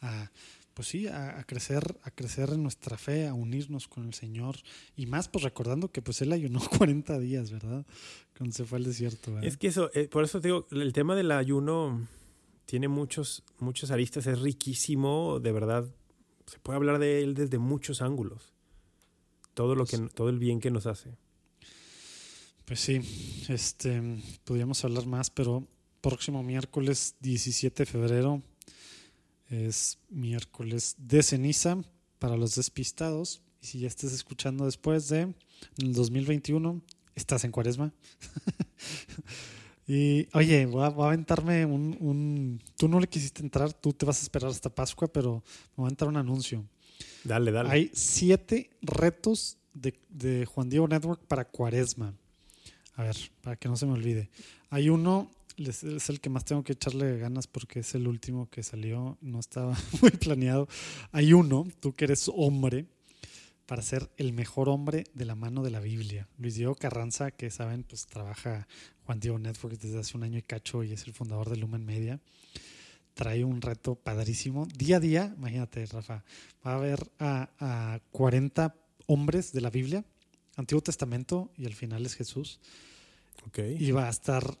[0.00, 0.32] a,
[0.74, 4.56] pues sí, a, crecer, a crecer en nuestra fe, a unirnos con el Señor
[4.96, 7.84] y más, pues recordando que pues él ayunó 40 días, ¿verdad?
[8.36, 9.38] Cuando se fue al desierto.
[9.40, 12.06] Es que eso, eh, por eso digo, el tema del ayuno
[12.64, 15.84] tiene muchos, muchos aristas, es riquísimo, de verdad,
[16.46, 18.52] se puede hablar de él desde muchos ángulos.
[19.54, 21.14] Todo lo que, todo el bien que nos hace.
[22.64, 23.00] Pues sí,
[23.48, 24.00] este,
[24.44, 25.66] podríamos hablar más, pero
[26.00, 28.42] próximo miércoles 17 de febrero
[29.52, 31.78] es miércoles de ceniza
[32.18, 33.42] para los despistados.
[33.60, 35.34] Y si ya estás escuchando después de
[35.78, 36.80] el 2021,
[37.14, 37.92] estás en cuaresma.
[39.86, 44.18] y oye, voy a, aventarme un, un, Tú no le quisiste entrar, tú te vas
[44.20, 45.42] a esperar hasta Pascua, pero
[45.76, 46.64] me voy a entrar un anuncio.
[47.24, 47.70] Dale, dale.
[47.70, 52.14] Hay siete retos de, de Juan Diego Network para cuaresma.
[52.94, 54.30] A ver, para que no se me olvide.
[54.70, 55.30] Hay uno,
[55.68, 59.40] es el que más tengo que echarle ganas porque es el último que salió, no
[59.40, 60.68] estaba muy planeado.
[61.10, 62.86] Hay uno, tú que eres hombre,
[63.66, 66.28] para ser el mejor hombre de la mano de la Biblia.
[66.38, 68.66] Luis Diego Carranza, que saben, pues trabaja
[69.04, 71.84] Juan Diego Network desde hace un año y cacho y es el fundador de Lumen
[71.84, 72.20] Media.
[73.14, 74.66] Trae un reto padrísimo.
[74.76, 76.24] Día a día, imagínate, Rafa,
[76.66, 78.74] va a haber a, a 40
[79.06, 80.04] hombres de la Biblia
[80.56, 82.60] Antiguo Testamento y al final es Jesús.
[83.48, 83.76] Okay.
[83.78, 84.58] Y va a estar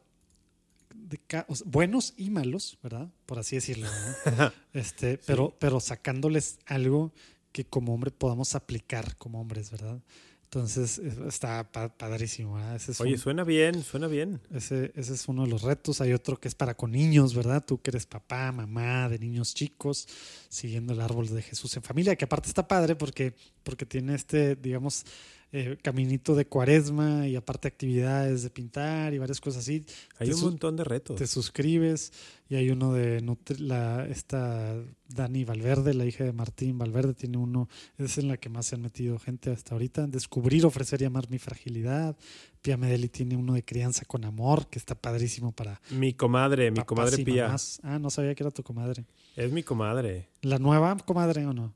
[1.64, 3.10] buenos y malos, ¿verdad?
[3.26, 3.88] Por así decirlo.
[4.72, 7.12] este, pero, pero sacándoles algo
[7.52, 10.00] que como hombre podamos aplicar como hombres, ¿verdad?
[10.44, 12.56] Entonces está padrísimo.
[12.56, 12.78] ¿verdad?
[12.98, 14.38] Oye, suena bien, suena bien.
[14.52, 16.02] Ese, ese es uno de los retos.
[16.02, 17.64] Hay otro que es para con niños, ¿verdad?
[17.64, 20.06] Tú que eres papá, mamá de niños chicos,
[20.50, 24.54] siguiendo el árbol de Jesús en familia, que aparte está padre porque, porque tiene este,
[24.54, 25.06] digamos,
[25.54, 29.84] eh, caminito de cuaresma y aparte actividades de pintar y varias cosas así.
[30.18, 31.16] Hay un montón de retos.
[31.16, 32.10] Te suscribes
[32.48, 33.22] y hay uno de
[33.58, 34.74] la, esta
[35.08, 37.68] Dani Valverde, la hija de Martín Valverde, tiene uno,
[37.98, 40.06] es en la que más se han metido gente hasta ahorita.
[40.06, 42.16] Descubrir, ofrecer y amar mi fragilidad.
[42.62, 45.80] Pia Medeli tiene uno de crianza con amor, que está padrísimo para...
[45.90, 47.54] Mi comadre, mi comadre Pia.
[47.82, 49.04] Ah, no sabía que era tu comadre.
[49.36, 50.28] Es mi comadre.
[50.40, 51.74] ¿La nueva comadre o no?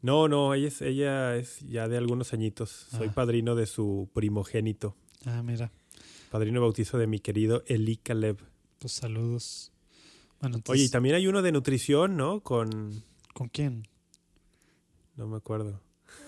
[0.00, 2.86] No, no, ella es, ella es ya de algunos añitos.
[2.90, 3.12] Soy ah.
[3.14, 4.96] padrino de su primogénito.
[5.24, 5.72] Ah, mira.
[6.30, 8.38] Padrino bautizo de mi querido Eli Caleb.
[8.78, 9.72] Pues saludos.
[10.68, 12.40] Oye, y también hay uno de nutrición, ¿no?
[12.40, 13.02] Con.
[13.34, 13.88] ¿Con quién?
[15.16, 15.80] No me acuerdo.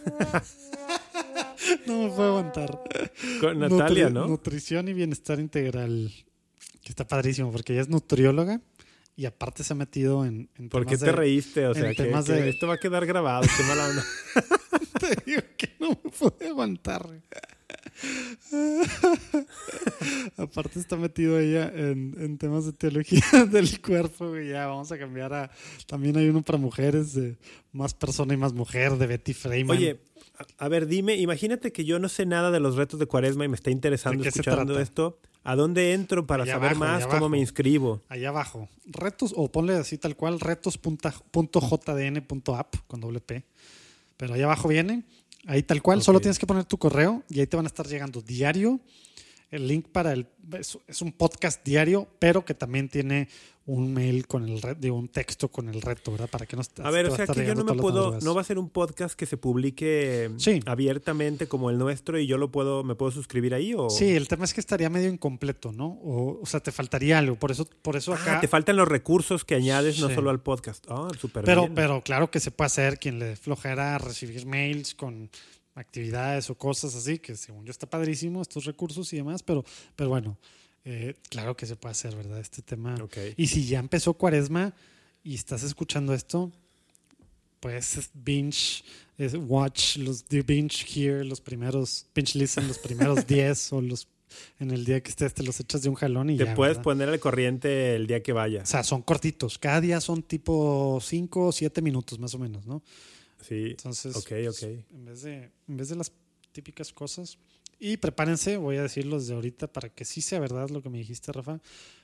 [1.86, 2.82] no me puedo aguantar.
[3.40, 4.26] Con Natalia, ¿no?
[4.26, 6.12] Nutrición y bienestar integral.
[6.82, 8.60] Que está padrísimo, porque ella es nutrióloga
[9.20, 11.66] y aparte se ha metido en, en ¿Por qué te reíste?
[11.66, 14.02] O sea, que, esto va a quedar grabado, qué mala onda.
[14.98, 17.06] te digo que no me pude aguantar.
[20.38, 23.22] aparte está metido ella en, temas de teología
[23.52, 24.38] del cuerpo.
[24.38, 25.50] Y ya vamos a cambiar a...
[25.86, 27.36] También hay uno para mujeres, de
[27.72, 29.76] más persona y más mujer, de Betty Freeman.
[29.76, 30.00] Oye,
[30.56, 33.48] a ver, dime, imagínate que yo no sé nada de los retos de cuaresma y
[33.48, 35.20] me está interesando escuchando esto.
[35.42, 37.06] ¿A dónde entro para saber más?
[37.06, 38.02] ¿Cómo me inscribo?
[38.08, 38.68] Allá abajo.
[38.84, 41.16] Retos, o ponle así tal cual, retos.jdn.app
[42.86, 43.44] con doble P.
[44.16, 45.02] Pero allá abajo viene,
[45.46, 47.86] ahí tal cual, solo tienes que poner tu correo y ahí te van a estar
[47.86, 48.80] llegando diario
[49.50, 50.26] el link para el
[50.58, 53.28] es, un podcast diario, pero que también tiene
[53.66, 56.28] un mail con el de un texto con el reto, ¿verdad?
[56.28, 58.44] Para que no A ver, o sea que yo no me puedo, no va a
[58.44, 60.30] ser un podcast que se publique
[60.66, 63.88] abiertamente como el nuestro y yo lo puedo, me puedo suscribir ahí o.
[63.88, 65.86] Sí, el tema es que estaría medio incompleto, ¿no?
[66.02, 68.40] O, o sea, te faltaría algo, por eso, por eso ah, acá.
[68.40, 70.84] te faltan los recursos que añades, no solo al podcast.
[70.88, 75.30] Ah, súper pero, Pero claro que se puede hacer quien le flojera recibir mails con
[75.80, 79.64] actividades o cosas así, que según yo está padrísimo estos recursos y demás, pero,
[79.96, 80.38] pero bueno,
[80.84, 82.38] eh, claro que se puede hacer, ¿verdad?
[82.40, 82.94] Este tema.
[83.36, 84.74] Y si ya empezó cuaresma
[85.24, 86.50] y estás escuchando esto,
[87.60, 88.82] pues binge,
[89.48, 94.08] watch, los binge here, los primeros, binge listen, los primeros 10 o los
[94.60, 96.54] en el día que estés, te los echas de un jalón y Te ya.
[96.54, 96.84] puedes ¿verdad?
[96.84, 98.68] poner al corriente el día que O vayas.
[98.68, 99.58] sea, son cortitos.
[99.58, 102.80] Cada día son tipo 5 o 7 minutos más o menos, ¿no?
[103.40, 103.70] Sí.
[103.70, 104.62] Entonces, Ok, ok.
[104.90, 106.12] en vez de, en vez de las
[106.52, 107.38] típicas cosas.
[107.78, 110.98] Y prepárense, voy a decirlo desde ahorita para que sí sea verdad lo que me
[110.98, 111.60] dijiste, Rafa.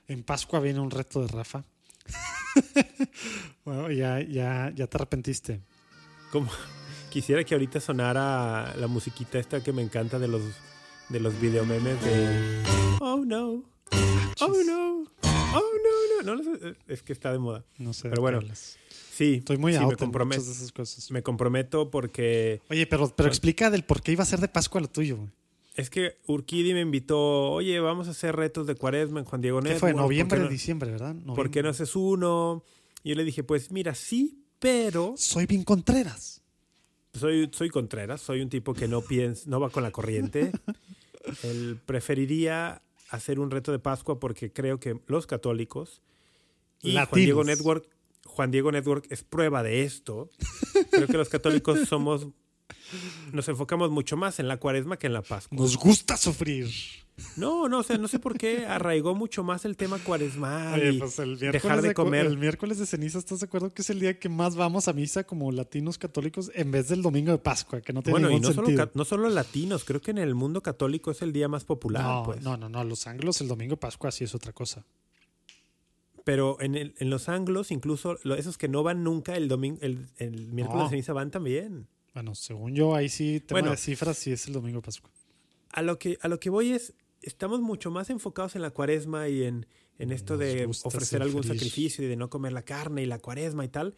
[0.08, 1.64] En Pascua viene un reto de Rafa.
[3.64, 5.60] bueno, ya, ya, ya te arrepentiste.
[6.32, 6.50] Como
[7.10, 10.42] quisiera que ahorita sonara la musiquita esta que me encanta de los
[11.08, 12.62] de los videomemes de
[13.00, 13.62] Oh no.
[14.40, 15.04] Oh no.
[15.54, 16.36] Oh no, no.
[16.42, 17.64] no, es que está de moda.
[17.78, 18.04] No sé.
[18.04, 18.76] de Pero bueno, hablas.
[19.16, 20.42] Sí, Estoy muy sí, out me comprometo.
[20.42, 21.10] de esas cosas.
[21.10, 24.80] Me comprometo porque Oye, pero, pero explica del por qué iba a ser de Pascua
[24.80, 25.16] lo tuyo.
[25.16, 25.28] güey.
[25.74, 29.60] es que Urquidi me invitó, oye, vamos a hacer retos de cuaresma en Juan Diego
[29.60, 29.80] ¿Qué Network.
[29.80, 29.90] fue?
[29.92, 31.14] ¿por qué Noviembre, no- diciembre, ¿verdad?
[31.14, 31.70] ¿Por qué no Noviembre.
[31.70, 32.62] haces uno?
[33.02, 36.42] Y yo le dije, pues mira, sí, pero Soy bien Contreras.
[37.14, 40.52] soy, soy Contreras, soy un tipo que no piensa, no va con la corriente.
[41.42, 46.02] Él preferiría hacer un reto de Pascua porque creo que los católicos
[46.82, 47.24] y Juan Latinos.
[47.24, 47.86] Diego Network,
[48.36, 50.28] Juan Diego Network es prueba de esto.
[50.90, 52.26] Creo que los católicos somos,
[53.32, 55.56] nos enfocamos mucho más en la Cuaresma que en la Pascua.
[55.56, 56.68] Nos gusta sufrir.
[57.36, 60.92] No, no, o sea, no sé por qué arraigó mucho más el tema cuaresmal Oye,
[60.92, 62.26] y pues el dejar de de, comer.
[62.26, 64.92] El miércoles de ceniza, ¿estás de acuerdo que es el día que más vamos a
[64.92, 67.80] misa como latinos católicos en vez del domingo de Pascua?
[67.80, 68.86] Que no tiene Bueno, y ningún no solo, sentido.
[68.86, 72.02] ca- no solo latinos, creo que en el mundo católico es el día más popular,
[72.02, 72.42] no, pues.
[72.42, 72.84] no, no, no.
[72.84, 74.84] Los anglos el domingo de Pascua sí es otra cosa.
[76.26, 80.08] Pero en, el- en los anglos, incluso esos que no van nunca el domingo, el,
[80.16, 80.84] el miércoles No.
[80.86, 81.86] de ceniza van también.
[82.14, 83.70] Bueno, según yo, ahí sí, tema Bueno.
[83.70, 85.08] de cifras, sí es el domingo de Pascua.
[85.70, 89.28] A lo que, a lo que voy es, estamos mucho más enfocados en la cuaresma
[89.28, 89.66] y en,
[90.00, 93.20] en esto Nos de ofrecer algún sacrificio y de no comer la carne y la
[93.20, 93.94] cuaresma y tal.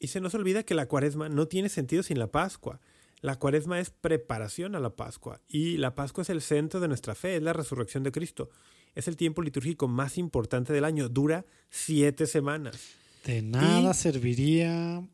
[0.00, 2.80] Y se nos olvida que la cuaresma no tiene sentido sin la Pascua.
[3.20, 7.14] La cuaresma es preparación a la Pascua y la Pascua es el centro de nuestra
[7.14, 8.50] fe, es la resurrección de Cristo.
[8.96, 12.76] Es el tiempo litúrgico más importante del año, dura siete semanas.
[13.24, 15.06] De nada serviría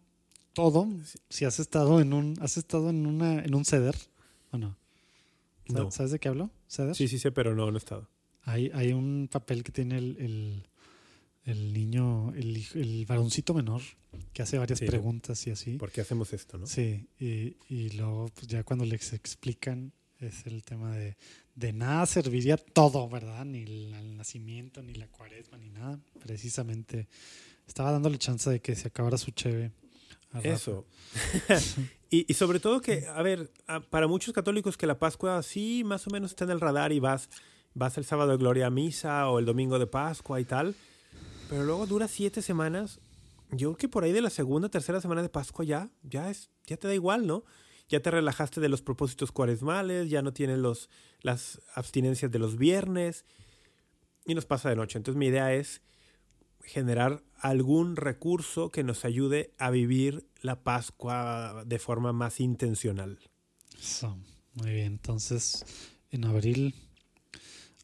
[0.55, 0.89] todo
[1.29, 3.97] si has estado en un, has estado en una, en un ceder.
[4.53, 4.77] ¿O no?
[5.67, 5.91] ¿Sa- No.
[5.91, 6.51] ¿Sabes de qué hablo?
[6.69, 6.95] ¿Ceder?
[6.95, 8.09] Sí, sí sé, pero no, no he estado.
[8.45, 10.69] Hay, hay un papel que tiene el, el,
[11.45, 13.83] el niño, el, el varoncito menor,
[14.33, 14.87] que hace varias Sí.
[14.87, 15.77] preguntas y así.
[15.79, 16.67] ¿Por qué hacemos esto, no?
[16.67, 19.93] Sí, y, y luego pues ya cuando les explican
[20.23, 21.16] es el tema de
[21.55, 23.44] de nada serviría todo, ¿verdad?
[23.44, 25.99] Ni el, nacimiento, ni la cuaresma, ni nada.
[26.20, 27.09] Precisamente
[27.66, 29.73] estaba dándole chance de que se acabara su cheve.
[30.43, 30.86] Eso.
[32.11, 33.51] y, y sobre todo que, a ver,
[33.90, 37.01] para muchos católicos que la Pascua sí más o menos está en el radar y
[37.01, 37.28] vas,
[37.74, 40.74] vas el sábado de gloria a misa o el domingo de Pascua y tal,
[41.51, 42.99] pero luego dura siete semanas.
[43.51, 46.49] Yo creo que por ahí de la segunda, tercera semana de Pascua ya, ya es,
[46.66, 47.44] ya te da igual, ¿no?
[47.93, 50.89] Ya te relajaste de los propósitos cuaresmales, ya no tienes los,
[51.20, 53.27] las abstinencias de los viernes
[54.24, 54.97] y nos pasa de noche.
[54.97, 55.82] Entonces mi idea es
[56.64, 63.19] generar algún recurso que nos ayude a vivir la Pascua de forma más intencional.
[63.78, 64.16] Eso,
[64.55, 64.93] muy bien.
[64.93, 65.66] Entonces,
[66.10, 66.74] en abril,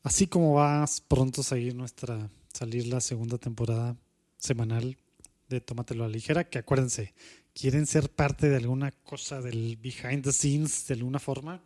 [0.05, 3.95] así como vas pronto a seguir nuestra, salir la segunda temporada
[4.39, 4.97] semanal
[5.51, 7.13] de Tómatelo a la ligera, que acuérdense,
[7.59, 11.63] quieren ser parte de alguna cosa del behind the scenes de alguna forma,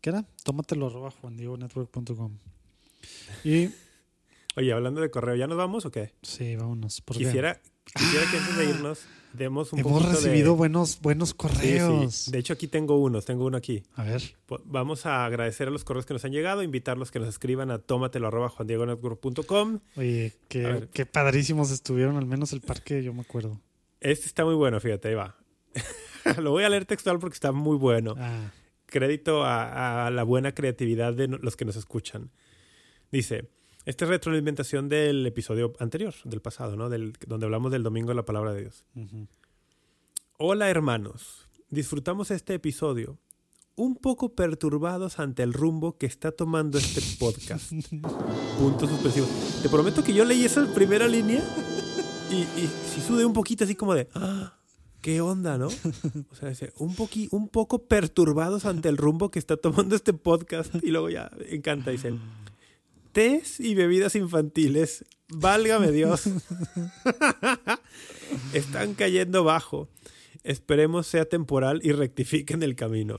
[0.00, 0.24] ¿qué era?
[0.44, 2.38] Tómatelo arroba juandiegonetwork.com.
[3.44, 3.70] Y
[4.56, 6.12] Oye, hablando de correo, ¿ya nos vamos o qué?
[6.22, 7.00] sí, vámonos.
[7.00, 8.98] porque Quisiera, quisiera que antes de irnos
[9.32, 10.58] demos un hemos recibido de...
[10.58, 12.14] buenos, buenos Sí, correos.
[12.14, 12.30] sí.
[12.32, 13.82] De hecho, aquí tengo unos, tengo uno aquí.
[13.96, 14.22] A ver,
[14.66, 17.78] Vamos a agradecer a los correos que nos han llegado, invitarlos que nos escriban a
[17.78, 19.80] tómatelo arroba juandiegonetwork.com.
[19.96, 23.58] oye, qué padrísimos estuvieron, al menos el parque, yo me acuerdo.
[24.02, 25.36] Este está muy bueno, fíjate, ahí va.
[26.38, 28.14] Lo voy a leer textual porque está muy bueno.
[28.18, 28.50] Ah,
[28.86, 32.30] crédito a, a la buena creatividad de los que nos escuchan.
[33.12, 33.48] Dice,
[33.84, 36.88] esta es retroalimentación del episodio anterior, del pasado, ¿no?
[36.88, 38.84] Del, donde hablamos del domingo de la palabra de Dios.
[40.36, 43.18] Hola hermanos, disfrutamos este episodio
[43.76, 47.72] un poco perturbados ante el rumbo que está tomando este podcast.
[48.58, 49.60] Puntos suspensivos.
[49.62, 51.42] Te prometo que yo leí esa primera línea
[52.32, 54.08] y, y sí sudé un poquito así como de...
[54.14, 54.54] "Ah,
[55.02, 55.66] ¿Qué onda, no?
[56.30, 60.72] O sea, un, poqui, un poco perturbados ante el rumbo que está tomando este podcast.
[60.80, 62.14] Y luego ya encanta, dice,
[63.10, 66.22] tés y bebidas infantiles, válgame Dios.
[68.52, 69.88] Están cayendo bajo.
[70.44, 73.18] Esperemos sea temporal y rectifiquen el camino.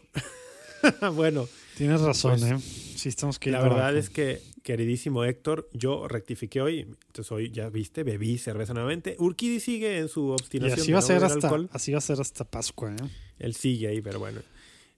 [1.16, 2.58] bueno, Tienes razón, Pues, ¿eh?
[2.96, 6.82] Sí, estamos que la verdad es que, queridísimo Héctor, yo rectifiqué hoy.
[6.82, 9.16] Entonces hoy, ya viste, bebí cerveza nuevamente.
[9.20, 11.70] Urquidi sigue en su Y obstinación así de va a ser hasta, alcohol.
[11.74, 13.10] así va a ser hasta Pascua, ¿eh?
[13.40, 14.42] Él sigue ahí, pero bueno.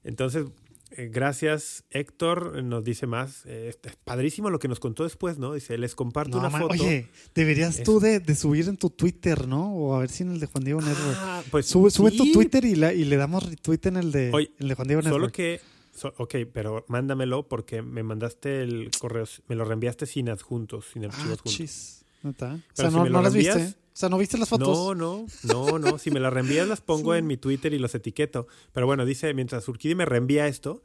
[0.04, 0.46] Entonces,
[0.92, 2.62] Eh, gracias, Héctor.
[2.62, 3.42] Nos dice más.
[3.44, 5.52] Eh, es padrísimo lo que nos contó después, ¿no?
[5.52, 6.74] Dice, les comparto No, una foto.
[6.74, 9.74] Oye, deberías tú de, de subir en tu Twitter, ¿no?
[9.74, 11.16] O a ver si en el de Juan Diego Network.
[11.18, 14.30] Ah, pues Sube, sube tu Twitter y, la, y le damos retweet en el de,
[14.32, 15.34] Oye, el de Juan Diego Solo Network.
[15.34, 15.60] que,
[15.96, 21.04] so- ok, pero mándamelo porque me mandaste el correo, me lo reenviaste sin adjuntos, sin
[21.04, 21.52] Ah, archivos juntos.
[21.54, 22.04] chis.
[22.22, 22.54] ¿Neta?
[22.54, 23.74] O sea, si no, no las viste.
[23.74, 24.68] O sea, no viste las fotos.
[24.68, 25.98] No, no, no, no.
[25.98, 27.18] Si me las reenvías las pongo Sí.
[27.18, 28.46] en mi Twitter y los etiqueto.
[28.72, 30.82] Pero bueno, dice, mientras Urquidi me reenvía esto,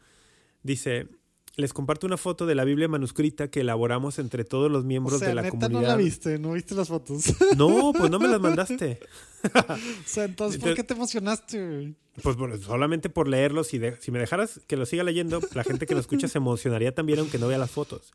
[0.64, 1.08] dice,
[1.58, 5.20] les comparto una foto de la Biblia manuscrita que elaboramos entre todos los o miembros
[5.20, 5.82] sea, de la neta comunidad.
[5.82, 7.24] no la viste, no viste las fotos.
[7.58, 9.00] No, pues no me las mandaste.
[9.44, 9.76] o
[10.06, 11.94] sea, entonces, ¿por qué te emocionaste?
[12.24, 13.68] Pues solamente por leerlos.
[13.68, 16.38] Si, de- si me dejaras que lo siga leyendo, la gente que lo escucha se
[16.38, 18.14] emocionaría también aunque no vea las fotos.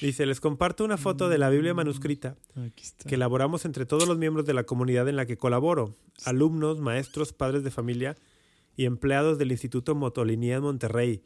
[0.00, 3.08] Dice, les comparto una foto de la Biblia manuscrita aquí está.
[3.08, 5.94] que elaboramos entre todos los miembros de la comunidad en la que colaboro,
[6.24, 8.16] alumnos, maestros, padres de familia
[8.76, 11.22] y empleados del Instituto Motolinía en Monterrey,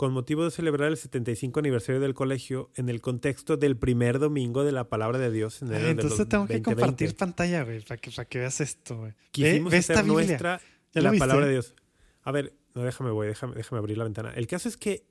[0.00, 4.64] con motivo de celebrar el 75 aniversario del colegio en el contexto del primer domingo
[4.64, 6.62] de la palabra de Dios en de entonces tengo que 2020.
[6.62, 9.12] compartir pantalla, güey, para que, para que veas esto, güey.
[9.30, 10.58] Quisimos ve hacer nuestra
[10.94, 11.20] ¿Ya lo la viste?
[11.20, 11.74] palabra de Dios.
[12.22, 14.32] A ver, no, déjame, voy, déjame, déjame abrir la ventana.
[14.34, 15.04] El caso es que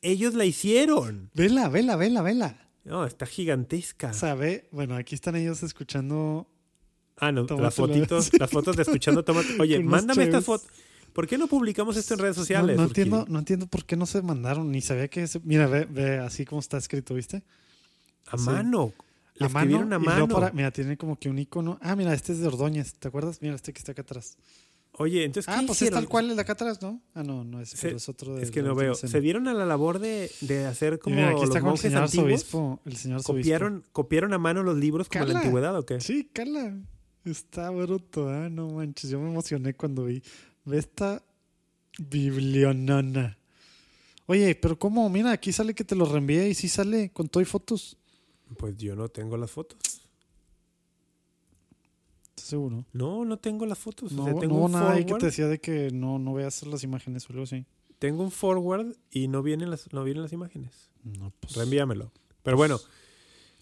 [0.00, 1.28] ellos la hicieron.
[1.34, 2.70] Vela, vela, vela, vela.
[2.84, 4.10] No, está gigantesca.
[4.36, 6.48] Ve, bueno, aquí están ellos escuchando.
[7.18, 7.62] Ah, no, Tómatelo.
[7.66, 9.60] las fotitos, las fotos de escuchando tomate.
[9.60, 10.62] Oye, mándame estas cheves.
[10.62, 10.70] fotos.
[11.14, 12.76] ¿Por qué no publicamos esto en redes sociales?
[12.76, 15.40] no entiendo, no entiendo por qué no se mandaron, ni sabía que se...
[15.40, 17.42] Mira, ve, ve así como está escrito, ¿viste?
[18.26, 18.44] A Sí.
[18.44, 18.92] mano.
[19.36, 20.34] Le a mano, escribieron a y luego mano.
[20.34, 21.78] para- mira, tiene como que un icono.
[21.80, 23.38] Ah, mira, este es de Ordóñez, ¿te acuerdas?
[23.40, 24.36] Mira, este que está acá atrás.
[24.96, 26.00] Oye, entonces, Ah, ¿qué pues es hicieron?
[26.02, 27.00] tal cual el de acá atrás, ¿no?
[27.14, 28.94] Ah, no, no es, Se- pero es otro de Es que no veo.
[28.94, 31.78] Se dieron a la labor de, de hacer como mira, aquí los está con el
[31.78, 32.26] señor antiguos.
[32.32, 32.80] arzobispo.
[32.84, 33.22] El señor.
[33.24, 36.00] Copiaron, copiaron a mano los libros como en la antigüedad o qué?
[36.00, 36.76] Sí, cala.
[37.24, 39.10] Está bruto, ah, no manches.
[39.10, 40.22] Yo me emocioné cuando vi.
[40.64, 41.22] Ve esta
[41.98, 43.38] biblionona.
[44.26, 45.08] Oye, pero ¿cómo?
[45.10, 47.96] Mira, aquí sale que te lo reenvié y sí sale con todo y fotos.
[48.56, 49.78] Pues yo no tengo las fotos.
[52.30, 52.84] ¿Estás seguro?
[52.92, 54.12] No, no tengo las fotos.
[54.12, 56.34] O No, sea, no tengo un nada ahí que te decía de que no, no
[56.34, 57.66] veas las imágenes o algo así.
[57.98, 60.90] tengo un forward y no vienen las, no vienen las imágenes.
[61.04, 61.54] No, pues.
[61.54, 62.10] Reenvíamelo.
[62.42, 62.78] Pero bueno,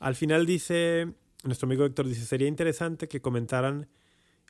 [0.01, 1.13] al final dice,
[1.45, 3.89] nuestro amigo Héctor dice, sería interesante que comentaran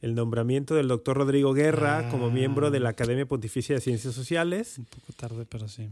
[0.02, 2.08] el nombramiento del doctor Rodrigo Guerra Ah.
[2.10, 5.88] como miembro de la Academia Pontificia de Ciencias Sociales Un poco tarde, pero sí.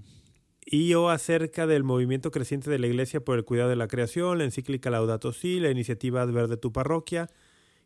[0.67, 4.39] y o acerca del movimiento creciente de la Iglesia por el cuidado de la creación,
[4.39, 7.29] la encíclica Laudato Si, la iniciativa Ver de tu parroquia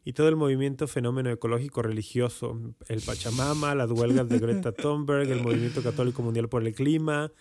[0.04, 5.42] y todo el movimiento fenómeno ecológico religioso, el Pachamama, las huelgas de Greta Thunberg, el
[5.42, 7.32] movimiento católico mundial por el clima,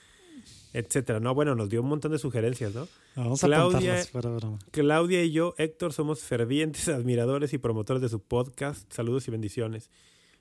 [0.74, 1.20] etcétera.
[1.20, 2.88] No, bueno, nos dio un montón de sugerencias, ¿no?
[3.16, 4.60] Vamos Claudia- a fuera broma.
[4.72, 8.92] Claudia y yo, Héctor, somos fervientes admiradores y promotores de su podcast.
[8.92, 9.90] Saludos y bendiciones.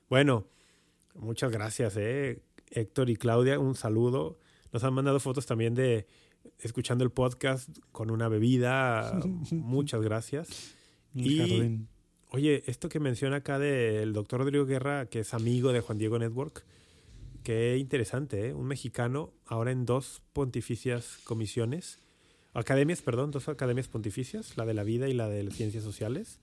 [0.09, 0.45] Bueno,
[1.15, 2.41] muchas gracias, eh,
[2.71, 3.59] Héctor y Claudia.
[3.59, 4.37] Un saludo.
[4.71, 6.07] Nos han mandado fotos también de
[6.59, 9.19] escuchando el podcast con una bebida.
[9.51, 10.73] muchas gracias.
[11.13, 11.87] Y- jardín.
[12.35, 16.17] Oye, esto que menciona acá del doctor Rodrigo Guerra, que es amigo de Juan Diego
[16.17, 16.65] Network,
[17.43, 18.53] qué interesante, ¿eh?
[18.53, 21.99] Un mexicano ahora en dos pontificias comisiones,
[22.53, 26.39] academias, perdón, dos academias pontificias, la de la vida y la de las ciencias sociales.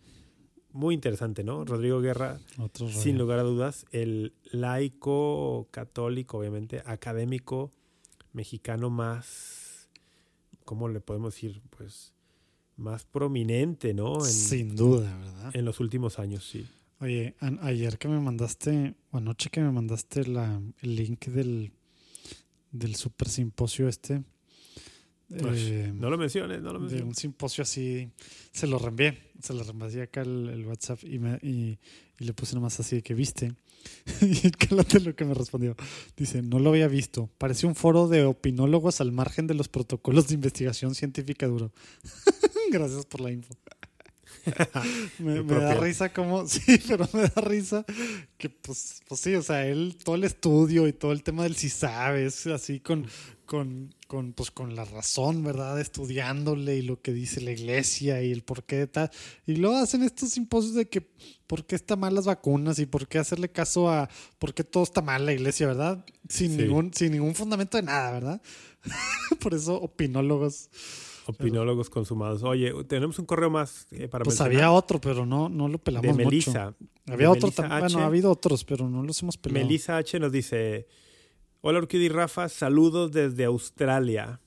[0.72, 1.64] Muy interesante, ¿no?
[1.64, 7.72] Rodrigo Guerra, Otro sin lugar a dudas, el laico católico, obviamente, académico
[8.32, 9.88] mexicano más,
[10.64, 11.60] ¿cómo le podemos decir?
[11.76, 12.12] Pues
[12.76, 14.24] más prominente, ¿no?
[14.24, 15.50] En, Sin duda, ¿verdad?
[15.56, 16.66] en los últimos años, sí.
[17.00, 21.72] Oye, ayer que me mandaste, o anoche que me mandaste la, el link del,
[22.72, 24.22] del super simposio este.
[25.30, 27.06] eh, No lo menciones, no lo de menciones.
[27.08, 28.10] un simposio así,
[28.52, 31.78] se lo reenvié, se lo reenvié acá el, el WhatsApp y, me, y,
[32.18, 33.54] y le puse nomás así de que viste.
[34.20, 35.76] y cálate lo que me respondió.
[36.18, 37.30] Dice, no lo había visto.
[37.38, 41.72] Parece un foro de opinólogos al margen de los protocolos de investigación científica duro.
[42.70, 43.54] Gracias por la info.
[45.18, 47.84] me, da risa como, sí, pero me da risa
[48.36, 51.56] que pues, pues sí, o sea, él, todo el estudio y todo el tema del
[51.56, 53.06] si sabes, así con,
[53.46, 55.80] con, con, pues, con la razón, ¿verdad?
[55.80, 59.10] Estudiándole y lo que dice la iglesia y el por qué de tal.
[59.46, 61.06] Y luego hacen estos simposios de que
[61.46, 64.08] por qué están mal las vacunas y por qué hacerle caso a
[64.38, 66.04] por qué todo está mal la iglesia, ¿verdad?
[66.28, 66.58] Sin, Sí.
[66.58, 68.42] ningún, sin ningún fundamento de nada, ¿verdad?
[69.40, 70.70] por eso opinólogos.
[71.30, 72.42] Opinólogos consumados.
[72.42, 74.52] Oye, tenemos un correo más eh, para Pues mencionar.
[74.64, 76.24] había otro, pero no, no lo pelamos de mucho.
[76.28, 76.74] Melissa.
[77.06, 77.84] Había de otro Melissa también.
[77.84, 77.92] H.
[77.94, 79.64] Bueno, ha habido otros, pero no los hemos pelado.
[79.64, 80.86] Melissa H nos dice:
[81.60, 84.40] Hola Urquidi y Rafa, saludos desde Australia.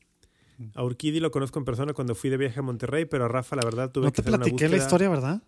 [0.58, 0.66] Mm.
[0.76, 3.56] A Urquidi lo conozco en persona cuando fui de viaje a Monterrey, pero a Rafa,
[3.56, 5.42] la verdad, tuve no que te hacer una platiqué la historia, ¿verdad?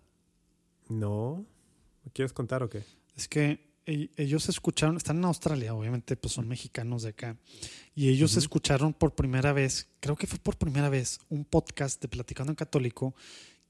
[0.89, 1.45] No.
[2.03, 2.83] ¿Me quieres contar o qué?
[3.15, 7.37] Es que ellos escucharon, están en Australia, obviamente, pues son mexicanos de acá,
[7.93, 12.07] y ellos escucharon por primera vez, creo que fue por primera vez, un podcast de
[12.07, 13.15] Platicando en Católico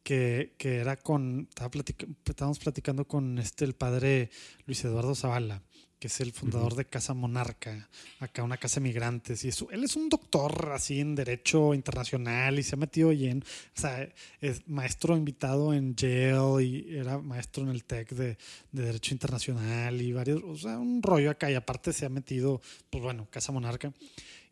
[0.03, 4.29] que, que era con, estaba platica- estábamos platicando con este, el padre
[4.65, 5.63] Luis Eduardo Zavala,
[5.99, 7.89] que es el fundador de Casa Monarca,
[8.19, 12.59] acá una casa de migrantes, y eso, él es un doctor así en Derecho Internacional
[12.59, 14.07] y se ha metido en, o sea,
[14.41, 18.37] es maestro invitado en Yale y era maestro en el TEC de,
[18.71, 22.61] de Derecho Internacional y varios, o sea, un rollo acá y aparte se ha metido,
[22.89, 23.93] pues bueno, Casa Monarca.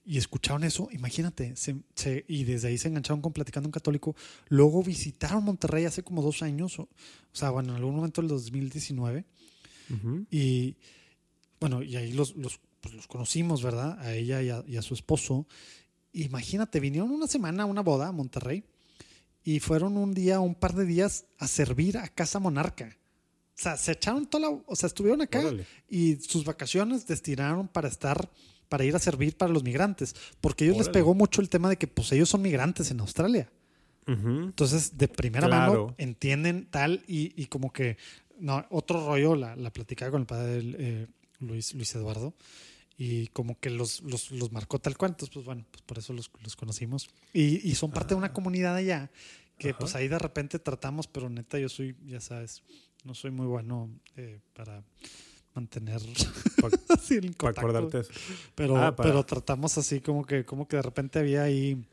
[0.05, 4.15] Y escucharon eso, imagínate, se- se- y desde ahí se engancharon con Platicando un Católico.
[4.49, 6.89] Luego visitaron Monterrey hace como dos años, o, o
[7.31, 9.23] sea, bueno, en algún momento del 2019.
[9.89, 10.25] Ujú.
[10.29, 10.75] Y
[11.63, 13.97] bueno, y ahí los, los, pues los conocimos, ¿verdad?
[13.99, 15.47] A ella y a, y a su esposo.
[16.11, 18.63] Imagínate, vinieron una semana a una boda a Monterrey
[19.43, 22.97] y fueron un día, un par de días a servir a Casa Monarca.
[23.55, 25.65] O sea, se echaron toda la, o sea, estuvieron acá Órale.
[25.89, 28.29] y sus vacaciones destinaron para estar,
[28.67, 31.69] para ir a servir para los migrantes, porque a ellos les pegó mucho el tema
[31.69, 33.49] de que pues ellos son migrantes en Australia.
[34.05, 35.71] Entonces, de primera Claro.
[35.71, 37.95] mano entienden tal y, y como que,
[38.39, 41.07] no, otro rollo, la, la platicaba con el padre eh,
[41.43, 42.33] Luis, Luis Eduardo,
[42.97, 46.13] y como que los, los, los marcó tal cual, entonces, pues bueno, pues por eso
[46.13, 47.09] los, los conocimos.
[47.33, 49.11] Y, y son parte de una comunidad allá,
[49.57, 49.79] que Ajá.
[49.79, 52.61] pues ahí de repente tratamos, pero neta yo soy, ya sabes,
[53.03, 54.83] no soy muy bueno eh, para
[55.55, 56.01] mantener
[56.61, 58.11] Pa- así el Para acordarte eso.
[58.55, 61.83] Pero, Ah, para- pero tratamos así como que, como que de repente había ahí,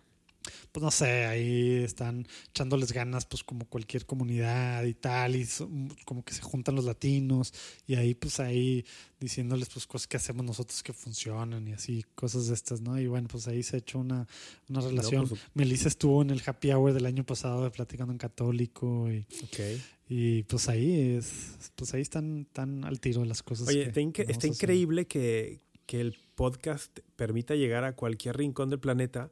[0.72, 5.88] pues no sé, ahí están echándoles ganas, pues como cualquier comunidad y tal, y son-
[6.04, 7.52] como que se juntan los latinos,
[7.86, 8.84] y ahí pues ahí
[9.20, 12.98] diciéndoles pues cosas que hacemos nosotros que funcionan y así, cosas de estas, ¿no?
[12.98, 14.26] Y bueno, pues ahí se ha hecho una,
[14.68, 15.28] una relación.
[15.28, 19.26] pues, Melissa estuvo en el happy hour del año pasado de Platicando en Católico, y,
[19.44, 19.80] Ok.
[20.08, 23.68] y pues ahí es, pues ahí están, tan al tiro las cosas.
[23.68, 28.80] Oye, está, vamos está increíble que, que el podcast permita llegar a cualquier rincón del
[28.80, 29.30] planeta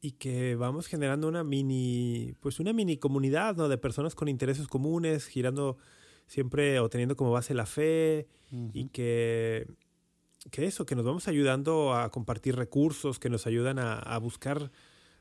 [0.00, 3.68] y que vamos generando una mini, pues una mini comunidad, ¿no?
[3.68, 5.76] De personas con intereses comunes, girando
[6.26, 8.26] siempre o teniendo como base la fe
[8.72, 9.66] y que,
[10.50, 14.70] que eso, que nos vamos ayudando a compartir recursos, que nos ayudan a, a buscar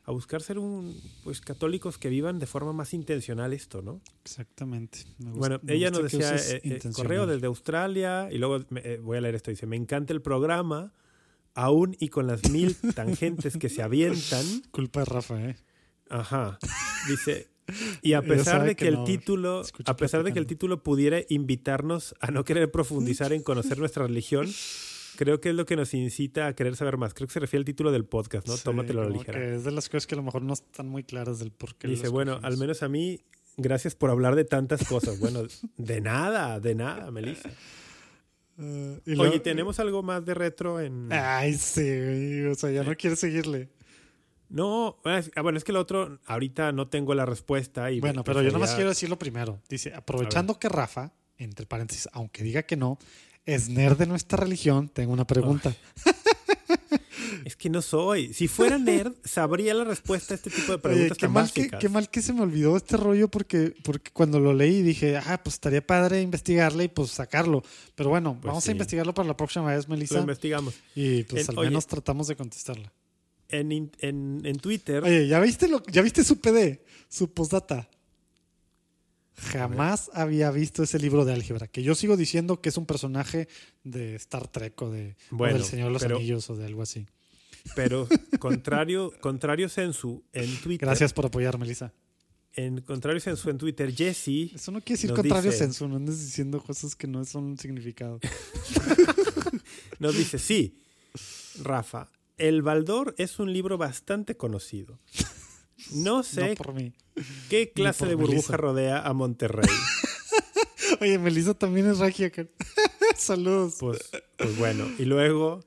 [0.06, 4.02] a buscar ser un pues católicos que vivan de forma más intencional esto, ¿no?
[4.24, 5.00] Exactamente.
[5.20, 8.82] Me gusta- Bueno, me ella nos decía, eh, eh, correo desde Australia, y luego me-
[8.84, 10.94] eh, voy a leer esto, dice, me encanta el programa,
[11.60, 15.56] aún y con las mil tangentes que se avientan, Culpa de Rafa, ¿eh?
[16.10, 16.58] ajá,
[17.08, 17.48] dice,
[18.02, 21.20] y a pesar de que, que el título, a pesar de que el título pudiera
[21.30, 24.48] invitarnos a no querer profundizar en conocer nuestra religión,
[25.18, 27.14] creo que es lo que nos incita a querer saber más.
[27.14, 28.56] Creo que se refiere al título del podcast, ¿no?
[28.56, 29.38] Sí, Tómatelo a la ligera.
[29.38, 31.76] que es de las cosas que a lo mejor no están muy claras del por
[31.76, 31.90] qué.
[31.90, 33.20] Dice, bueno, al menos a mí,
[33.58, 35.20] gracias por hablar de tantas cosas.
[35.20, 35.44] Bueno,
[35.78, 37.50] de nada, de nada, Melissa.
[38.60, 41.08] Eh, y Oye, ¿tenemos algo más de retro en...?
[41.12, 43.70] Ay, sí, o sea, ya no quiere seguirle.
[44.50, 47.90] No, es- ah, bueno, es que el otro, ahorita no tengo la respuesta.
[47.92, 49.62] Y Bueno, pero yo nada más quiero decir lo primero.
[49.70, 52.98] Dice, aprovechando que Rafa, entre paréntesis, aunque diga que no,
[53.46, 55.74] es nerd de nuestra religión, tengo una pregunta.
[57.50, 58.32] Es que no soy.
[58.34, 61.52] Si fuera nerd, sabría la respuesta a este tipo de Oye, preguntas qué tan mal,
[61.52, 61.80] que, básicas.
[61.80, 65.42] qué mal que se me olvidó este rollo porque, porque cuando lo leí dije, ah,
[65.44, 67.64] pues estaría padre investigarle y pues sacarlo.
[67.96, 68.70] Pero bueno, Pues vamos sí.
[68.70, 70.20] a investigarlo para la próxima vez, Lo Melissa.
[70.20, 70.76] investigamos.
[70.94, 71.70] Y pues En- al oye.
[71.70, 72.94] menos tratamos de contestarla.
[73.50, 77.90] En, en, en Twitter, Oye, ¿ya viste lo, ya viste su PD, su postdata?
[79.36, 83.48] Jamás había visto ese libro de álgebra, que yo sigo diciendo que es un personaje
[83.86, 86.66] de Star Trek o, de, o Bueno, del Señor de los pero- Anillos o de
[86.66, 87.08] algo así.
[87.76, 88.08] Pero
[88.40, 90.88] contrario, contrario Sensu en Twitter.
[90.88, 91.94] Gracias por apoyar, Melissa.
[92.54, 96.20] En contrario Sensu en Twitter, Jesse Eso no quiere decir contrario dice- sensu, no andes
[96.20, 98.20] diciendo cosas que no son significado.
[100.00, 100.82] nos dice, sí,
[101.64, 105.00] Rafa, El Baldor es un libro bastante conocido.
[105.92, 106.94] No sé No por mí.
[107.50, 109.70] qué clase de burbuja rodea a Monterrey.
[111.02, 112.32] Oye, Melissa también es regia.
[113.16, 113.76] Saludos.
[113.80, 114.00] Pues,
[114.38, 115.64] pues bueno, y luego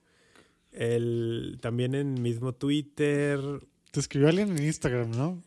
[0.72, 3.40] el, también en mismo Twitter.
[3.90, 5.42] Te escribió alguien en Instagram, ¿no?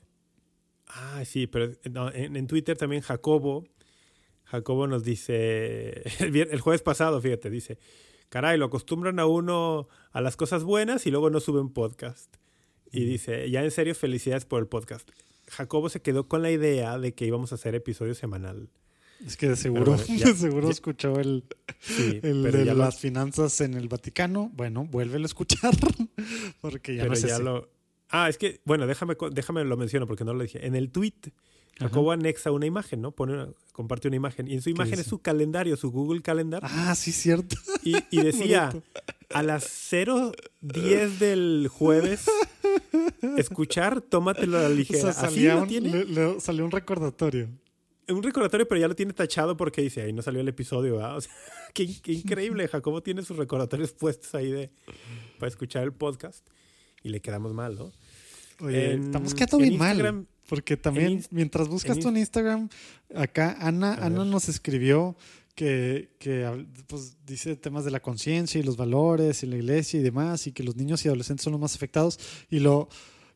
[0.87, 3.65] Ah, sí, pero no, en, en Twitter también Jacobo.
[4.45, 7.79] Jacobo nos dice, el, el jueves pasado, fíjate, dice,
[8.29, 12.35] caray, lo acostumbran a uno a las cosas buenas y luego no suben podcast.
[12.91, 15.09] Y dice, ya en serio, felicidades por el podcast.
[15.49, 18.69] Jacobo se quedó con la idea de que íbamos a hacer episodio semanal.
[19.25, 21.43] Es que de seguro, bueno, ya- de seguro ya- escuchó el,
[21.79, 24.49] Sí, el de lo- las finanzas en el Vaticano.
[24.55, 25.73] Bueno, vuélvelo a escuchar.
[26.61, 27.69] Porque ya pero no sé ya si- lo...
[28.09, 30.65] Ah, es que, bueno, déjame, déjame lo menciono porque no lo dije.
[30.65, 31.13] En el tweet
[31.77, 33.11] Jacobo anexa una imagen, ¿no?
[33.11, 34.47] Pone una- comparte una imagen.
[34.47, 36.61] Y en su imagen es su calendario, su Google Calendar.
[36.63, 37.57] Ah, sí, cierto.
[37.83, 38.71] Y, y decía,
[39.33, 42.25] a las 0.10 del jueves,
[43.37, 45.11] escuchar, tómatelo a la O ligera.
[45.13, 45.89] sea, Así lo tiene.
[45.89, 47.49] le- le- salió un recordatorio.
[48.07, 51.17] Un recordatorio, pero ya lo tiene tachado porque dice, ahí no salió el episodio, ¿verdad?
[51.17, 51.31] O sea,
[51.73, 52.67] qué, qué increíble.
[52.67, 54.69] Jacobo tiene sus recordatorios puestos ahí de
[55.39, 56.45] para escuchar el podcast.
[57.03, 57.91] Y le quedamos mal, ¿no?
[58.61, 60.27] Oye, En- estamos quedando en bien mal.
[60.47, 62.69] Porque también, en mientras buscas en tú en Instagram,
[63.15, 64.27] acá Ana, Ana ver.
[64.27, 65.15] nos escribió
[65.55, 70.03] que, que pues, dice temas de la conciencia y los valores y la iglesia y
[70.03, 72.19] demás, y que los niños y adolescentes son los más afectados.
[72.51, 72.89] Y lo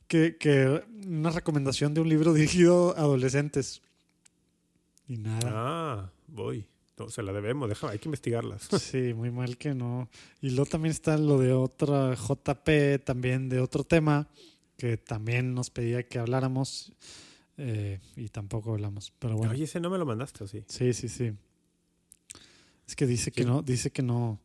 [0.07, 3.81] que, que una recomendación de un libro dirigido a adolescentes.
[5.09, 5.51] Y nada.
[5.51, 6.65] Ah, voy.
[6.97, 8.67] No, se la debemos, déjame, hay que investigarlas.
[8.79, 10.07] Sí, muy mal que no.
[10.41, 14.27] Y luego también está lo de otra JP, también de otro tema,
[14.77, 16.93] que también nos pedía que habláramos
[17.57, 19.11] eh, y tampoco hablamos.
[19.17, 20.63] Pero bueno, Oye, ese no me lo mandaste, ¿o sí?
[20.67, 21.33] sí, sí, sí.
[22.87, 24.39] Es que dice que no, dice que no,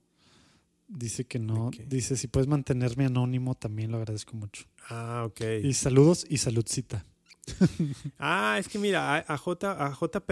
[0.86, 4.64] dice que no, dice si puedes mantenerme anónimo también lo agradezco mucho.
[4.88, 5.40] Ah, ok.
[5.62, 7.04] Y saludos y saludcita.
[8.18, 10.30] Ah, es que mira, a, a J, a JP,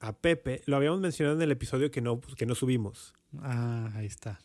[0.00, 3.14] a Pepe, lo habíamos mencionado en el episodio que no, que no subimos.
[3.40, 4.40] Ah, ahí está.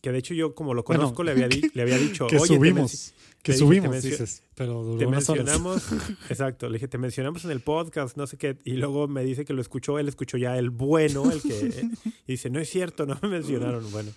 [0.00, 2.54] Que de hecho yo, como lo Bueno, conozco, le, había le había dicho, que oye,
[2.54, 3.12] subimos,
[3.42, 5.44] que dije, subimos, dices, pero duró Te unas horas.
[5.44, 5.88] mencionamos,
[6.30, 9.44] exacto, le dije, te mencionamos en el podcast, no sé qué, y luego me dice
[9.44, 11.88] que lo escuchó, él escuchó ya el bueno, el que,
[12.28, 14.12] y dice, no es cierto, no me mencionaron, bueno.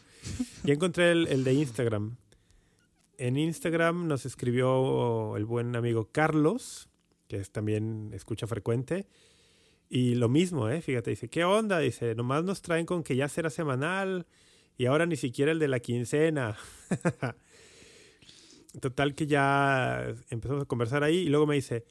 [0.63, 2.15] Ya encontré el, el de Instagram.
[3.21, 6.89] En Instagram nos escribió el buen amigo Carlos,
[7.27, 9.05] que es también escucha frecuente,
[9.89, 10.81] y lo mismo, ¿eh?
[10.81, 11.77] Fíjate, dice, ¿qué onda?
[11.77, 14.25] Dice, nomás nos traen con que ya será semanal,
[14.75, 16.57] y ahora ni siquiera el de la quincena.
[18.81, 21.85] Total que ya empezamos a conversar ahí y luego me dice,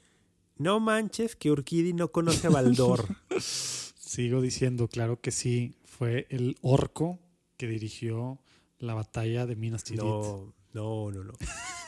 [0.57, 3.07] no manches que Urquidi no conoce a Baldor.
[3.39, 7.21] Sigo diciendo, claro que sí, fue el orco
[7.57, 8.41] que dirigió
[8.81, 10.03] la batalla de Minas Tirith.
[10.03, 11.33] no, no, no, no.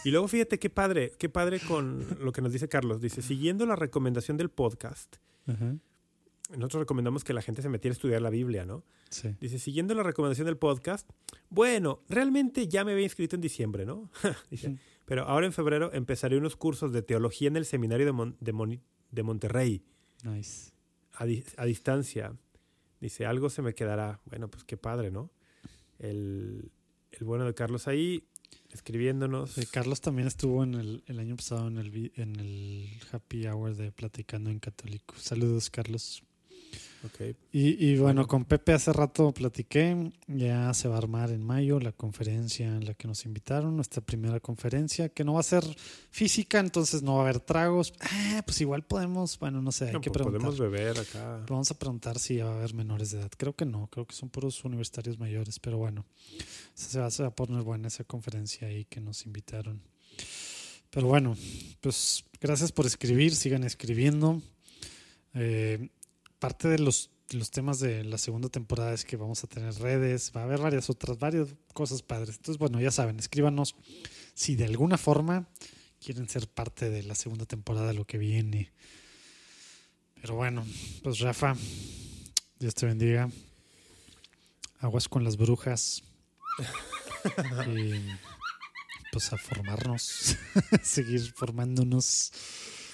[0.04, 3.00] Y luego fíjate qué padre, qué padre con lo que nos dice Carlos.
[3.00, 5.16] Dice, siguiendo la recomendación del podcast,
[6.50, 8.84] nosotros recomendamos que la gente se metiera a estudiar la Biblia, ¿no?
[9.10, 9.34] sí.
[9.40, 11.08] Dice, siguiendo la recomendación del podcast,
[11.50, 14.10] bueno, realmente ya me había inscrito en diciembre, ¿no?
[14.50, 14.78] Dice, Ujú.
[15.06, 18.52] pero ahora en febrero empezaré unos cursos de teología en el seminario de, Mon- de
[18.52, 18.80] Moni-
[19.10, 19.82] de Monterrey.
[20.24, 20.72] Nice.
[21.14, 22.34] a, di- a distancia.
[23.00, 24.20] Dice, algo se me quedará.
[24.26, 25.30] Bueno, pues qué padre, ¿no?
[25.98, 26.70] El,
[27.12, 28.24] el bueno de Carlos ahí,
[28.72, 29.52] escribiéndonos.
[29.52, 33.76] Sí, Carlos también estuvo en el, el año pasado en el, en el Happy Hour
[33.76, 35.14] de Platicando en Católico.
[35.18, 36.22] Saludos, Carlos.
[37.04, 37.36] Ok.
[37.52, 41.80] Y, y bueno, con Pepe hace rato platiqué, ya se va a armar en mayo
[41.80, 45.64] la conferencia en la que nos invitaron, nuestra primera conferencia, que no va a ser
[46.10, 47.92] física, entonces no va a haber tragos.
[48.00, 50.40] Ah, pues igual podemos, bueno, no sé, hay No, que pues preguntar.
[50.50, 51.44] podemos beber acá.
[51.48, 53.30] Vamos a preguntar si va a haber menores de edad.
[53.36, 56.04] Creo que no, creo que son puros universitarios mayores, pero bueno,
[56.74, 59.82] se va, se va a poner buena esa conferencia ahí que nos invitaron.
[60.90, 61.36] Pero bueno,
[61.80, 64.40] pues gracias por escribir, sigan escribiendo.
[65.34, 65.88] Eh,
[66.42, 69.72] parte de los, de los temas de la segunda temporada es que vamos a tener
[69.76, 72.30] redes, va a haber varias otras, varias cosas padres.
[72.30, 73.76] Entonces, bueno, ya saben, escríbanos
[74.34, 75.48] si de alguna forma
[76.04, 78.72] quieren ser parte de la segunda temporada lo que viene.
[80.20, 80.66] Pero bueno,
[81.04, 81.54] pues Rafa,
[82.58, 83.30] Dios te bendiga.
[84.80, 86.02] Aguas con las brujas.
[87.68, 88.04] y
[89.12, 90.36] pues a formarnos,
[90.82, 92.32] seguir formándonos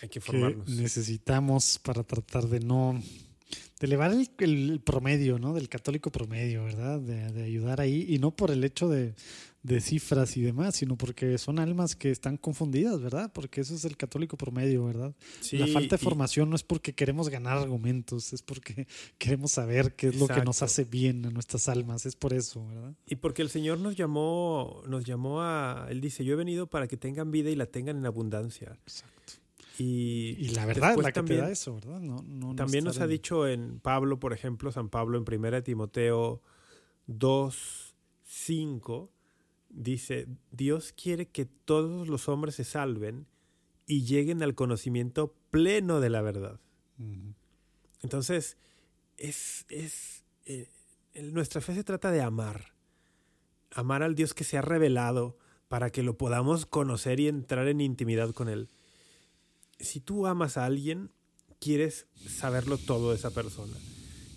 [0.03, 0.69] Hay que que formarnos.
[0.69, 3.03] necesitamos para tratar de no
[3.81, 5.55] de elevar el, el- promedio, ¿no?
[5.55, 7.01] Del católico promedio, ¿verdad?
[7.01, 9.15] De, de ayudar ahí y no por el hecho de,
[9.63, 13.31] de cifras y demás, sino porque son almas que están confundidas, ¿verdad?
[13.33, 15.15] Porque eso es el católico promedio, ¿verdad?
[15.41, 18.87] Sí, La falta de y- formación no es porque queremos ganar argumentos, es porque
[19.19, 22.67] queremos saber qué es lo que nos hace bien a nuestras almas, es por eso,
[22.67, 22.95] ¿verdad?
[23.07, 26.89] Y porque el Señor nos llamó, nos llamó a, Él dice, yo he venido para
[26.89, 28.77] que tengan vida y la tengan en abundancia.
[28.83, 29.18] Exacto.
[29.81, 32.01] Y, Y la verdad la que también, te da eso, ¿verdad?
[32.01, 35.63] No, no- no También nos ha dicho en Pablo, por ejemplo, San Pablo en 1
[35.63, 36.43] Timoteo
[37.07, 37.95] 2,
[38.25, 39.11] 5,
[39.71, 43.27] dice, Dios quiere que todos los hombres se salven
[43.87, 46.61] y lleguen al conocimiento pleno de la verdad.
[48.03, 48.57] Entonces,
[49.17, 50.69] es, es eh,
[51.23, 52.75] nuestra fe se trata de amar.
[53.71, 55.39] Amar al Dios que se ha revelado
[55.69, 58.69] para que lo podamos conocer y entrar en intimidad con Él.
[59.81, 61.11] Si tú amas a alguien,
[61.61, 63.77] quieres saberlo todo de esa persona.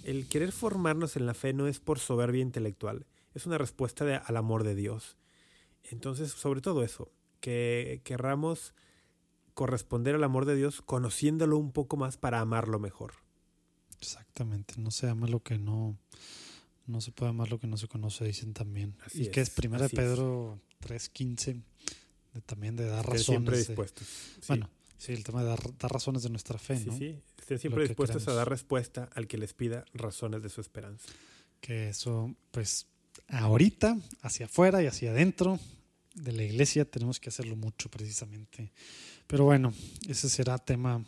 [0.04, 4.16] El querer formarnos en la fe no es por soberbia intelectual, es una respuesta de-
[4.16, 5.18] al amor de Dios.
[5.84, 8.74] Entonces, sobre todo eso, que querramos
[9.54, 13.14] corresponder al amor de Dios conociéndolo un poco más para amarlo mejor.
[14.00, 15.98] Exactamente, no se ama lo que no,
[16.88, 18.96] no se puede amar lo que no se conoce, dicen también.
[19.06, 19.96] Así y que es primera de.
[19.96, 21.62] Pedro 3.15,
[22.34, 23.26] de, también de dar Estén razones.
[23.26, 24.08] siempre de- dispuestos.
[24.08, 24.70] Sí, Bueno,
[25.02, 26.98] sí, el tema de dar, dar razones de nuestra fe, sí, ¿no?
[26.98, 27.20] sí.
[27.40, 31.08] Estén siempre dispuestos a dar respuesta al que les pida razones de su esperanza.
[31.60, 32.86] Que eso, pues,
[33.28, 35.60] ahorita, hacia afuera y hacia adentro
[36.14, 38.72] de la iglesia, tenemos que hacerlo mucho precisamente.
[39.26, 39.74] Pero bueno,
[40.08, 41.04] ese será tema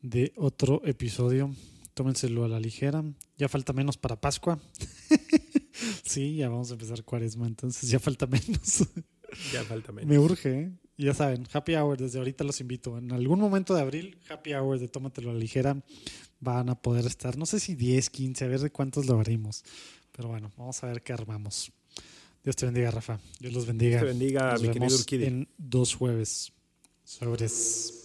[0.00, 1.54] de otro episodio.
[1.92, 3.04] Tómenselo a la ligera.
[3.36, 4.58] Ya falta menos para Pascua.
[6.04, 8.88] sí, ya vamos a empezar cuaresma, entonces ya falta menos.
[9.52, 10.08] Ya falta menos.
[10.08, 10.72] Me urge, ¿eh?
[10.96, 12.96] Ya saben, happy hour, desde ahorita los invito.
[12.98, 15.76] En algún momento de abril, happy hour de Tómatelo a la ligera,
[16.40, 19.64] van a poder estar, no sé si 10, 15, a ver de cuántos lo abrimos.
[20.12, 21.72] Pero bueno, vamos a ver qué armamos.
[22.44, 23.18] Dios te bendiga, Rafa.
[23.40, 23.98] Dios los bendiga.
[23.98, 25.24] Dios te bendiga, Nos mi querido vemos Urquidi.
[25.24, 26.52] en dos jueves.
[27.04, 28.03] Sobres.